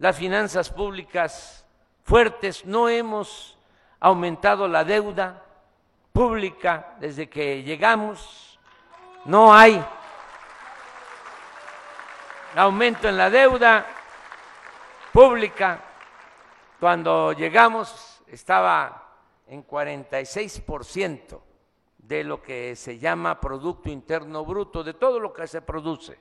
las 0.00 0.16
finanzas 0.16 0.68
públicas 0.68 1.64
fuertes, 2.02 2.64
no 2.66 2.88
hemos 2.88 3.56
aumentado 4.00 4.66
la 4.66 4.82
deuda 4.82 5.44
pública 6.12 6.96
desde 6.98 7.28
que 7.28 7.62
llegamos, 7.62 8.58
no 9.26 9.54
hay 9.54 9.80
aumento 12.56 13.08
en 13.08 13.16
la 13.16 13.30
deuda 13.30 13.86
pública. 15.12 15.78
Cuando 16.80 17.32
llegamos 17.32 18.24
estaba 18.26 19.05
en 19.46 19.66
46% 19.66 21.40
de 21.98 22.24
lo 22.24 22.42
que 22.42 22.76
se 22.76 22.98
llama 22.98 23.40
Producto 23.40 23.88
Interno 23.88 24.44
Bruto, 24.44 24.84
de 24.84 24.94
todo 24.94 25.18
lo 25.18 25.32
que 25.32 25.46
se 25.46 25.62
produce. 25.62 26.18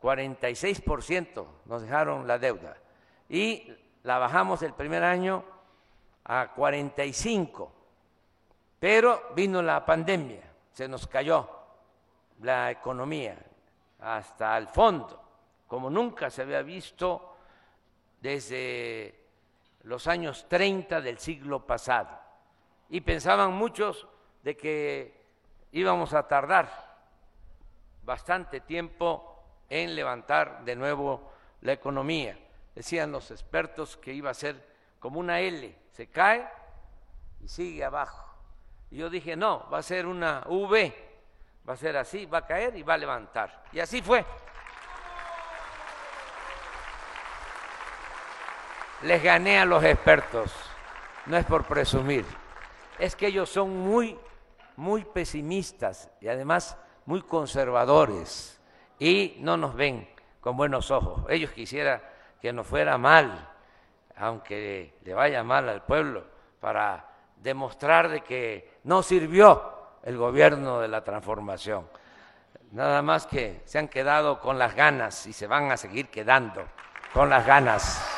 46% 0.00 1.46
nos 1.66 1.82
dejaron 1.82 2.26
la 2.26 2.38
deuda. 2.38 2.76
Y 3.28 3.72
la 4.02 4.18
bajamos 4.18 4.62
el 4.62 4.72
primer 4.72 5.02
año 5.02 5.44
a 6.24 6.54
45%, 6.54 7.68
pero 8.78 9.30
vino 9.34 9.62
la 9.62 9.84
pandemia, 9.84 10.42
se 10.72 10.86
nos 10.86 11.06
cayó 11.06 11.48
la 12.42 12.70
economía 12.70 13.36
hasta 14.00 14.56
el 14.58 14.68
fondo, 14.68 15.22
como 15.66 15.88
nunca 15.90 16.30
se 16.30 16.42
había 16.42 16.62
visto 16.62 17.36
desde 18.20 19.26
los 19.84 20.06
años 20.06 20.46
30 20.48 21.00
del 21.00 21.18
siglo 21.18 21.66
pasado. 21.66 22.25
Y 22.88 23.00
pensaban 23.00 23.52
muchos 23.52 24.06
de 24.42 24.56
que 24.56 25.24
íbamos 25.72 26.14
a 26.14 26.28
tardar 26.28 26.70
bastante 28.02 28.60
tiempo 28.60 29.42
en 29.68 29.94
levantar 29.94 30.64
de 30.64 30.76
nuevo 30.76 31.32
la 31.62 31.72
economía. 31.72 32.38
Decían 32.74 33.10
los 33.10 33.30
expertos 33.30 33.96
que 33.96 34.12
iba 34.12 34.30
a 34.30 34.34
ser 34.34 34.76
como 35.00 35.18
una 35.18 35.40
L, 35.40 35.76
se 35.90 36.08
cae 36.08 36.46
y 37.40 37.48
sigue 37.48 37.84
abajo. 37.84 38.24
Y 38.90 38.98
yo 38.98 39.10
dije, 39.10 39.36
no, 39.36 39.68
va 39.70 39.78
a 39.78 39.82
ser 39.82 40.06
una 40.06 40.44
V, 40.46 40.94
va 41.68 41.74
a 41.74 41.76
ser 41.76 41.96
así, 41.96 42.26
va 42.26 42.38
a 42.38 42.46
caer 42.46 42.76
y 42.76 42.82
va 42.82 42.94
a 42.94 42.98
levantar. 42.98 43.64
Y 43.72 43.80
así 43.80 44.00
fue. 44.02 44.24
les 49.02 49.22
gané 49.22 49.58
a 49.58 49.64
los 49.64 49.82
expertos. 49.84 50.52
No 51.26 51.36
es 51.36 51.44
por 51.44 51.64
presumir, 51.64 52.24
es 52.98 53.16
que 53.16 53.28
ellos 53.28 53.48
son 53.48 53.76
muy, 53.76 54.18
muy 54.76 55.04
pesimistas 55.04 56.10
y 56.20 56.28
además 56.28 56.76
muy 57.04 57.22
conservadores 57.22 58.60
y 58.98 59.36
no 59.40 59.56
nos 59.56 59.74
ven 59.74 60.08
con 60.40 60.56
buenos 60.56 60.90
ojos. 60.90 61.24
Ellos 61.28 61.50
quisieran 61.50 62.00
que 62.40 62.52
nos 62.52 62.66
fuera 62.66 62.98
mal, 62.98 63.48
aunque 64.16 64.94
le 65.02 65.14
vaya 65.14 65.42
mal 65.42 65.68
al 65.68 65.84
pueblo, 65.84 66.24
para 66.60 67.08
demostrar 67.36 68.08
de 68.08 68.22
que 68.22 68.78
no 68.84 69.02
sirvió 69.02 69.72
el 70.02 70.16
gobierno 70.16 70.80
de 70.80 70.88
la 70.88 71.02
transformación. 71.02 71.88
Nada 72.72 73.02
más 73.02 73.26
que 73.26 73.62
se 73.64 73.78
han 73.78 73.88
quedado 73.88 74.40
con 74.40 74.58
las 74.58 74.74
ganas 74.74 75.26
y 75.26 75.32
se 75.32 75.46
van 75.46 75.70
a 75.70 75.76
seguir 75.76 76.08
quedando 76.08 76.64
con 77.12 77.30
las 77.30 77.46
ganas. 77.46 78.15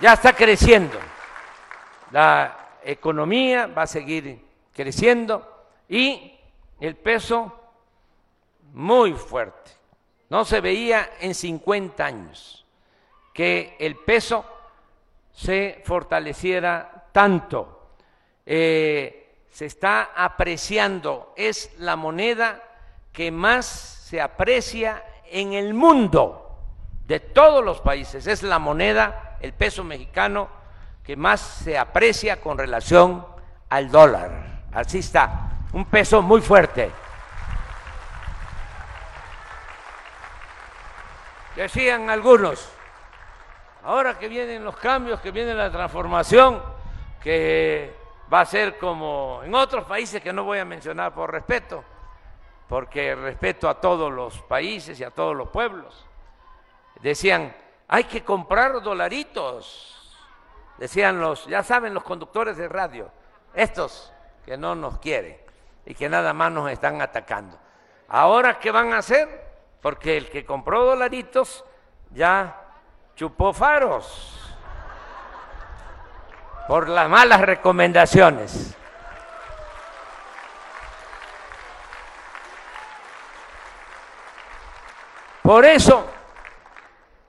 Ya 0.00 0.14
está 0.14 0.32
creciendo. 0.32 0.98
La 2.10 2.56
economía 2.82 3.66
va 3.66 3.82
a 3.82 3.86
seguir 3.86 4.44
creciendo 4.74 5.66
y 5.88 6.38
el 6.80 6.96
peso 6.96 7.52
muy 8.72 9.12
fuerte. 9.12 9.70
No 10.30 10.44
se 10.44 10.60
veía 10.60 11.10
en 11.20 11.34
50 11.34 12.04
años 12.04 12.64
que 13.32 13.76
el 13.78 13.96
peso 13.96 14.44
se 15.32 15.82
fortaleciera 15.84 17.08
tanto. 17.12 17.90
Eh, 18.46 19.44
se 19.50 19.66
está 19.66 20.12
apreciando, 20.16 21.34
es 21.36 21.78
la 21.78 21.96
moneda 21.96 22.62
que 23.12 23.30
más 23.30 23.66
se 23.66 24.20
aprecia 24.20 25.04
en 25.26 25.52
el 25.52 25.74
mundo 25.74 26.56
de 27.06 27.20
todos 27.20 27.64
los 27.64 27.80
países, 27.80 28.26
es 28.26 28.42
la 28.42 28.58
moneda 28.58 29.29
el 29.40 29.52
peso 29.52 29.84
mexicano 29.84 30.48
que 31.02 31.16
más 31.16 31.40
se 31.40 31.78
aprecia 31.78 32.40
con 32.40 32.58
relación 32.58 33.26
al 33.68 33.90
dólar. 33.90 34.62
Así 34.72 34.98
está, 34.98 35.50
un 35.72 35.84
peso 35.86 36.22
muy 36.22 36.40
fuerte. 36.40 36.90
Decían 41.56 42.08
algunos, 42.08 42.72
ahora 43.82 44.18
que 44.18 44.28
vienen 44.28 44.64
los 44.64 44.76
cambios, 44.76 45.20
que 45.20 45.30
viene 45.30 45.52
la 45.52 45.70
transformación, 45.70 46.62
que 47.22 47.94
va 48.32 48.40
a 48.40 48.46
ser 48.46 48.78
como 48.78 49.40
en 49.44 49.54
otros 49.54 49.84
países 49.84 50.22
que 50.22 50.32
no 50.32 50.44
voy 50.44 50.58
a 50.58 50.64
mencionar 50.64 51.12
por 51.12 51.32
respeto, 51.32 51.84
porque 52.68 53.14
respeto 53.14 53.68
a 53.68 53.80
todos 53.80 54.12
los 54.12 54.40
países 54.42 55.00
y 55.00 55.04
a 55.04 55.10
todos 55.10 55.34
los 55.34 55.48
pueblos. 55.48 56.06
Decían, 57.02 57.54
hay 57.92 58.04
que 58.04 58.22
comprar 58.22 58.80
dolaritos, 58.82 60.16
decían 60.78 61.20
los, 61.20 61.46
ya 61.46 61.64
saben 61.64 61.92
los 61.92 62.04
conductores 62.04 62.56
de 62.56 62.68
radio, 62.68 63.10
estos 63.52 64.12
que 64.44 64.56
no 64.56 64.76
nos 64.76 65.00
quieren 65.00 65.36
y 65.84 65.94
que 65.96 66.08
nada 66.08 66.32
más 66.32 66.52
nos 66.52 66.70
están 66.70 67.02
atacando. 67.02 67.58
Ahora, 68.06 68.60
¿qué 68.60 68.70
van 68.70 68.92
a 68.92 68.98
hacer? 68.98 69.44
Porque 69.82 70.16
el 70.16 70.30
que 70.30 70.44
compró 70.44 70.84
dolaritos 70.84 71.64
ya 72.12 72.62
chupó 73.16 73.52
faros 73.52 74.54
por 76.68 76.88
las 76.88 77.08
malas 77.08 77.40
recomendaciones. 77.40 78.76
Por 85.42 85.64
eso 85.64 86.19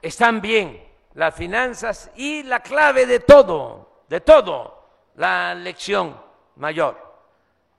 están 0.02 0.42
bien 0.42 0.84
las 1.14 1.36
finanzas 1.36 2.12
y 2.16 2.44
la 2.44 2.62
clave 2.62 3.06
de 3.06 3.20
todo, 3.20 4.04
de 4.08 4.22
todo, 4.22 4.88
la 5.16 5.54
lección 5.54 6.20
mayor, 6.56 6.98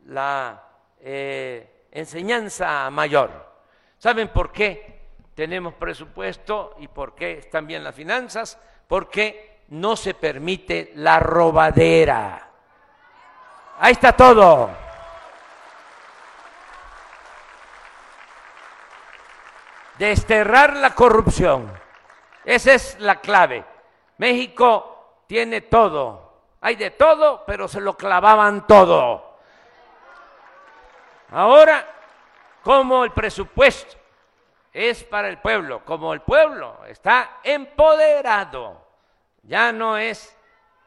la 0.07 0.63
eh, 1.01 1.87
enseñanza 1.91 2.89
mayor. 2.91 3.53
¿Saben 3.99 4.29
por 4.29 4.53
qué 4.53 5.01
tenemos 5.35 5.75
presupuesto 5.75 6.77
y 6.79 6.89
por 6.89 7.15
qué 7.15 7.39
están 7.39 7.67
bien 7.67 7.85
las 7.85 7.95
finanzas? 7.95 8.59
Porque 8.87 9.63
no 9.69 9.97
se 9.97 10.15
permite 10.15 10.93
la 10.97 11.19
robadera. 11.19 12.49
Ahí 13.79 13.93
está 13.93 14.13
todo. 14.13 14.71
Desterrar 19.99 20.77
la 20.77 20.95
corrupción. 20.95 21.73
Esa 22.45 22.75
es 22.75 22.99
la 23.01 23.21
clave. 23.21 23.65
México 24.19 25.23
tiene 25.27 25.63
todo. 25.63 26.33
Hay 26.61 26.77
de 26.77 26.91
todo, 26.91 27.45
pero 27.47 27.67
se 27.69 27.81
lo 27.81 27.97
clavaban 27.97 28.67
todo. 28.67 29.37
Ahora, 31.31 31.87
como 32.63 33.05
el 33.05 33.11
presupuesto 33.11 33.97
es 34.73 35.03
para 35.05 35.29
el 35.29 35.39
pueblo, 35.39 35.85
como 35.85 36.15
el 36.15 36.21
pueblo 36.21 36.79
está 36.87 37.39
empoderado, 37.43 38.81
ya 39.43 39.73
no 39.73 39.99
es 39.99 40.37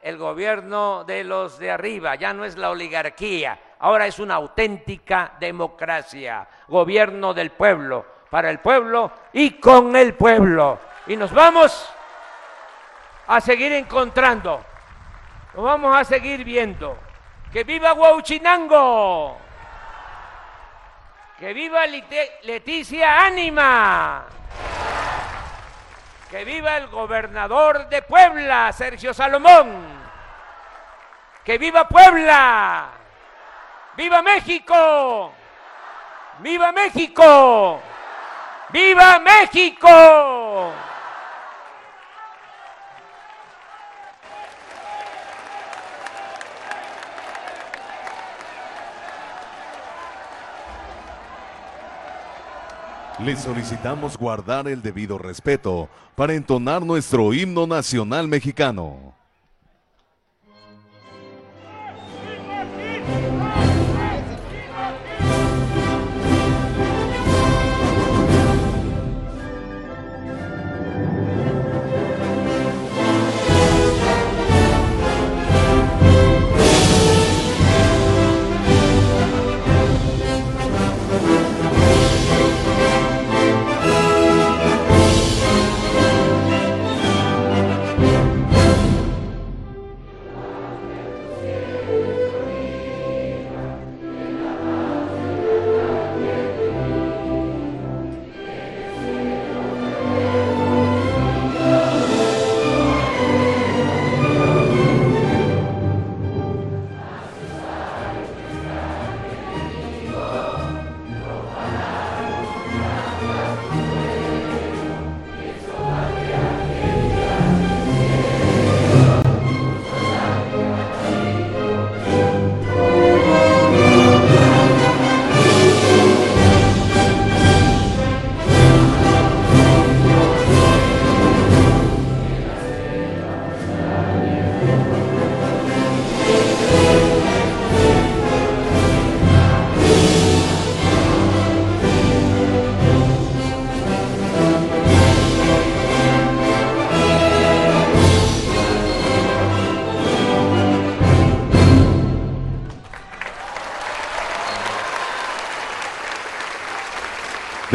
el 0.00 0.16
gobierno 0.16 1.04
de 1.04 1.24
los 1.24 1.58
de 1.58 1.70
arriba, 1.70 2.14
ya 2.14 2.32
no 2.32 2.44
es 2.44 2.56
la 2.56 2.70
oligarquía, 2.70 3.58
ahora 3.80 4.06
es 4.06 4.18
una 4.18 4.36
auténtica 4.36 5.32
democracia, 5.38 6.46
gobierno 6.68 7.34
del 7.34 7.50
pueblo, 7.50 8.06
para 8.30 8.50
el 8.50 8.60
pueblo 8.60 9.10
y 9.32 9.58
con 9.60 9.94
el 9.96 10.14
pueblo. 10.14 10.78
Y 11.06 11.16
nos 11.16 11.32
vamos 11.32 11.88
a 13.28 13.40
seguir 13.40 13.72
encontrando, 13.72 14.64
nos 15.54 15.64
vamos 15.64 15.96
a 15.96 16.04
seguir 16.04 16.44
viendo. 16.44 16.98
¡Que 17.52 17.64
viva 17.64 17.92
Huauchinango! 17.92 19.38
¡Que 21.38 21.52
viva 21.52 21.86
Leticia 21.86 23.24
Ánima! 23.24 24.24
¡Que 26.30 26.44
viva 26.44 26.76
el 26.76 26.88
gobernador 26.88 27.88
de 27.88 28.02
Puebla, 28.02 28.72
Sergio 28.72 29.14
Salomón! 29.14 29.86
¡Que 31.44 31.56
viva 31.56 31.86
Puebla! 31.86 32.88
¡Viva 33.96 34.22
México! 34.22 35.32
¡Viva 36.40 36.72
México! 36.72 37.80
¡Viva 38.70 39.18
México! 39.20 40.72
Le 53.18 53.34
solicitamos 53.34 54.18
guardar 54.18 54.68
el 54.68 54.82
debido 54.82 55.16
respeto 55.16 55.88
para 56.16 56.34
entonar 56.34 56.84
nuestro 56.84 57.32
himno 57.32 57.66
nacional 57.66 58.28
mexicano. 58.28 59.14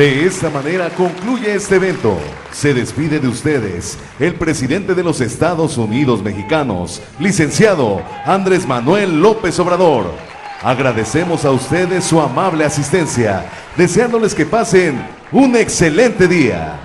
De 0.01 0.25
esta 0.25 0.49
manera 0.49 0.89
concluye 0.89 1.53
este 1.53 1.75
evento. 1.75 2.17
Se 2.51 2.73
despide 2.73 3.19
de 3.19 3.27
ustedes 3.27 3.99
el 4.19 4.33
presidente 4.33 4.95
de 4.95 5.03
los 5.03 5.21
Estados 5.21 5.77
Unidos 5.77 6.23
mexicanos, 6.23 7.03
licenciado 7.19 8.01
Andrés 8.25 8.65
Manuel 8.65 9.21
López 9.21 9.59
Obrador. 9.59 10.11
Agradecemos 10.63 11.45
a 11.45 11.51
ustedes 11.51 12.03
su 12.03 12.19
amable 12.19 12.65
asistencia, 12.65 13.45
deseándoles 13.77 14.33
que 14.33 14.47
pasen 14.47 15.05
un 15.31 15.55
excelente 15.55 16.27
día. 16.27 16.79